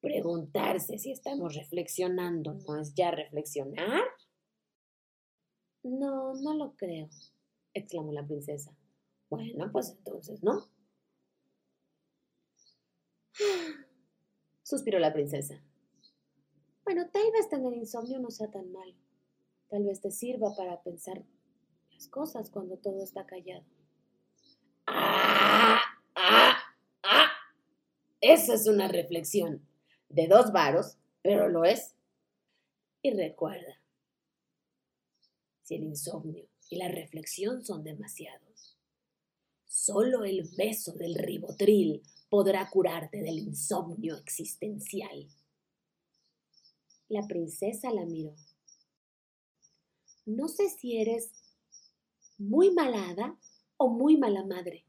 [0.01, 4.03] Preguntarse si estamos reflexionando no es ya reflexionar.
[5.85, 7.09] No, no lo creo,
[7.75, 8.75] exclamó la princesa.
[9.29, 10.67] Bueno, pues entonces no.
[14.63, 15.63] Suspiró la princesa.
[16.85, 18.95] Bueno, tal vez tener insomnio no sea tan malo.
[19.69, 21.23] Tal vez te sirva para pensar
[21.93, 23.65] las cosas cuando todo está callado.
[24.87, 25.81] ¡Ah!
[26.15, 26.59] ¡Ah!
[27.03, 27.31] ¡Ah!
[28.23, 29.67] Esa es una reflexión
[30.09, 31.95] de dos varos, pero lo es.
[33.03, 33.79] Y recuerda,
[35.65, 38.77] si el insomnio y la reflexión son demasiados,
[39.67, 45.29] solo el beso del ribotril podrá curarte del insomnio existencial.
[47.09, 48.35] La princesa la miró.
[50.27, 51.31] No sé si eres
[52.39, 53.37] muy malada
[53.77, 54.85] o muy mala madre.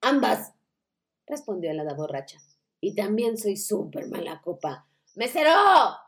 [0.00, 0.52] Ambas,
[1.26, 2.38] respondió la hada borracha.
[2.80, 4.86] Y también soy súper mala copa.
[5.14, 6.03] ¡Mesero!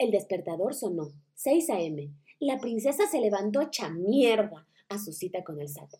[0.00, 1.12] El despertador sonó.
[1.34, 2.10] 6 a.m.
[2.38, 5.92] La princesa se levantó hecha mierda a su cita con el SAT.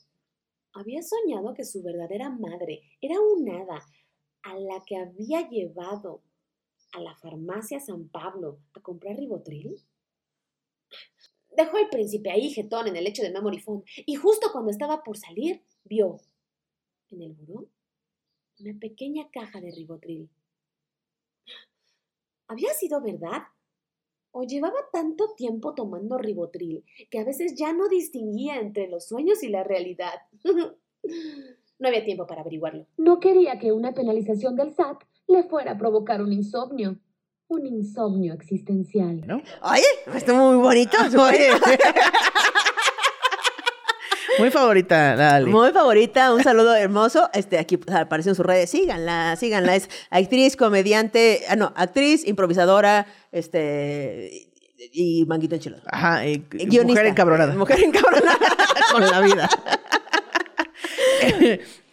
[0.73, 3.87] Había soñado que su verdadera madre era un hada
[4.43, 6.23] a la que había llevado
[6.93, 9.77] a la farmacia San Pablo a comprar ribotril.
[11.55, 15.05] Dejó al príncipe ahí jetón en el lecho de Memory Phone y justo cuando estaba
[15.05, 16.23] por salir, vio
[17.11, 17.69] en el buró
[18.61, 20.31] una pequeña caja de ribotril.
[22.47, 23.43] ¿Había sido verdad?
[24.33, 29.43] ¿O llevaba tanto tiempo tomando ribotril que a veces ya no distinguía entre los sueños
[29.43, 30.15] y la realidad?
[31.79, 32.87] no había tiempo para averiguarlo.
[32.97, 36.99] No quería que una penalización del SAT le fuera a provocar un insomnio.
[37.49, 39.27] Un insomnio existencial.
[39.27, 39.43] ¿No?
[39.63, 39.83] Oye,
[40.15, 40.97] está muy bonito.
[44.41, 45.51] Muy favorita la Ali.
[45.51, 47.29] Muy favorita, un saludo hermoso.
[47.33, 48.71] Este, aquí aparece en sus redes.
[48.71, 49.77] Síganla, síganla.
[49.77, 54.49] Es actriz, comediante, ah, no, actriz, improvisadora, este,
[54.93, 55.83] y manguito enchilado.
[55.87, 56.85] Ajá, y- Guionista.
[56.87, 57.55] mujer encabronada.
[57.55, 58.39] Mujer encabronada.
[58.93, 59.49] con la vida.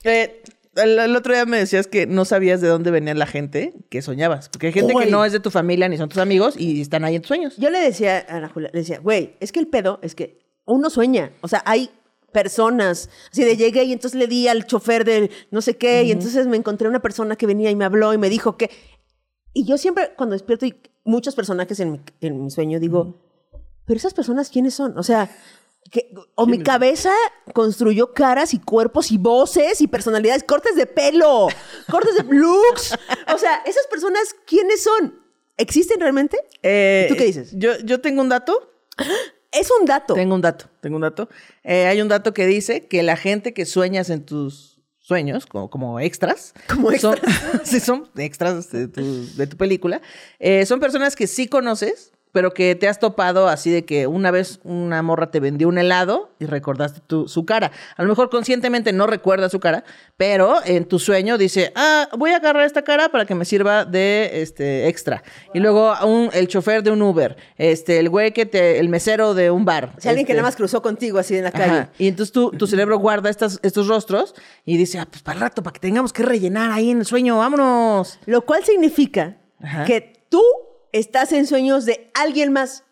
[0.03, 0.41] Eh,
[0.75, 4.01] el, el otro día me decías que no sabías de dónde venía la gente que
[4.01, 4.47] soñabas.
[4.47, 7.03] Porque hay gente que no es de tu familia ni son tus amigos y están
[7.03, 7.57] ahí en tus sueños.
[7.57, 10.39] Yo le decía a Ana Julia, le decía, güey, es que el pedo es que
[10.65, 11.31] uno sueña.
[11.41, 11.89] O sea, hay
[12.31, 13.09] personas.
[13.31, 16.47] Así de llegué y entonces le di al chofer del no sé qué, y entonces
[16.47, 18.69] me encontré una persona que venía y me habló y me dijo que.
[19.53, 23.15] Y yo siempre, cuando despierto y muchos personajes en mi, en mi sueño, digo,
[23.85, 24.97] pero esas personas, ¿quiénes son?
[24.97, 25.29] O sea.
[25.89, 27.13] que- o mi cabeza
[27.53, 31.47] construyó caras y cuerpos y voces y personalidades, cortes de pelo,
[31.89, 32.93] cortes de looks.
[33.33, 35.17] O sea, esas personas, ¿quiénes son?
[35.55, 36.37] ¿Existen realmente?
[36.61, 37.51] Eh, ¿Tú qué dices?
[37.55, 38.69] Yo, yo tengo un dato.
[39.51, 40.13] Es un dato.
[40.13, 40.65] Tengo un dato.
[40.81, 41.29] Tengo un dato.
[41.63, 45.69] Eh, hay un dato que dice que la gente que sueñas en tus sueños, como,
[45.69, 46.53] como extras.
[46.67, 47.17] Como son-
[47.63, 50.01] sí, son extras de tu, de tu película.
[50.39, 54.29] eh, son personas que sí conoces, pero que te has topado así de que una
[54.31, 57.71] vez una morra te vendió un helado y recordaste tu- su cara.
[57.95, 59.83] A lo mejor conscientemente no recuerdas su cara,
[60.17, 63.85] pero en tu sueño dice, ah, voy a agarrar esta cara para que me sirva
[63.85, 65.23] de este extra.
[65.53, 69.33] Y luego un- el chofer de un Uber, este, el güey que te, el mesero
[69.33, 69.93] de un bar.
[69.97, 71.71] Si alguien que este, nada más cruzó contigo así en la calle.
[71.79, 71.89] Ajá.
[71.97, 75.41] Y entonces tu, tu cerebro guarda estas, estos rostros y dice, ah, pues para el
[75.41, 78.19] rato, para que tengamos que rellenar ahí en el sueño, vámonos.
[78.25, 79.85] Lo cual significa Ajá.
[79.85, 80.41] que tú
[80.91, 82.83] estás en sueños de alguien más.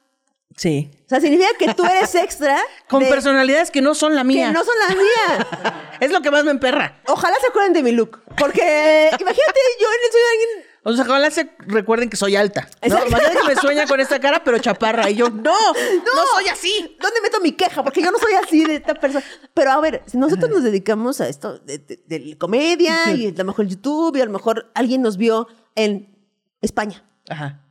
[0.57, 0.89] Sí.
[1.05, 2.57] O sea, significa que tú eres extra.
[2.87, 4.51] Con de- personalidades que no son la que mía.
[4.51, 5.73] no son las mías.
[6.01, 7.01] Es lo que más me emperra.
[7.07, 8.21] Ojalá se acuerden de mi look.
[8.37, 8.61] Porque
[9.19, 10.65] imagínate yo en el sueño de alguien.
[10.87, 12.67] O sea, ojalá se recuerden que soy alta.
[12.87, 13.07] ¿no?
[13.07, 15.09] Imagínate que me sueña con esta cara, pero chaparra.
[15.09, 16.97] Y yo, no, no, soy así.
[17.01, 17.81] ¿Dónde meto mi queja?
[17.83, 19.23] Porque yo no soy así de esta persona.
[19.53, 23.31] Pero a ver, si nosotros nos dedicamos a esto de, de- de comedia y a
[23.31, 26.13] lo mejor YouTube y a lo mejor alguien nos vio en
[26.61, 27.03] España.
[27.29, 27.61] Ajá.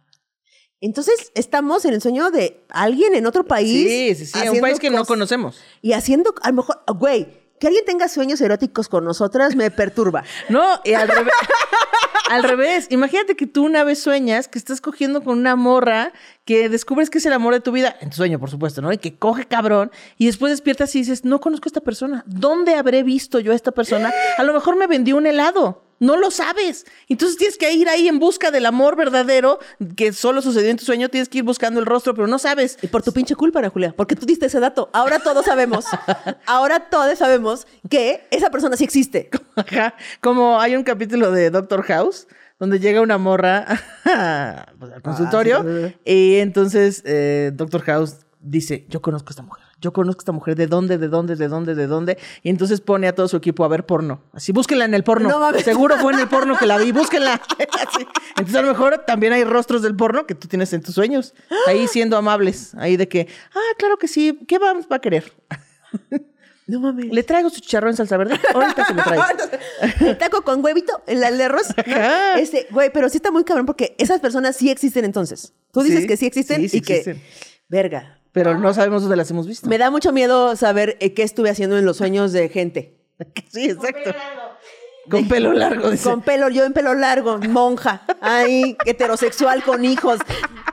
[0.85, 3.89] Entonces estamos en el sueño de alguien en otro país.
[3.89, 4.49] Sí, sí, sí.
[4.51, 5.59] Un país que no conocemos.
[5.81, 7.27] Y haciendo, a lo mejor, güey,
[7.59, 10.25] que alguien tenga sueños eróticos con nosotras me perturba.
[10.51, 11.33] No, y al revés.
[12.31, 12.89] al revés.
[12.91, 16.13] Imagínate que tú una vez sueñas que estás cogiendo con una morra
[16.45, 18.93] que descubres que es el amor de tu vida, en tu sueño, por supuesto, ¿no?
[18.93, 22.25] Y que coge cabrón, y después despiertas y dices, no conozco a esta persona.
[22.27, 24.13] ¿Dónde habré visto yo a esta persona?
[24.37, 25.84] A lo mejor me vendió un helado.
[26.05, 26.85] No lo sabes.
[27.09, 29.59] Entonces tienes que ir ahí en busca del amor verdadero
[29.97, 31.09] que solo sucedió en tu sueño.
[31.09, 32.77] Tienes que ir buscando el rostro, pero no sabes.
[32.83, 34.91] Y por tu pinche culpa, Ana Julia, porque tú diste ese dato.
[34.93, 35.87] Ahora todos sabemos,
[36.47, 39.31] ahora todos sabemos que esa persona sí existe.
[39.57, 39.95] Ajá.
[40.21, 42.27] Como hay un capítulo de Doctor House
[42.59, 46.13] donde llega una morra al consultorio sí, sí, sí.
[46.13, 50.33] y entonces eh, Doctor House dice, yo conozco a esta mujer, yo conozco a esta
[50.33, 52.19] mujer, ¿de dónde, de dónde, de dónde, de dónde?
[52.43, 54.23] Y entonces pone a todo su equipo a ver porno.
[54.33, 55.29] Así, búsquenla en el porno.
[55.29, 55.63] No mames.
[55.63, 57.35] Seguro fue en el porno que la vi, búsquenla.
[57.87, 58.07] Así.
[58.31, 61.35] Entonces a lo mejor también hay rostros del porno que tú tienes en tus sueños,
[61.67, 65.33] ahí siendo amables, ahí de que, ah, claro que sí, ¿qué vamos va a querer?
[66.67, 67.13] No mames.
[67.13, 68.41] Le traigo su chicharrón en salsa verde.
[68.55, 69.23] Ahorita se lo traigo.
[70.01, 71.69] el taco con huevito, el de arroz.
[71.77, 72.35] ¿no?
[72.37, 75.53] Este, güey, pero sí está muy cabrón porque esas personas sí existen entonces.
[75.73, 76.97] Tú dices Sí, que sí existen sí, sí y que.
[76.97, 77.23] existen.
[77.69, 78.14] Verga.
[78.35, 79.69] Pero no sabemos dónde las hemos visto.
[79.69, 83.01] Me da mucho miedo saber eh, qué estuve haciendo en los sueños de gente.
[83.49, 84.11] Sí, exacto.
[85.09, 85.89] Con pelo largo.
[85.91, 86.11] dice.
[86.11, 90.19] Con pelo, yo en pelo largo, monja, ahí, heterosexual con hijos.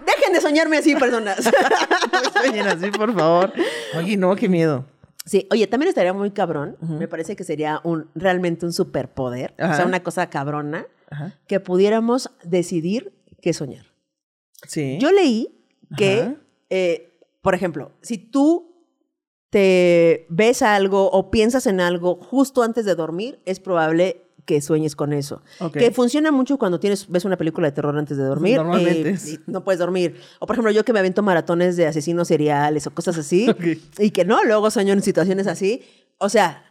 [0.05, 1.37] Dejen de soñarme así, personas.
[2.11, 3.53] No sueñen así, por favor.
[3.95, 4.85] Oye, no, qué miedo.
[5.23, 6.77] Sí, oye, también estaría muy cabrón.
[6.81, 9.53] Me parece que sería un realmente un superpoder.
[9.59, 11.37] O sea, una cosa cabrona Ajá.
[11.47, 13.85] que pudiéramos decidir qué soñar.
[14.67, 14.97] Sí.
[14.99, 15.63] Yo leí
[15.95, 16.37] que,
[16.71, 17.10] eh,
[17.41, 18.71] por ejemplo, si tú
[19.49, 24.95] te ves algo o piensas en algo justo antes de dormir, es probable que sueñes
[24.95, 25.41] con eso.
[25.73, 28.57] Que funciona mucho cuando tienes, ves una película de terror antes de dormir.
[28.57, 30.19] Normalmente eh, no puedes dormir.
[30.39, 33.47] O por ejemplo, yo que me avento maratones de asesinos seriales o cosas así.
[33.99, 35.83] Y que no, luego sueño en situaciones así.
[36.17, 36.65] O sea,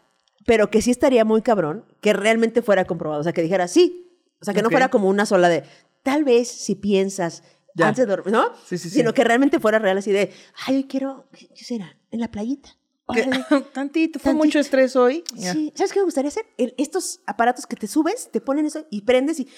[0.46, 3.20] pero que sí estaría muy cabrón que realmente fuera comprobado.
[3.20, 4.06] O sea, que dijera sí.
[4.40, 5.64] O sea, que no fuera como una sola de,
[6.02, 7.42] tal vez si piensas
[7.74, 7.88] Ya.
[7.88, 8.52] antes de dormir, ¿no?
[8.66, 8.96] Sí, sí, sí.
[8.96, 10.32] Sino que realmente fuera real así de,
[10.66, 11.96] ay, hoy quiero, ¿qué será?
[12.10, 12.70] En la playita.
[13.08, 14.34] Tantito, fue Tantito.
[14.34, 15.24] mucho estrés hoy.
[15.36, 16.46] Sí, ¿sabes qué me gustaría hacer?
[16.56, 19.48] El- estos aparatos que te subes, te ponen eso y prendes y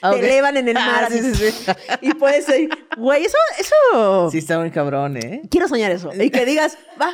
[0.00, 1.10] Ah, te elevan en el Ah, mar.
[1.12, 1.72] sí, sí, sí.
[2.02, 4.30] Y puedes ir, güey, eso, eso.
[4.30, 5.42] Sí, está muy cabrón, ¿eh?
[5.50, 6.10] Quiero soñar eso.
[6.14, 7.10] Y que digas, va,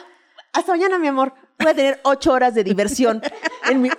[0.53, 1.33] hasta mañana, mi amor.
[1.59, 3.23] Voy a tener ocho horas de diversión
[3.71, 3.91] en mi.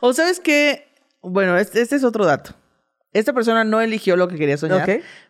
[0.00, 0.88] O sabes qué,
[1.20, 2.54] bueno, este, este es otro dato.
[3.18, 4.86] Esta persona no eligió lo que quería soñar,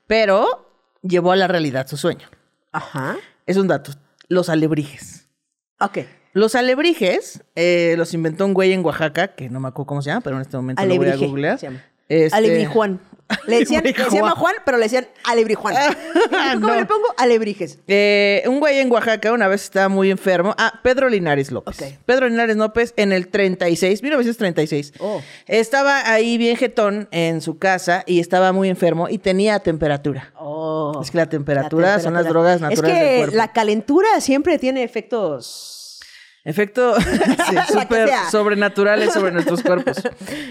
[0.07, 0.71] pero
[1.03, 2.29] llevó a la realidad su sueño.
[2.73, 3.17] Ajá.
[3.47, 3.93] Es un dato.
[4.29, 5.29] Los alebrijes.
[5.81, 5.99] Ok.
[6.33, 10.11] Los alebrijes eh, los inventó un güey en Oaxaca, que no me acuerdo cómo se
[10.11, 11.59] llama, pero en este momento lo voy a googlear.
[11.59, 11.83] se llama.
[12.09, 13.01] Este- Alebrijuan.
[13.47, 14.15] Le decían, se Alebrijuan.
[14.23, 15.75] llama Juan, pero le decían Alebrijuan.
[16.55, 16.75] ¿Cómo No.
[16.77, 17.07] le pongo?
[17.17, 17.79] Alebrijes.
[17.89, 20.55] Eh, un güey en Oaxaca una vez estaba muy enfermo.
[20.59, 21.77] Ah, Pedro Linares López.
[22.05, 24.93] Pedro Linares López en el 36, 1936.
[25.01, 25.21] Oh.
[25.47, 30.33] Estaba ahí bien jetón en su casa y estaba muy enfermo y tenía temperatura.
[30.39, 33.37] Oh, Es que la temperatura son las drogas naturales Es que del cuerpo.
[33.37, 35.73] la calentura siempre tiene efectos.
[36.45, 36.95] Efecto
[37.73, 39.97] súper sobrenaturales sobre nuestros cuerpos.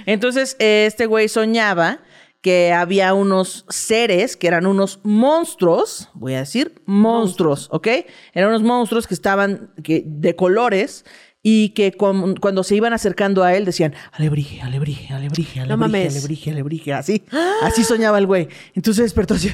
[0.05, 1.99] Entonces, eh, este güey soñaba
[2.45, 7.87] que había unos seres que eran unos monstruos, voy a decir monstruos, ¿ok?
[8.35, 11.05] Eran unos monstruos que estaban que, de colores
[11.41, 16.15] y que cuan- cuando se iban acercando a él decían, alebrije, alebrije, alebrije, alebrije, mames.
[16.15, 17.23] alebrije, alebrije, así.
[17.63, 18.47] Así soñaba el güey.
[18.75, 19.49] Entonces despertó así.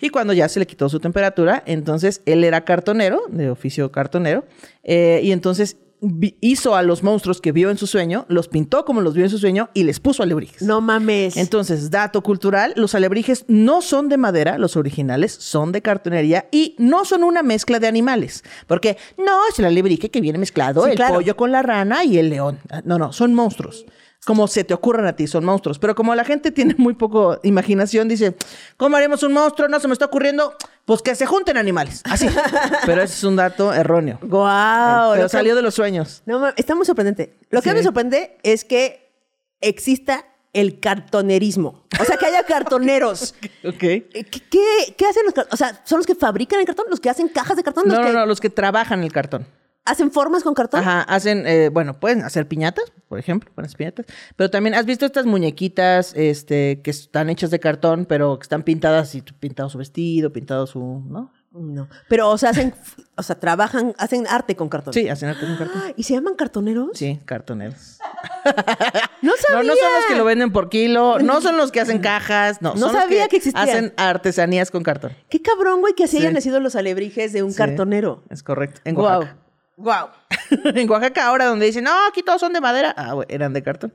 [0.00, 4.44] Y cuando ya se le quitó su temperatura, entonces él era cartonero, de oficio cartonero,
[4.82, 5.76] eh, y entonces
[6.40, 9.30] hizo a los monstruos que vio en su sueño, los pintó como los vio en
[9.30, 10.62] su sueño y les puso alebrijes.
[10.62, 11.36] No mames.
[11.36, 16.74] Entonces, dato cultural, los alebrijes no son de madera, los originales son de cartonería y
[16.78, 20.90] no son una mezcla de animales, porque no es el alebrije que viene mezclado, Sí,
[20.90, 21.14] el claro.
[21.16, 22.58] pollo con la rana y el león.
[22.70, 23.84] Ah, No, no, son monstruos.
[24.26, 25.78] Como se te ocurran a ti, son monstruos.
[25.78, 28.36] Pero como la gente tiene muy poco imaginación, dice,
[28.76, 29.68] ¿cómo haremos un monstruo?
[29.68, 30.54] No se me está ocurriendo.
[30.84, 32.02] Pues que se junten animales.
[32.04, 32.26] Así.
[32.86, 34.18] Pero ese es un dato erróneo.
[34.22, 35.12] Guau.
[35.12, 36.22] Pero lo que- salió de los sueños.
[36.26, 37.36] No está muy sorprendente.
[37.50, 37.76] Lo que Sí.
[37.76, 39.10] me sorprende es que
[39.60, 41.84] exista el cartonerismo.
[42.00, 43.34] O sea, que haya cartoneros.
[43.64, 43.82] Ok.
[43.82, 45.52] Eh, ¿Qué, qué, qué hacen los cartoneros?
[45.54, 46.86] O sea, ¿son los que fabrican el cartón?
[46.88, 47.84] ¿Los que hacen cajas de cartón?
[47.86, 49.46] ¿Los No, que no, no, los que trabajan el cartón.
[49.84, 50.80] Hacen formas con cartón?
[50.80, 54.06] Ajá, hacen, eh, bueno, pueden hacer piñatas, por ejemplo, hacer piñatas,
[54.36, 58.62] pero también has visto estas muñequitas, este, que están hechas de cartón, pero que están
[58.62, 61.32] pintadas y pintado su vestido, pintado su, ¿no?
[61.50, 61.88] No.
[62.08, 62.74] Pero, o sea, hacen,
[63.16, 64.92] o sea, trabajan, hacen arte con cartón.
[64.92, 65.82] Sí, hacen arte con cartón.
[65.96, 66.90] ¿Y se llaman cartoneros?
[66.94, 67.98] Sí, cartoneros.
[69.22, 69.62] No No, sabía.
[69.72, 72.74] no son los que lo venden por kilo, no son los que hacen cajas, no.
[72.74, 73.68] No son los sabía que existían.
[73.68, 75.12] Hacen artesanías con cartón.
[75.28, 76.22] Qué cabrón, güey, que así Sí.
[76.22, 78.22] hayan nacido los alebrijes de un Sí, cartonero.
[78.30, 78.80] Es correcto.
[78.84, 78.96] En.
[78.96, 79.36] Oaxaca.
[79.78, 80.08] Guau.
[80.64, 82.92] en Oaxaca ahora donde dicen, no, aquí todos son de madera.
[82.96, 83.94] Ah, güey, eran de cartón.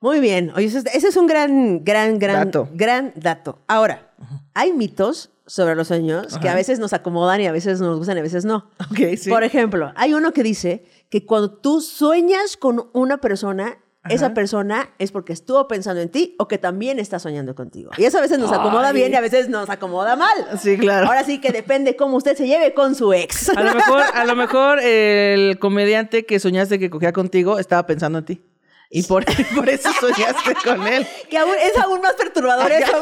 [0.00, 0.52] Muy bien.
[0.54, 2.68] Oye, ese es, un gran, gran, gran Dato.
[2.72, 3.62] gran dato.
[3.66, 4.10] Ahora,
[4.52, 8.16] hay mitos sobre los sueños que a veces nos acomodan y a veces nos gustan
[8.16, 8.68] y a veces no.
[8.90, 9.30] Ok, sí.
[9.30, 13.78] Por ejemplo, hay uno que dice que cuando tú sueñas con una persona,
[14.08, 17.90] esa persona es porque estuvo pensando en ti o que también está soñando contigo.
[17.96, 18.94] Y eso a veces nos acomoda Ay.
[18.94, 20.58] bien y a veces nos acomoda mal.
[20.60, 21.06] Sí, claro.
[21.06, 23.48] Ahora sí que depende cómo usted se lleve con su ex.
[23.50, 28.18] A lo mejor, a lo mejor el comediante que soñaste que cogía contigo estaba pensando
[28.18, 28.42] en ti.
[28.90, 31.06] Y por, por eso soñaste con él.
[31.28, 32.92] que aún, es aún más perturbador eso.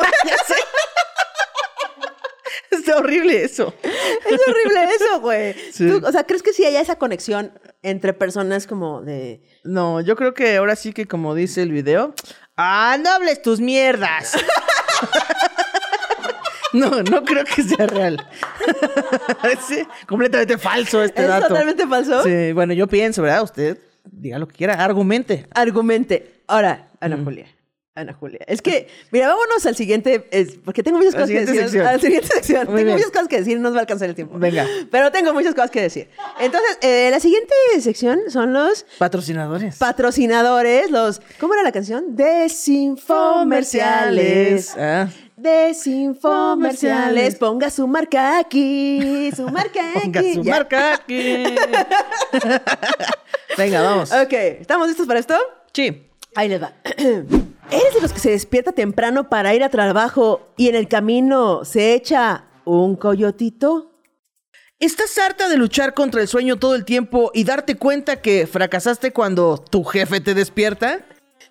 [2.79, 3.75] Está horrible eso.
[3.83, 5.55] Es horrible eso, güey.
[5.73, 5.89] Sí.
[5.91, 7.53] O sea, ¿crees que sí haya esa conexión
[7.83, 9.43] entre personas como de...
[9.65, 12.15] No, yo creo que ahora sí que como dice el video,
[12.57, 14.33] ¡ah, no hables tus mierdas!
[16.75, 18.27] No, no creo que sea real.
[19.69, 21.49] Sí, completamente falso este ¿Es dato.
[21.49, 22.23] totalmente falso?
[22.25, 23.43] Sí, bueno, yo pienso, ¿verdad?
[23.45, 25.47] Usted diga lo que quiera, argumente.
[25.55, 26.41] Argumente.
[26.49, 27.47] Ahora, Ana Julia.
[27.97, 28.41] Ana Julia.
[28.49, 31.61] Es que, mira, vámonos al siguiente, es- porque tengo muchas cosas que decir.
[31.63, 31.87] sección.
[31.87, 32.67] A la siguiente sección.
[32.67, 32.97] Muy tengo bien.
[32.97, 34.37] muchas cosas que decir, no nos va a alcanzar el tiempo.
[34.37, 34.67] Venga.
[34.91, 36.09] Pero tengo muchas cosas que decir.
[36.41, 39.77] Entonces, eh, la siguiente sección son los Patrocinadores.
[39.77, 41.23] patrocinadores, los.
[41.39, 42.17] ¿Cómo era la canción?
[42.17, 44.75] Desinfomerciales.
[44.77, 47.37] Ah, Desinfomerciales.
[47.37, 49.31] Ponga su marca aquí.
[49.37, 50.35] Su marca ponga aquí.
[50.35, 50.51] su Ya.
[50.53, 51.45] marca aquí.
[53.57, 54.11] Venga, vamos.
[54.11, 55.37] Ok, ¿estamos listos para esto?
[55.73, 56.09] Sí.
[56.35, 56.73] Ahí les va.
[57.71, 61.65] ¿Eres de los que se despierta temprano para ir a trabajo y en el camino
[61.65, 63.91] se echa un coyotito?
[64.79, 69.13] ¿Estás harta de luchar contra el sueño todo el tiempo y darte cuenta que fracasaste
[69.13, 71.05] cuando tu jefe te despierta?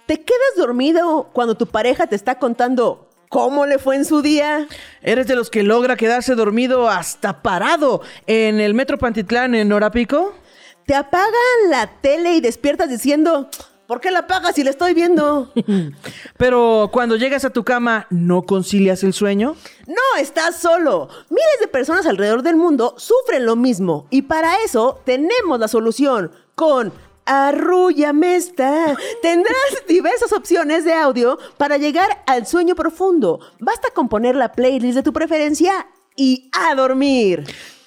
[0.05, 4.67] ¿Te quedas dormido cuando tu pareja te está contando cómo le fue en su día?
[5.01, 10.35] ¿Eres de los que logra quedarse dormido hasta parado en el Metro Pantitlán en Horapico?
[10.85, 11.31] ¿Te apagan
[11.69, 13.49] la tele y despiertas diciendo,
[13.93, 15.53] ¿por qué la apagas si la estoy viendo?
[16.37, 19.55] Pero cuando llegas a tu cama, ¿no concilias el sueño?
[19.85, 21.09] No estás solo.
[21.29, 26.31] Miles de personas alrededor del mundo sufren lo mismo y para eso tenemos la solución
[26.55, 26.91] con
[27.25, 28.97] Arrúllame esta.
[29.21, 29.55] Tendrás
[29.87, 33.41] diversas opciones de audio para llegar al sueño profundo.
[33.59, 35.85] Basta con poner la playlist de tu preferencia
[36.15, 37.43] y a dormir.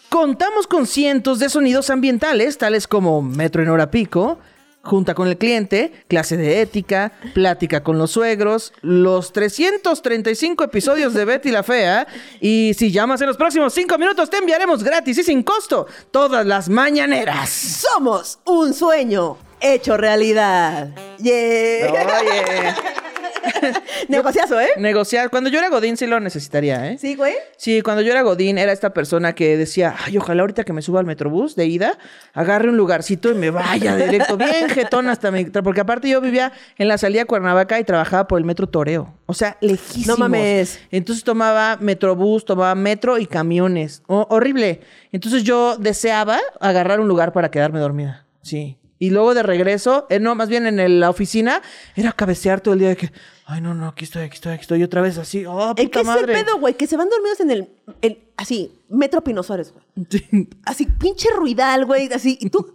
[0.08, 4.38] Contamos con cientos de sonidos ambientales, tales como Metro en hora pico,
[4.86, 11.24] junta con el cliente, clase de ética, plática con los suegros, los 335 episodios de
[11.24, 12.06] Betty la Fea,
[12.40, 16.46] y si llamas en los próximos 5 minutos te enviaremos gratis y sin costo todas
[16.46, 17.50] las mañaneras.
[17.50, 20.90] Somos un sueño hecho realidad.
[21.18, 21.90] Yeah.
[21.90, 23.02] Oye,
[24.08, 24.70] Negociazo, ¿eh?
[24.78, 25.30] negociar.
[25.30, 26.98] Cuando yo era Godín sí lo necesitaría, ¿eh?
[26.98, 27.34] Sí, güey.
[27.56, 30.82] Sí, cuando yo era Godín era esta persona que decía, ay, ojalá ahorita que me
[30.82, 31.98] suba al metrobús de ida,
[32.32, 35.44] agarre un lugarcito y me vaya directo, bien jetón hasta mi...
[35.46, 39.14] Porque aparte yo vivía en la salida de Cuernavaca y trabajaba por el metro Toreo.
[39.26, 40.06] O sea, lejísimos.
[40.06, 40.80] No mames.
[40.90, 44.02] Entonces tomaba metrobús, tomaba metro y camiones.
[44.06, 44.80] Oh, horrible.
[45.12, 48.26] Entonces yo deseaba agarrar un lugar para quedarme dormida.
[48.42, 48.76] Sí.
[48.98, 51.60] Y luego de regreso, eh, no, más bien en el- la oficina,
[51.96, 53.12] era cabecear todo el día de que,
[53.44, 54.80] ay, no, no, aquí estoy, aquí estoy, aquí estoy.
[54.80, 56.74] Y otra vez así, oh, puta ¿En qué es el pedo, güey?
[56.74, 57.68] Que se van dormidos en el,
[58.00, 60.48] el- así, Metro Pino Suárez, güey.
[60.64, 62.74] Así, pinche ruidal, güey, así, y tú,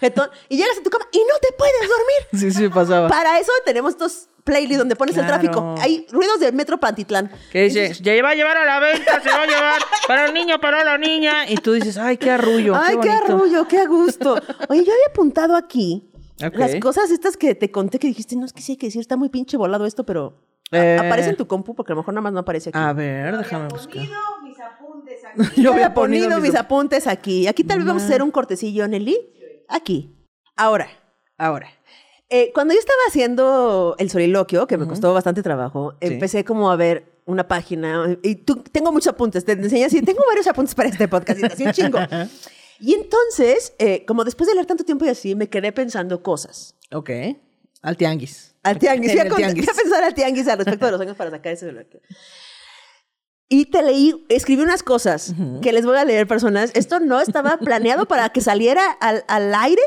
[0.00, 2.52] jetón, y llegas a tu cama y no te puedes dormir.
[2.52, 3.08] Sí, sí, pasaba.
[3.08, 5.40] Para eso tenemos estos playlists donde pones el Claro.
[5.40, 5.74] tráfico.
[5.80, 7.30] Hay ruidos de Metro Pantitlán.
[7.50, 10.34] Que dice, ya va a llevar a la venta, se va a llevar para el
[10.34, 11.48] niño, para la niña.
[11.48, 12.74] Y tú dices, ay, qué arrullo.
[12.76, 13.24] Ay, qué bonito".
[13.34, 14.34] arrullo, qué a gusto.
[14.68, 16.10] Oye, yo había apuntado aquí
[16.44, 16.54] Ok.
[16.56, 19.00] las cosas estas que te conté que dijiste, no es que sí hay que decir,
[19.00, 20.96] está muy pinche volado esto, pero Eh.
[20.98, 22.78] aparece en tu compu porque a lo mejor nada más no aparece aquí.
[22.78, 24.02] A ver, déjame buscar.
[24.42, 25.36] mis apuntes aquí.
[25.62, 27.46] Yo había ponido mis apuntes aquí.
[27.46, 29.16] Aquí tal vez vamos a hacer un cortecillo, Nelly.
[29.68, 30.16] Aquí.
[30.56, 30.88] Ahora,
[31.38, 31.68] ahora.
[32.34, 36.08] Eh, cuando yo estaba haciendo el soliloquio, que me costó bastante trabajo, Sí.
[36.14, 40.20] empecé como a ver una página y tú, tengo muchos apuntes, te enseñé así, tengo
[40.26, 41.98] varios apuntes para este podcast, y así un chingo.
[42.84, 46.74] Y entonces, eh, como después de leer tanto tiempo y así, me quedé pensando cosas.
[46.92, 47.10] Ok.
[47.80, 48.56] Al tianguis.
[48.64, 49.12] Al tianguis.
[49.12, 49.64] Fui a, el con- tianguis.
[49.66, 52.00] fui a pensar al tianguis al respecto de los años para sacar ese soliloquio.
[53.48, 56.72] Y te leí, escribí unas cosas que les voy a leer, personas.
[56.74, 59.82] Esto no estaba planeado para que saliera al, al aire,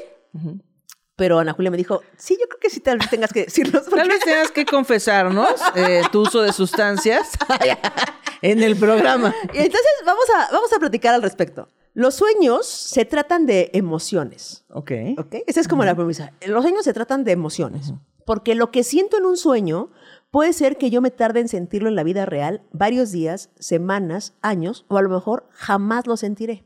[1.15, 3.83] pero Ana Julia me dijo, sí, yo creo que sí tal vez tengas que decirlos.
[3.83, 7.29] porque- Tal vez tengas que confesarnos eh, tu uso de sustancias
[8.41, 9.33] en el programa.
[9.53, 11.67] Y entonces vamos a, vamos a platicar al respecto.
[11.93, 14.65] Los sueños se tratan de emociones.
[14.69, 14.91] Ok.
[15.17, 15.35] ¿Ok?
[15.47, 16.33] Esa es como la premisa.
[16.45, 17.93] Los sueños se tratan de emociones.
[18.25, 19.91] Porque lo que siento en un sueño
[20.31, 24.33] puede ser que yo me tarde en sentirlo en la vida real varios días, semanas,
[24.41, 26.65] años, o a lo mejor jamás lo sentiré.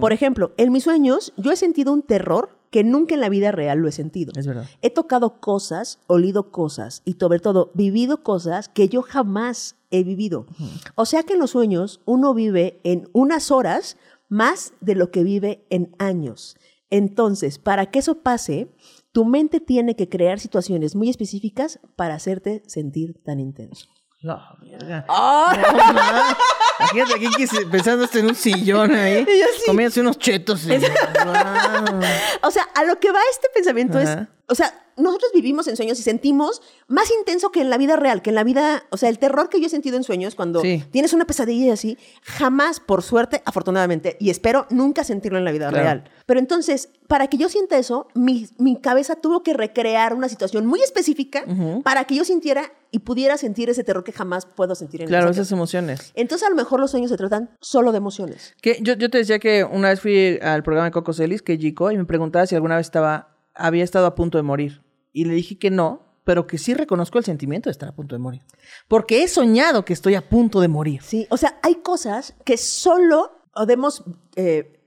[0.00, 3.52] Por ejemplo, en mis sueños yo he sentido un terror que nunca en la vida
[3.52, 4.32] real lo he sentido.
[4.36, 4.66] Es verdad.
[4.82, 10.46] He tocado cosas, olido cosas y sobre todo vivido cosas que yo jamás he vivido.
[10.94, 13.96] O sea que en los sueños uno vive en unas horas
[14.28, 16.56] más de lo que vive en años.
[16.90, 18.68] Entonces, para que eso pase,
[19.12, 23.88] tu mente tiene que crear situaciones muy específicas para hacerte sentir tan intenso.
[24.20, 25.04] La verga.
[25.06, 26.36] No, ma.
[26.80, 29.24] Imagínate aquí pensando en un sillón ahí,
[29.58, 29.62] sí.
[29.66, 30.64] comiéndose unos chetos.
[30.66, 30.72] y-.
[32.42, 34.12] O sea, a lo que va este pensamiento Ajá.
[34.12, 37.96] es, o sea, nosotros vivimos en sueños y sentimos más intenso que en la vida
[37.96, 40.34] real, que en la vida, o sea, el terror que yo he sentido en sueños
[40.34, 40.84] cuando Sí.
[40.90, 45.52] tienes una pesadilla y así, jamás, por suerte, afortunadamente, y espero nunca sentirlo en la
[45.52, 45.82] vida Claro.
[45.84, 46.04] real.
[46.26, 50.66] Pero entonces, para que yo sienta eso, mi, mi cabeza tuvo que recrear una situación
[50.66, 51.44] muy específica
[51.82, 55.26] para que yo sintiera y pudiera sentir ese terror que jamás puedo sentir en Claro,
[55.26, 56.12] el esas emociones.
[56.14, 58.54] Entonces, a lo mejor los sueños se tratan solo de emociones.
[58.62, 61.56] Que yo, yo te decía que una vez fui al programa de Coco Celis, que
[61.58, 64.82] Jico, y me preguntaba si alguna vez estaba, había estado a punto de morir.
[65.12, 68.14] Y le dije que no, pero que sí reconozco el sentimiento de estar a punto
[68.14, 68.42] de morir.
[68.86, 71.00] Porque he soñado que estoy a punto de morir.
[71.02, 74.04] Sí, o sea, hay cosas que solo podemos
[74.36, 74.78] eh,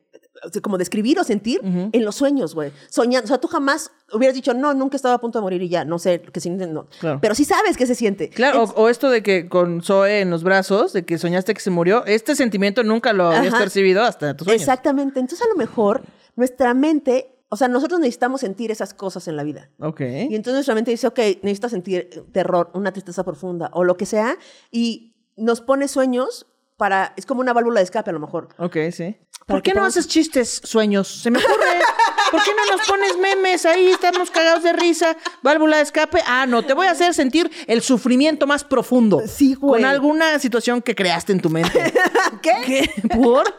[0.62, 2.72] como describir o sentir en los sueños, güey.
[2.90, 5.70] Soñando, o sea, tú jamás hubieras dicho, no, nunca estaba a punto de morir y
[5.70, 6.88] ya, no sé qué siente, no.
[7.00, 7.20] Claro.
[7.22, 8.30] Pero sí sabes qué se siente.
[8.30, 11.54] Claro, Entonces, o, o esto de que con Zoe en los brazos, de que soñaste
[11.54, 13.60] que se murió, este sentimiento nunca lo habías Ajá.
[13.64, 14.62] percibido hasta tus sueños.
[14.62, 15.20] Exactamente.
[15.20, 16.04] Entonces, a lo mejor
[16.36, 19.70] nuestra mente, o sea, nosotros necesitamos sentir esas cosas en la vida.
[19.80, 20.00] Ok.
[20.00, 24.06] Y entonces nuestra mente dice, ok, necesito sentir terror, una tristeza profunda o lo que
[24.06, 24.38] sea,
[24.72, 26.48] y nos pone sueños
[26.78, 28.48] para, es como una válvula de escape a lo mejor.
[28.58, 29.18] Ok, sí.
[29.46, 31.10] ¿Por qué no haces chistes, sueños?
[31.10, 31.82] Se me ocurre.
[32.32, 33.88] ¿Por qué no nos pones memes ahí?
[33.90, 35.18] Estamos cagados de risa.
[35.42, 36.20] Válvula de escape.
[36.26, 39.22] Ah, no, te voy a hacer sentir el sufrimiento más profundo.
[39.28, 39.82] Sí, güey.
[39.82, 41.94] Con alguna situación que creaste en tu mente.
[42.42, 42.52] ¿Qué?
[42.66, 43.08] ¿Qué?
[43.10, 43.54] ¿Por?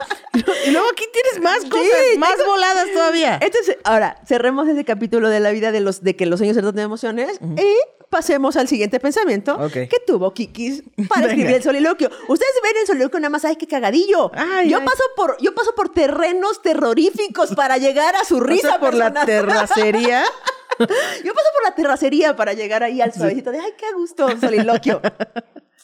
[0.67, 3.39] Y luego aquí tienes más cosas, Sí, más voladas todavía.
[3.43, 6.63] Entonces, ahora, cerremos ese capítulo de la vida de, los, de que los sueños se
[6.63, 7.77] tratan de emociones y
[8.09, 9.73] pasemos al siguiente pensamiento Ok.
[9.73, 12.11] que tuvo Kikis para escribir el soliloquio.
[12.29, 14.31] Ustedes ven el soliloquio nada más, ¡ay, qué cagadillo!
[14.35, 14.85] Ay, yo, ay.
[14.85, 19.13] Paso por, yo paso por terrenos terroríficos para llegar a su risa sea, por la
[19.13, 19.27] personal.
[19.27, 20.23] terracería.
[20.79, 24.29] Yo paso por la terracería para llegar ahí al suavecito de ¡ay, qué gusto!
[24.41, 25.01] Soliloquio.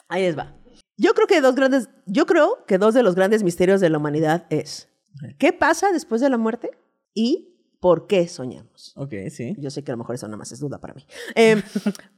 [0.09, 0.55] Ahí les va.
[0.97, 3.99] Yo creo que dos grandes, yo creo que dos de los grandes misterios de la
[3.99, 4.89] humanidad es
[5.39, 6.71] ¿qué pasa después de la muerte?
[7.15, 8.93] y ¿por qué soñamos?
[8.97, 9.55] Ok, sí.
[9.59, 11.07] Yo sé que a lo mejor eso nada más es duda para mí.
[11.37, 11.63] Eh,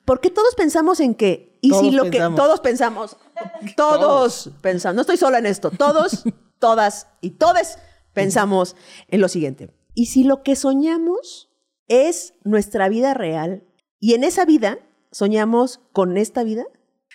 [0.06, 2.30] porque todos pensamos en que, y si Todos lo pensamos.
[2.30, 3.16] que todos pensamos,
[3.76, 6.24] todos pensamos, no estoy sola en esto, todos,
[6.58, 7.76] todas y todes
[8.14, 8.76] pensamos
[9.08, 9.70] en lo siguiente.
[9.94, 11.50] Y si lo que soñamos
[11.88, 13.64] es nuestra vida real
[13.98, 14.78] y en esa vida
[15.12, 16.64] soñamos con esta vida,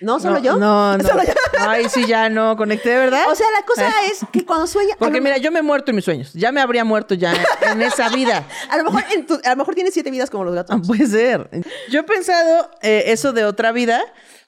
[0.01, 0.57] ¿no solo no, yo?
[0.57, 1.07] No, no.
[1.07, 1.33] ¿Solo yo?
[1.59, 3.23] Ay, sí, ya no conecté, ¿de verdad?
[3.31, 5.63] O sea, la cosa es que cuando sueña, a Porque lo- mira, yo me he
[5.63, 6.33] muerto en mis sueños.
[6.33, 8.45] Ya me habría muerto ya en esa vida.
[8.69, 10.75] a lo mejor, en tu- a lo mejor tienes siete vidas como los gatos.
[10.77, 11.49] Ah, puede ser.
[11.89, 14.01] Yo he pensado eh, eso de otra vida,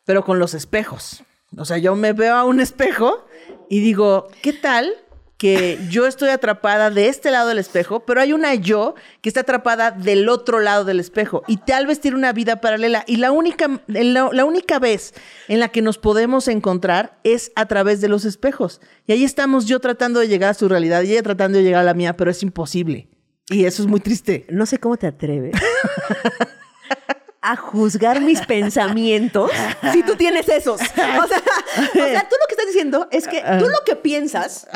[0.04, 1.24] pero con los espejos.
[1.58, 3.26] O sea, yo me veo a un espejo
[3.70, 4.94] y digo, ¿qué tal
[5.38, 9.42] que yo estoy atrapada de este lado del espejo, pero hay una yo que está
[9.42, 13.32] atrapada del otro lado del espejo y tal vez tiene una vida paralela y la
[13.32, 15.14] única, la, única vez
[15.48, 18.82] en la que nos podemos encontrar es a través de los espejos.
[19.06, 21.82] Y ahí estamos yo tratando de llegar a su realidad y ella tratando de llegar
[21.82, 23.08] a la mía, pero es imposible.
[23.50, 24.46] Y eso es muy triste.
[24.50, 25.54] No sé cómo te atreves
[27.42, 29.52] a juzgar mis pensamientos
[29.94, 30.82] si tú tienes esos.
[30.82, 34.68] O sea, tú lo que estás diciendo es que tú lo que piensas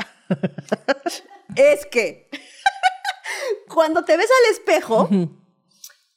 [1.55, 2.29] es que
[3.67, 5.09] cuando te ves al espejo,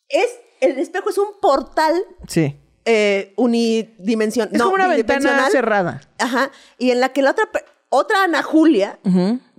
[0.09, 0.29] es,
[0.61, 1.95] el espejo es un portal
[2.29, 2.59] Sí.
[2.85, 4.55] eh, unidimensional.
[4.55, 6.01] Es como una ventana cerrada.
[6.19, 6.51] Ajá.
[6.79, 7.49] Y en la que la otra,
[7.89, 8.99] otra Ana Julia,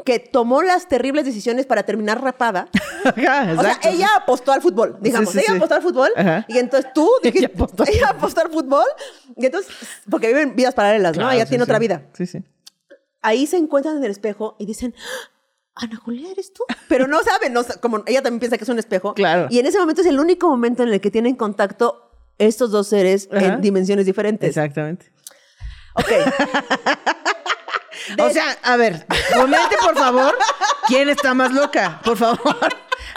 [0.03, 2.67] que tomó las terribles decisiones para terminar rapada,
[3.05, 5.29] Ajá, o sea, ella apostó al fútbol, digamos.
[5.31, 5.57] Sí, sí, ella sí.
[5.57, 6.09] apostó al fútbol.
[6.15, 6.45] Ajá.
[6.47, 8.85] Y entonces tú dijiste, Ella apostó al ella apostó al fútbol.
[9.37, 9.71] Y entonces,
[10.09, 11.21] porque viven vidas paralelas, ¿no?
[11.23, 12.03] Claro, Ella tiene otra vida.
[12.13, 12.43] Sí, sí.
[13.25, 15.29] Ahí se encuentran en el espejo y dicen, "Ah,
[15.83, 16.63] Ana Julia, ¿eres tú?
[16.87, 19.13] Pero no saben, no, como ella también piensa que es un espejo.
[19.13, 19.47] Claro.
[19.49, 22.87] Y en ese momento es el único momento en el que tienen contacto estos dos
[22.87, 23.45] seres Ajá.
[23.45, 24.47] en dimensiones diferentes.
[24.49, 25.11] Exactamente.
[25.95, 26.07] Ok.
[28.19, 30.37] O sea, a ver, comente por favor
[30.87, 32.55] quién está más loca, por favor.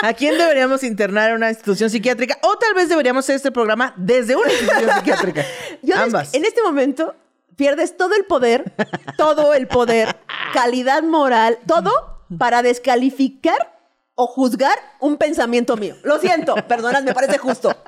[0.03, 2.39] ¿A quién deberíamos internar en una institución psiquiátrica?
[2.43, 5.45] O tal vez deberíamos hacer este programa desde una institución psiquiátrica.
[5.83, 6.33] Yo Ambas.
[6.33, 7.15] en este momento
[7.59, 8.73] pierdes todo el poder,
[9.19, 10.17] todo el poder,
[10.55, 11.91] calidad moral, todo
[12.39, 13.77] para descalificar
[14.15, 15.97] o juzgar un pensamiento mío.
[16.05, 17.77] Lo siento, perdonas, me parece justo.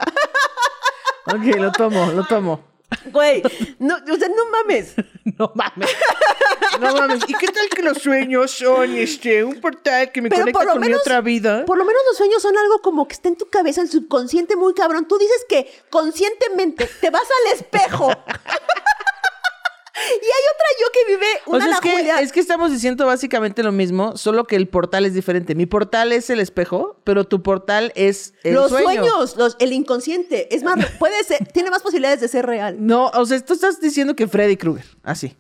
[1.27, 2.65] Ok, lo tomo, lo tomo.
[3.13, 3.43] Güey,
[3.79, 4.95] no, o sea, no mames.
[5.39, 5.91] No mames.
[6.81, 7.21] No mames.
[7.29, 10.81] ¿Y qué tal que los sueños son este un portal que me Pero conecta con
[10.81, 11.65] mi otra vida?
[11.67, 14.57] por lo menos los sueños son algo como que está en tu cabeza, el subconsciente
[14.57, 15.07] muy cabrón.
[15.07, 18.11] Tú dices que conscientemente te vas al espejo.
[20.09, 22.21] Y hay otra yo que vive O una sea, es que, Julia.
[22.21, 25.55] es que estamos diciendo básicamente lo mismo, solo que el portal es diferente.
[25.55, 29.05] Mi portal es el espejo, pero tu portal es el los sueño.
[29.05, 30.55] sueños, los, el inconsciente.
[30.55, 32.77] Es más, puede ser, tiene más posibilidades de ser real.
[32.79, 35.37] No, o sea, tú estás diciendo que Freddy Krueger, así.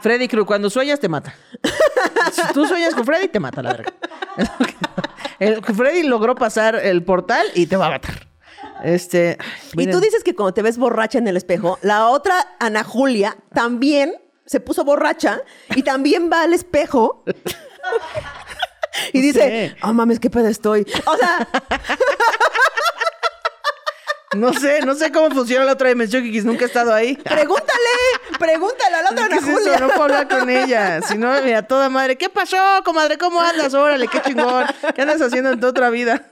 [0.00, 1.34] Freddy Krueger, cuando sueñas te mata.
[2.32, 3.92] si tú sueñas con Freddy, te mata, la verga.
[5.38, 8.28] El, Freddy logró pasar el portal y te va a matar.
[8.82, 9.38] Este.
[9.74, 13.36] Y tú dices que cuando te ves borracha en el espejo, la otra Ana Julia
[13.54, 14.14] también
[14.44, 15.40] se puso borracha
[15.74, 17.24] y también va al espejo
[19.12, 19.76] y dice, sé.
[19.82, 20.86] oh mames, qué pedo estoy.
[21.06, 21.48] O sea,
[24.34, 26.44] No sé, no sé cómo funciona la otra dimensión, Kikis.
[26.44, 27.16] Nunca he estado ahí.
[27.16, 27.90] pregúntale,
[28.38, 29.78] pregúntale a la otra ¿Qué es eso?
[29.78, 31.02] No puedo hablar con ella.
[31.02, 32.16] Si no, mira, toda madre.
[32.16, 33.18] ¿Qué pasó, comadre?
[33.18, 33.74] ¿Cómo andas?
[33.74, 34.64] Órale, qué chingón.
[34.94, 36.24] ¿Qué andas haciendo en tu otra vida?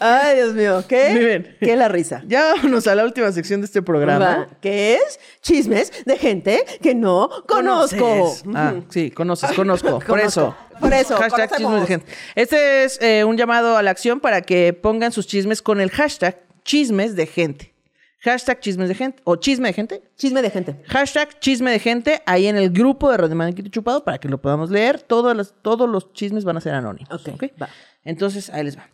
[0.00, 1.14] Ay, Dios mío, ¿qué?
[1.14, 1.56] Bien.
[1.60, 2.22] ¿Qué la risa?
[2.26, 4.48] Ya vámonos a la última sección de este programa.
[4.60, 5.18] ¿Qué es?
[5.40, 7.96] Chismes de gente que no conozco.
[7.98, 8.44] Conoces.
[8.54, 9.98] Ah, sí, conoces, conozco.
[9.98, 10.26] Por Conozco.
[10.28, 10.56] eso.
[10.80, 12.06] Por eso, Hashtag chismes de gente.
[12.34, 15.90] Este es eh, un llamado a la acción para que pongan sus chismes con el
[15.90, 17.72] hashtag chismes de gente.
[18.20, 19.20] Hashtag chismes de gente.
[19.24, 20.02] O chisme de gente.
[20.16, 20.76] Chisme de gente.
[20.86, 24.40] Hashtag chisme de gente ahí en el grupo de Radio Manquito Chupado para que lo
[24.40, 25.00] podamos leer.
[25.02, 27.10] Todos los, todos los chismes van a ser anónimos.
[27.26, 27.68] Ok, va.
[28.04, 28.88] Entonces, ahí les va.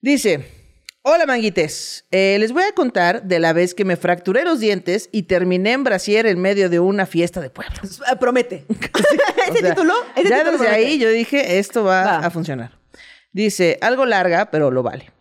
[0.00, 0.44] Dice,
[1.02, 5.08] hola manguites, Eh, les voy a contar de la vez que me fracturé los dientes
[5.12, 7.76] y terminé en brasier en medio de una fiesta de pueblo.
[8.20, 8.64] Promete.
[9.48, 9.94] ¿Ese sea, título?
[10.16, 10.74] ¿Ese ya título desde promete?
[10.74, 12.18] ahí yo dije, esto va, Va.
[12.26, 12.76] a funcionar.
[13.30, 15.12] Dice, algo larga, pero lo vale.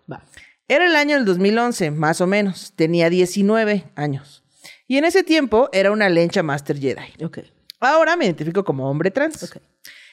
[0.68, 2.74] Era el año del 2011, más o menos.
[2.76, 4.43] Tenía 19 años.
[4.88, 7.24] Y en ese tiempo era una lencha Master Jedi.
[7.24, 7.39] Ok.
[7.80, 9.43] Ahora me identifico como hombre trans.
[9.43, 9.57] Ok.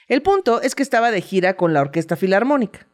[0.08, 2.86] El punto es que estaba de gira con la Orquesta Filarmónica.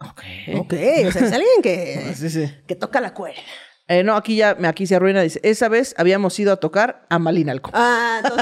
[0.00, 0.22] Ok.
[0.56, 0.72] Ok,
[1.06, 2.50] o sea, es alguien que, Sí, sí.
[2.66, 3.40] que toca la cuerda.
[3.86, 5.20] Eh, no, aquí ya aquí se arruina.
[5.22, 7.70] Dice, esa vez habíamos ido a tocar a Malinalco.
[7.74, 8.20] Ah.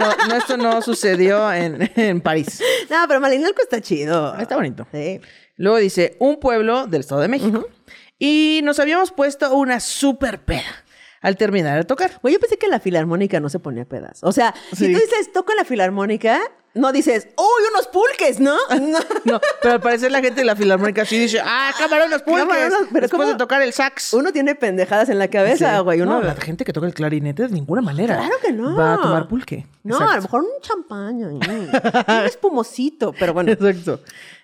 [0.00, 2.62] No, no, esto no sucedió en, en París.
[2.88, 4.34] No, pero Malinalco está chido.
[4.38, 4.88] Está bonito.
[4.94, 5.20] Sí.
[5.60, 7.68] Luego dice, un pueblo del Estado de México.
[8.18, 10.84] Y nos habíamos puesto una super peda
[11.20, 12.12] al terminar de tocar.
[12.22, 14.20] Güey, yo pensé que la filarmónica no se ponía pedas.
[14.22, 14.86] O sea, Sí.
[14.86, 16.40] si tú dices toca la filarmónica,
[16.72, 18.40] no dices, ¡Uy, unos pulques!
[18.40, 18.56] ¿No?
[18.80, 18.98] No.
[19.24, 22.46] No, pero al parecer la gente de la filarmónica sí dice, ¡ah, camarones pulques!
[22.46, 23.32] Camarones, pero después ¿cómo?
[23.32, 24.14] de tocar el sax.
[24.14, 25.82] Uno tiene pendejadas en la cabeza, Sí.
[25.82, 26.00] güey.
[26.00, 26.20] Uno...
[26.20, 28.16] No, la gente que toca el clarinete de ninguna manera.
[28.16, 28.76] Claro que no.
[28.76, 29.66] Va a tomar pulque.
[29.82, 30.12] No, Exacto.
[30.12, 31.28] a lo mejor un champaña.
[31.28, 31.40] Un
[32.26, 33.52] espumosito, pero bueno.
[33.52, 34.00] Exacto.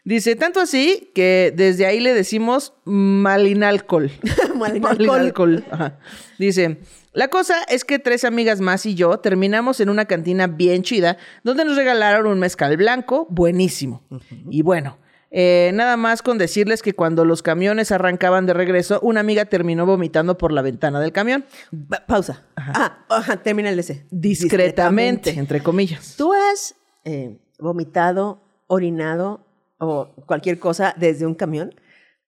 [0.07, 4.11] Dice, tanto así que desde ahí le decimos malinalcohol.
[4.55, 5.07] Malinalcohol.
[5.07, 5.65] Malinalcohol.
[5.69, 5.99] Ajá.
[6.39, 6.79] Dice,
[7.13, 11.17] la cosa es que tres amigas más y yo terminamos en una cantina bien chida
[11.43, 14.05] donde nos regalaron un mezcal blanco buenísimo.
[14.49, 14.97] Y bueno,
[15.33, 19.87] eh, nada más con decirles que cuando los camiones arrancaban de regreso, una amiga terminó
[19.87, 21.45] vomitando por la ventana del camión.
[21.89, 22.45] Pa- pausa.
[22.57, 24.07] Ah, ajá, termina el ese.
[24.13, 26.15] Discretamente, entre comillas.
[26.17, 29.46] ¿Tú has eh, vomitado, orinado
[29.79, 31.75] o cualquier cosa desde un camión?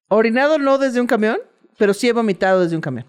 [0.09, 1.39] Orinado no desde un camión,
[1.77, 3.07] pero sí he vomitado desde un camión.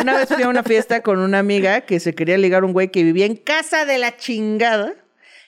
[0.00, 2.72] Una vez fui a una fiesta con una amiga que se quería ligar a un
[2.72, 4.94] güey que vivía en casa de la chingada.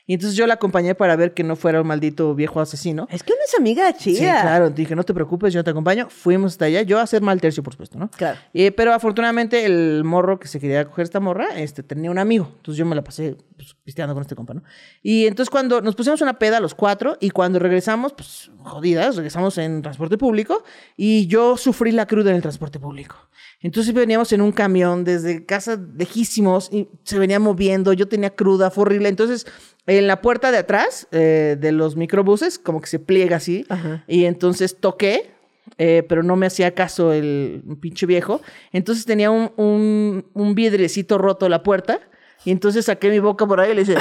[0.05, 3.07] Y entonces yo la acompañé para ver que no fuera un maldito viejo asesino.
[3.11, 4.19] Es que una es amiga chida.
[4.19, 4.69] Sí, claro.
[4.69, 6.11] Dije, no te preocupes, yo te acompaño.
[6.11, 6.83] Fuimos hasta allá.
[6.83, 8.11] Yo a hacer mal tercio, por supuesto, ¿no?
[8.11, 8.39] Claro.
[8.53, 12.53] Eh, pero afortunadamente el morro que se quería coger esta morra, este, tenía un amigo.
[12.57, 14.63] Entonces yo me la pasé pues, pisteando con este compa, ¿no?
[15.03, 19.59] Y entonces cuando nos pusimos una peda los cuatro y cuando regresamos, pues jodidas, regresamos
[19.59, 20.63] en transporte público
[20.97, 23.17] y yo sufrí la cruda en el transporte público.
[23.61, 28.71] Entonces veníamos en un camión desde casa lejísimos y se venía moviendo, yo tenía cruda,
[28.71, 29.09] fue horrible.
[29.09, 29.47] Entonces
[29.87, 34.05] en la puerta de atrás eh, de los microbuses como que se pliega así Ajá.
[34.07, 35.33] y entonces toqué
[35.79, 38.41] eh, pero no me hacía caso el pinche viejo.
[38.73, 42.01] Entonces tenía un, un, un vidriecito roto la puerta.
[42.45, 43.97] Y entonces saqué mi boca por ahí y le hice.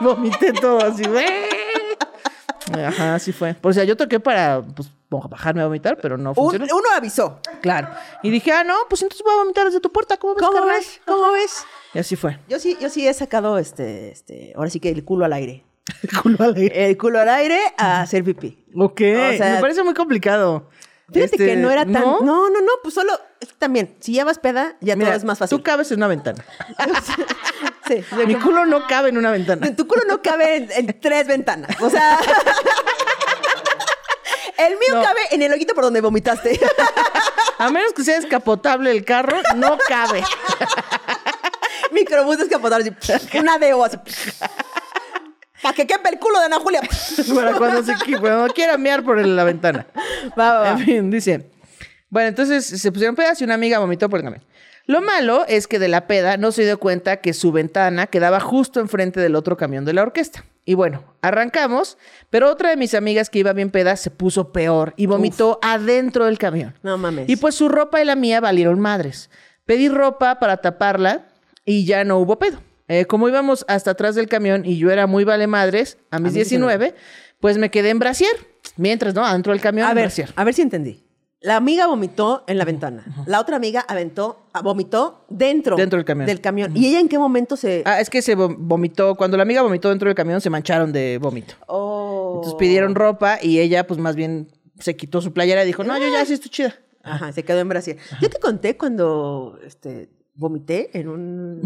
[0.00, 1.02] y vomité todo así.
[2.84, 3.56] Ajá, así fue.
[3.62, 6.64] O sea, yo toqué para pues, bajarme a vomitar, pero no Un- funcionó.
[6.72, 7.40] uno avisó.
[7.60, 7.88] Claro.
[8.22, 10.16] Y dije, ah, no, pues entonces voy a vomitar desde tu puerta.
[10.16, 11.00] ¿Cómo ves, ¿Cómo ves?
[11.04, 11.64] ¿Cómo ves?
[11.94, 12.38] Y así fue.
[12.48, 15.64] Yo sí, yo sí he sacado este, este, ahora sí que el culo al aire.
[16.22, 16.88] Culo alegre.
[16.90, 18.64] El culo al aire a hacer pipí.
[18.76, 19.00] Ok.
[19.00, 20.70] O sea, me parece muy complicado.
[21.12, 21.92] Fíjate Este, que no era tan.
[22.02, 22.20] ¿no?
[22.20, 23.12] No, no, no, pues solo.
[23.58, 25.58] también, si llevas peda, ya Mira, todo es más fácil.
[25.58, 26.44] Tú cabes en una ventana.
[27.88, 28.02] sí.
[28.26, 29.74] Mi culo no cabe en una ventana.
[29.76, 31.80] Tu culo no cabe en, en tres ventanas.
[31.80, 32.18] O sea.
[34.58, 35.02] El mío No.
[35.02, 36.60] cabe en el hoyito por donde vomitaste.
[37.58, 40.22] A menos que sea descapotable el carro, no cabe.
[41.90, 43.96] Microbús descapotable, así, una deo así.
[45.62, 46.80] Para que quepa el culo de Ana Julia.
[47.34, 49.86] Para cuando se cuando quiera mear por la ventana.
[50.38, 50.70] Va, va.
[50.70, 51.50] En fin, dice.
[52.10, 54.44] Bueno, entonces se pusieron pedas y una amiga vomitó por el camión.
[54.86, 58.40] Lo malo es que de la peda no se dio cuenta que su ventana quedaba
[58.40, 60.44] justo enfrente del otro camión de la orquesta.
[60.64, 61.98] Y bueno, arrancamos,
[62.30, 66.26] pero otra de mis amigas que iba bien peda se puso peor y vomitó adentro
[66.26, 66.74] del camión.
[66.82, 67.28] No mames.
[67.28, 69.30] Y pues su ropa y la mía valieron madres.
[69.64, 71.26] Pedí ropa para taparla
[71.64, 72.58] y ya no hubo pedo.
[72.92, 76.32] Eh, como íbamos hasta atrás del camión y yo era muy vale madres, a mis
[76.32, 76.94] mí 19,
[77.40, 78.30] pues me quedé en brasier.
[78.76, 79.24] Mientras, ¿no?
[79.24, 80.30] Adentro del camión, a en ver, brasier.
[80.36, 81.02] a ver si entendí.
[81.40, 83.04] La amiga vomitó en la ventana.
[83.26, 86.26] La otra amiga aventó, ah, vomitó dentro, Dentro del camión.
[86.26, 86.76] Del camión.
[86.76, 87.82] ¿Y ella en qué momento se.?
[87.84, 89.16] Ah, es que se vom- vomitó.
[89.16, 91.54] Cuando la amiga vomitó dentro del camión, se mancharon de vómito.
[91.66, 92.34] Oh.
[92.36, 95.98] Entonces pidieron ropa y ella, pues más bien se quitó su playera y dijo: No,
[95.98, 96.74] yo ya sí estoy chida.
[97.02, 97.96] Ajá, se quedó en Brasil.
[98.20, 101.62] Yo te conté cuando este, vomité en un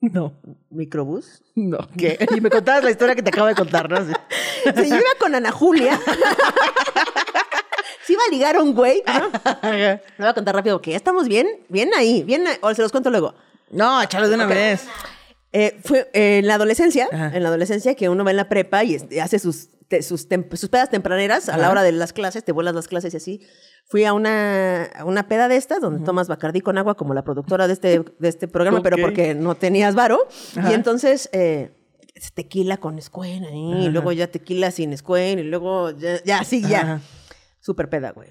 [0.00, 0.32] No,
[0.70, 1.42] microbús.
[1.54, 1.78] no.
[1.96, 2.18] ¿Qué?
[2.34, 3.98] Y me contabas la historia que te acabo de contar, ¿no?
[4.06, 4.12] Sí.
[4.74, 5.98] Se iba con Ana Julia.
[8.06, 9.02] se iba a ligar a un güey.
[9.06, 9.30] ¿no?
[9.70, 12.56] Le voy a contar rápido que ya estamos bien, bien ahí, bien ahí.
[12.62, 13.34] O se los cuento luego.
[13.70, 14.84] No, échalo de una vez.
[15.52, 17.32] Eh, fue eh, en la adolescencia, Ajá.
[17.34, 20.54] en la adolescencia que uno va en la prepa y hace sus, te- sus, tem-
[20.56, 23.40] sus pedas tempraneras a la hora de las clases, te vuelas las clases y así.
[23.90, 27.24] Fui a una, a una peda de estas donde tomas Bacardí con agua como la
[27.24, 30.28] productora de este, de este programa, pero porque no tenías varo.
[30.56, 30.70] Ajá.
[30.70, 31.72] Y entonces eh,
[32.34, 36.62] tequila con escuela ahí, y luego ya tequila sin escuela y luego ya, ya sí,
[36.62, 36.80] ya.
[36.82, 37.00] Ajá.
[37.58, 38.28] Súper peda, güey.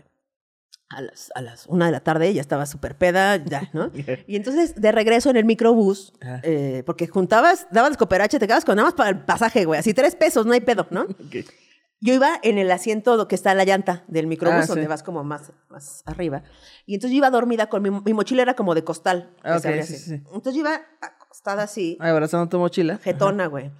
[0.91, 3.91] A las, a las una de la tarde ya estaba súper peda, ya, ¿no?
[4.27, 8.77] Y entonces, de regreso en el microbús, eh, porque juntabas, dabas cooperacha, te quedabas con
[8.77, 9.79] nada más para el pasaje, güey.
[9.81, 11.05] Así tres pesos, no hay pedo, ¿no?
[12.01, 14.87] Yo iba en el asiento que está en la llanta del microbús, Ah, donde sí.
[14.87, 16.43] vas como más, más arriba.
[16.85, 19.31] Y entonces yo iba dormida con mi, mi mochila, era como de costal.
[19.43, 20.13] que Ah, se ok, abría sí, sí.
[20.13, 22.99] Entonces yo iba acostada así, Abrazando tu mochila.
[23.03, 23.71] jetona, güey.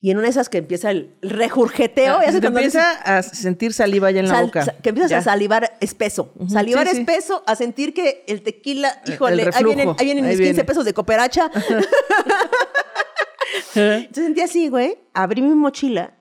[0.00, 3.72] Y en una de esas que empieza el regurgeteo, Ah, ya se empieza a sentir
[3.72, 4.64] saliva ya en la Sal- boca.
[4.64, 5.18] sa- que empiezas Ya.
[5.18, 6.32] a salivar espeso.
[6.48, 7.00] Salivar sí, sí.
[7.00, 10.52] espeso, a sentir que el tequila, híjole, el ahí vienen, ahí vienen ahí mis 15
[10.52, 10.64] viene.
[10.64, 11.50] pesos de cooperacha.
[13.74, 16.14] Entonces sentí así, güey, abrí mi mochila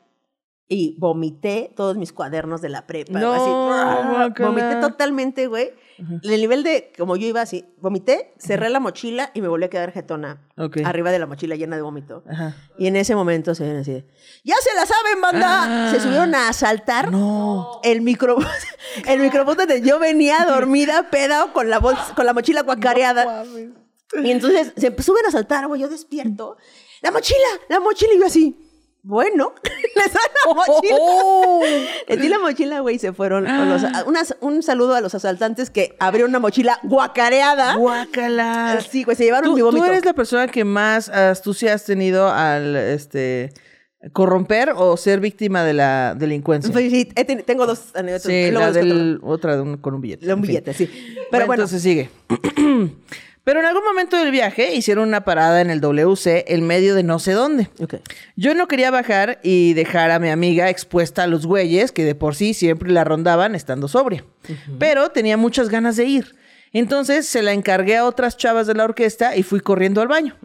[0.69, 3.17] y vomité todos mis cuadernos de la prepa.
[3.19, 4.49] No, así, guácala.
[4.49, 5.71] vomité totalmente, güey.
[6.23, 9.69] El nivel de, como yo iba así, vomité, cerré la mochila y me volví a
[9.69, 10.45] quedar jetona.
[10.57, 10.77] Ok.
[10.85, 12.23] Arriba de la mochila llena de vómito.
[12.29, 12.55] Ajá.
[12.77, 14.05] Y en ese momento se ven así de,
[14.43, 15.87] ¡ya se la saben, banda!
[15.87, 15.91] Ah.
[15.91, 17.79] se subieron a asaltar No.
[17.83, 18.45] el microbús,
[19.07, 23.43] el microbús donde yo venía dormida, peda, con la, bolsa- con la mochila guacareada.
[24.23, 26.57] y entonces se suben a asaltar, güey, yo despierto.
[27.01, 27.39] ¡La mochila!
[27.69, 28.13] ¡La mochila!
[28.15, 28.66] Y yo así,
[29.07, 29.53] bueno,
[29.95, 30.95] les doy la mochila.
[30.99, 31.63] Oh.
[32.09, 33.45] Les di la mochila, güey, y se fueron.
[33.45, 37.75] con los- unas- un saludo a los asaltantes que abrieron una mochila guacareada.
[37.75, 38.79] Guácala.
[38.89, 39.85] Sí, güey, se llevaron ¿Tú, mi tú vómito.
[39.85, 43.53] eres la persona que más astucia has tenido al este
[44.13, 46.73] corromper o ser víctima de la delincuencia.
[46.75, 47.05] Sí,
[47.45, 48.27] tengo dos anécdotas.
[48.31, 50.25] Sí, la del otra de un- con un billete.
[50.25, 50.47] De un fin.
[50.49, 50.89] billete, sí.
[51.31, 52.09] Pero bueno, entonces sigue.
[53.47, 57.03] Pero en algún momento del viaje hicieron una parada en el WC en medio de
[57.03, 57.69] no sé dónde.
[58.35, 62.13] Yo no quería bajar y dejar a mi amiga expuesta a los güeyes que de
[62.13, 64.25] por sí siempre la rondaban estando sobria.
[64.79, 66.35] Pero tenía muchas ganas de ir.
[66.73, 70.35] Entonces se la encargué a otras chavas de la orquesta y fui corriendo al baño.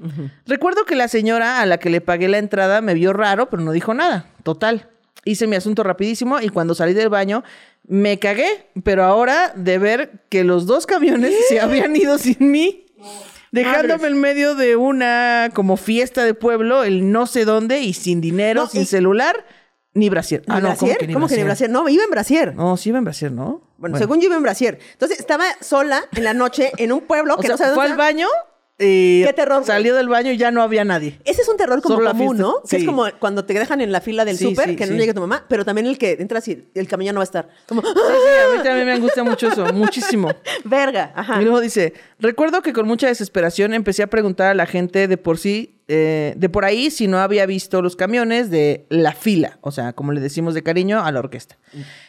[0.47, 3.65] Recuerdo que la señora a la que le pagué la entrada me vio raro, pero
[3.65, 4.27] no dijo nada.
[4.45, 4.91] Total.
[5.25, 7.43] Hice mi asunto rapidísimo y cuando salí del baño
[7.87, 12.87] me cagué, pero ahora de ver que los dos camiones se habían ido sin mí.
[13.51, 18.21] Dejándome en medio de una como fiesta de pueblo, el no sé dónde y sin
[18.21, 19.45] dinero, No, sin y- celular,
[19.95, 20.43] ni brasier.
[20.47, 20.97] ¿Ni brasier?
[21.13, 21.69] ¿Cómo que ni brasier?
[21.71, 22.55] No, iba en brasier.
[22.55, 23.61] No, sí iba en brasier, ¿no?
[23.77, 24.79] Bueno, según yo iba en brasier.
[24.93, 27.89] Entonces estaba sola en la noche en un pueblo O que sea, no sabe fue
[27.89, 28.25] dónde al está.
[28.25, 28.29] baño
[28.79, 31.19] y Qué terror, salió del baño y ya no había nadie.
[31.25, 32.37] Ese es un terror como Solo común.
[32.39, 32.55] ¿no?
[32.69, 32.87] Que es Sí.
[32.87, 34.99] como cuando te dejan en la fila del Sí, súper, sí, que no sí.
[34.99, 37.49] llegue tu mamá, pero también el que entras y el camino no va a estar.
[37.67, 40.31] Como, Sí, sí, a mí también me angustia mucho eso, muchísimo.
[40.65, 41.41] verga, ajá.
[41.41, 45.17] Y luego dice, recuerdo que con mucha desesperación empecé a preguntar a la gente de
[45.17, 49.59] por sí, eh, de por ahí, si no había visto los camiones de la fila,
[49.61, 51.59] o sea, como le decimos de cariño a la orquesta.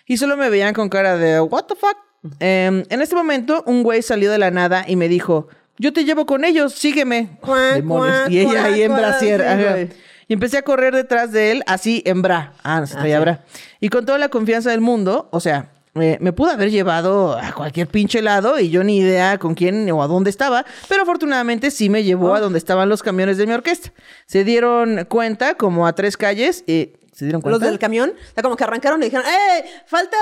[0.08, 1.98] Y solo me veían con cara de, what the fuck.
[2.40, 6.06] Em, en este momento, un güey salió de la nada y me dijo, yo te
[6.06, 7.38] llevo con ellos, sígueme.
[7.74, 8.18] Demonios.
[8.22, 9.90] cuac, Y ella ahí en brasier.
[9.90, 9.98] sí.
[10.28, 12.54] Y empecé a correr detrás de él, así en bra.
[12.64, 13.44] Ah, no se traía Ah, bra.
[13.82, 17.52] Y con toda la confianza del mundo, o sea, eh, me pudo haber llevado a
[17.52, 21.70] cualquier pinche lado y yo ni idea con quién o a dónde estaba, pero afortunadamente
[21.72, 23.92] sí me llevó a donde estaban los camiones de mi orquesta.
[24.26, 26.94] Se dieron cuenta como a tres calles y...
[27.14, 27.60] ¿Se dieron cuenta?
[27.60, 29.64] Los del camión, o sea, como que arrancaron y dijeron, ¡eh!
[29.86, 30.18] Falta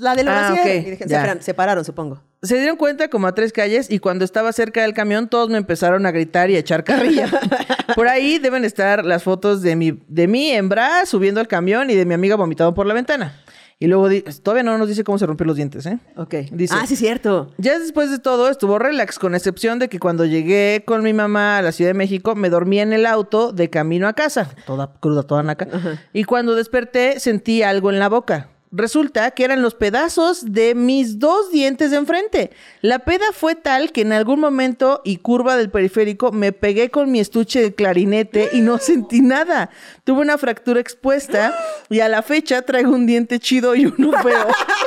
[0.00, 0.80] la del Ah, brasier.
[0.80, 2.22] ok, Y dijeron, se, pararon, supongo.
[2.42, 5.58] Se dieron cuenta como a tres calles y cuando estaba cerca del camión todos me
[5.58, 7.28] empezaron a gritar y a echar carrilla.
[7.94, 11.90] por ahí deben estar las fotos de, mi, de mí en bra subiendo al camión
[11.90, 13.40] y de mi amiga vomitando por la ventana.
[13.78, 14.08] Y luego
[14.42, 15.98] todavía no nos dice cómo se rompió los dientes, ¿eh?
[16.16, 16.34] Ok.
[16.50, 17.52] Dice- ah, sí, cierto.
[17.58, 21.58] Ya después de todo estuvo relax, con excepción de que cuando llegué con mi mamá
[21.58, 24.94] a la Ciudad de México, me dormí en el auto de camino a casa, toda
[24.98, 25.68] cruda, toda naca.
[26.14, 28.48] Y cuando desperté sentí algo en la boca.
[28.72, 32.50] Resulta que eran los pedazos de mis dos dientes de enfrente.
[32.82, 37.12] La peda fue tal que en algún momento y curva del periférico me pegué con
[37.12, 39.70] mi estuche de clarinete y no sentí nada.
[40.04, 41.56] Tuve una fractura expuesta
[41.88, 44.46] y a la fecha traigo un diente chido y uno feo.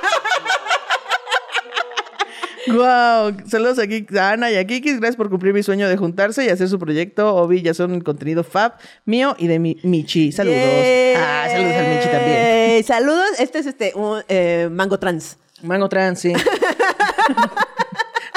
[2.72, 4.94] Wow, saludos aquí a Ana y a Kiki.
[4.94, 7.36] Gracias por cumplir mi sueño de juntarse y hacer su proyecto.
[7.36, 8.74] Obi, ya son el contenido fab
[9.06, 10.32] mío y de mi Michi.
[10.32, 10.58] Saludos.
[10.58, 11.16] Yay.
[11.16, 12.84] Ah, saludos al Michi también.
[12.84, 13.30] Saludos.
[13.40, 15.38] Este es este un, eh, Mango Trans.
[15.62, 16.34] Mango trans, sí.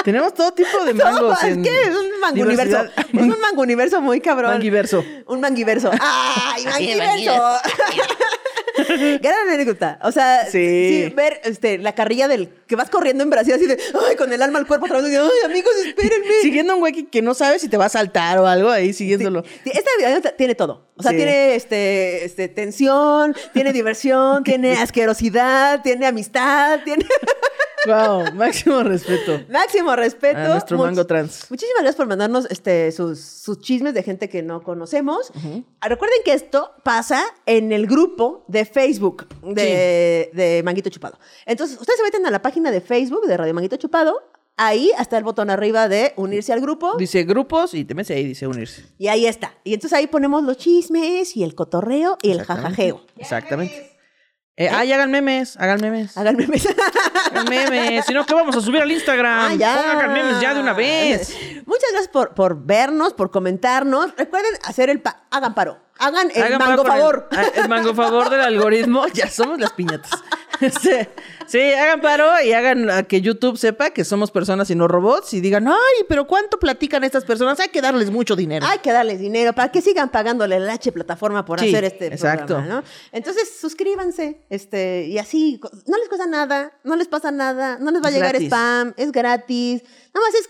[0.03, 1.41] Tenemos todo tipo de mangos.
[1.43, 2.83] es en que es un mango universo.
[2.97, 4.51] Es un mango universo muy cabrón.
[4.51, 5.03] Manguiverso.
[5.27, 5.91] Un manguiverso.
[5.99, 7.57] ¡Ay, manguiverso!
[9.21, 9.99] Gran anécdota.
[10.03, 11.05] O sea, Sí.
[11.07, 13.77] sí, ver este, la carrilla del que vas corriendo en Brasil así de,
[14.09, 15.15] ay, con el alma al cuerpo, atrás, ay,
[15.45, 16.27] amigos, espérenme.
[16.41, 18.69] Siguiendo a un güey que, que no sabe si te va a saltar o algo
[18.69, 19.43] ahí siguiéndolo.
[19.63, 20.89] Sí, Esta anécdota tiene todo.
[20.95, 21.17] O sea, Sí.
[21.17, 27.05] tiene este, este, tensión, tiene diversión, tiene asquerosidad, tiene amistad, tiene
[27.85, 29.41] Wow, máximo respeto.
[29.49, 30.39] máximo respeto.
[30.39, 31.47] A nuestro Much- mango trans.
[31.49, 35.31] Muchísimas gracias por mandarnos este, sus, sus chismes de gente que no conocemos.
[35.81, 41.17] Recuerden que esto pasa en el grupo de Facebook de, de Manguito Chupado.
[41.45, 44.21] Entonces, ustedes se meten a la página de Facebook de Radio Manguito Chupado.
[44.55, 46.95] Ahí está el botón arriba de unirse al grupo.
[46.97, 48.85] Dice grupos y te metes ahí, dice unirse.
[48.99, 49.55] Y ahí está.
[49.63, 53.01] Y entonces ahí ponemos los chismes y el cotorreo y el jajajeo.
[53.17, 53.89] Exactamente.
[54.55, 56.15] Eh, ah, y hagan memes, hagan memes.
[56.15, 56.67] Hagan memes.
[58.05, 59.51] Si no, ¿qué vamos a subir al Instagram?
[59.51, 59.91] Ah, ya.
[59.93, 61.35] Hagan memes ya de una vez.
[61.65, 64.15] Muchas gracias por, por vernos, por comentarnos.
[64.17, 65.01] Recuerden hacer el...
[65.01, 65.79] pa- hagan paro.
[66.05, 67.27] Hagan el Hagan mango favor.
[67.31, 69.05] El, ah, el mango favor del algoritmo.
[69.13, 70.11] Ya somos las piñatas.
[71.45, 75.33] Sí, hagan paro y hagan a que YouTube sepa que somos personas y no robots
[75.33, 77.59] y digan, ay, pero ¿cuánto platican estas personas?
[77.59, 78.65] Hay que darles mucho dinero.
[78.67, 82.07] Hay que darles dinero para que sigan pagándole la H plataforma por Sí, hacer este
[82.07, 82.55] exacto.
[82.55, 82.83] programa, ¿no?
[83.11, 88.01] Entonces, suscríbanse, este, y así, no les cuesta nada, no les pasa nada, no les
[88.01, 88.47] va a llegar gratis.
[88.47, 90.49] spam, es gratis, nada más es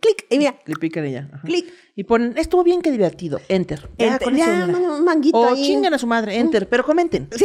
[0.00, 1.28] clic, y mira, Le pican y ya.
[1.32, 1.42] Ajá.
[1.46, 3.40] clic, Y ponen, estuvo bien que divertido.
[3.48, 3.88] Enter.
[3.98, 5.64] Ya, enter, un manguito O ahí.
[5.64, 7.28] chingan a su madre, enter, pero comenten.
[7.32, 7.38] El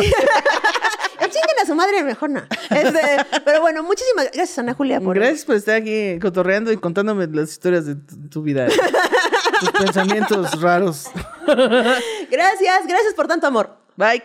[1.29, 2.41] chinguen a su madre, mejor no.
[2.69, 2.99] Este,
[3.45, 7.51] pero bueno, muchísimas gracias, Ana Julia, por Gracias por estar aquí cotorreando y contándome las
[7.51, 8.67] historias de tu, tu vida.
[9.59, 11.05] Tus pensamientos raros.
[11.45, 13.77] Gracias, gracias por tanto amor.
[13.95, 14.23] Bye.